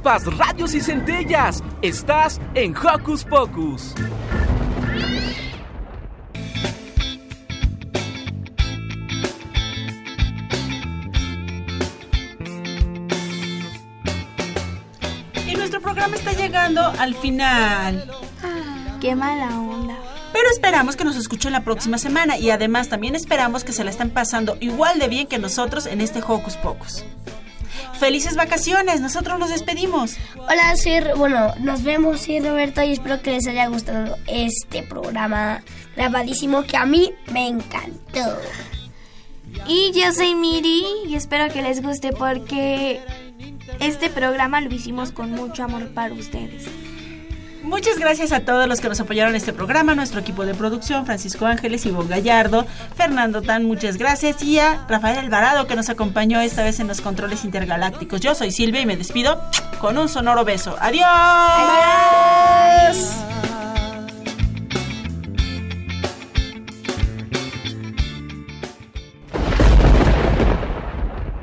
Chispas, 0.08 0.38
radios 0.38 0.74
y 0.74 0.80
centellas. 0.80 1.62
Estás 1.82 2.40
en 2.54 2.74
Hocus 2.78 3.26
Pocus. 3.26 3.94
Y 15.46 15.56
nuestro 15.56 15.82
programa 15.82 16.16
está 16.16 16.32
llegando 16.32 16.82
al 17.00 17.14
final. 17.16 18.10
Qué 19.02 19.14
mala 19.14 19.60
onda. 19.60 19.96
Pero 20.32 20.50
esperamos 20.52 20.96
que 20.96 21.04
nos 21.04 21.18
escuchen 21.18 21.52
la 21.52 21.66
próxima 21.66 21.98
semana 21.98 22.38
y 22.38 22.50
además 22.50 22.88
también 22.88 23.16
esperamos 23.16 23.66
que 23.66 23.74
se 23.74 23.84
la 23.84 23.90
estén 23.90 24.12
pasando 24.12 24.56
igual 24.62 25.00
de 25.00 25.10
bien 25.10 25.28
que 25.28 25.38
nosotros 25.38 25.86
en 25.86 26.00
este 26.00 26.22
Hocus 26.26 26.56
Pocus. 26.56 27.04
Felices 28.00 28.36
vacaciones, 28.36 29.02
nosotros 29.02 29.40
nos 29.40 29.50
despedimos. 29.50 30.18
Hola, 30.38 30.76
soy, 30.76 31.00
bueno, 31.18 31.56
nos 31.60 31.84
vemos, 31.84 32.22
soy 32.22 32.40
Roberto 32.40 32.84
y 32.84 32.92
espero 32.92 33.22
que 33.22 33.32
les 33.32 33.48
haya 33.48 33.68
gustado 33.68 34.18
este 34.28 34.84
programa 34.84 35.64
grabadísimo 35.96 36.64
que 36.64 36.78
a 36.78 36.86
mí 36.86 37.12
me 37.32 37.48
encantó. 37.48 38.40
Y 39.68 39.92
yo 39.94 40.12
soy 40.14 40.36
Miri 40.36 40.86
y 41.08 41.16
espero 41.16 41.52
que 41.52 41.62
les 41.62 41.82
guste 41.82 42.14
porque 42.14 43.02
este 43.80 44.10
programa 44.10 44.62
lo 44.62 44.74
hicimos 44.74 45.12
con 45.12 45.32
mucho 45.32 45.64
amor 45.64 45.90
para 45.90 46.14
ustedes. 46.14 46.66
Muchas 47.68 48.00
gracias 48.00 48.32
a 48.32 48.40
todos 48.40 48.66
los 48.66 48.80
que 48.80 48.88
nos 48.88 49.00
apoyaron 49.02 49.34
en 49.34 49.36
este 49.36 49.52
programa, 49.52 49.94
nuestro 49.94 50.22
equipo 50.22 50.46
de 50.46 50.54
producción, 50.54 51.06
Francisco 51.06 51.46
Ángeles, 51.46 51.86
Ivonne 51.86 52.10
Gallardo, 52.10 52.66
Fernando 52.96 53.42
Tan, 53.42 53.66
muchas 53.66 53.98
gracias, 53.98 54.42
y 54.42 54.58
a 54.58 54.86
Rafael 54.88 55.18
Alvarado 55.18 55.68
que 55.68 55.76
nos 55.76 55.90
acompañó 55.90 56.40
esta 56.40 56.64
vez 56.64 56.80
en 56.80 56.88
los 56.88 57.02
controles 57.02 57.44
intergalácticos. 57.44 58.22
Yo 58.22 58.36
soy 58.36 58.52
Silvia 58.52 58.80
y 58.82 58.86
me 58.86 58.96
despido 58.96 59.42
con 59.82 59.98
un 59.98 60.08
sonoro 60.08 60.46
beso. 60.46 60.78
¡Adiós! 60.80 61.08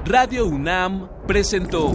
Radio 0.07 0.47
UNAM 0.47 1.09
presentó. 1.27 1.95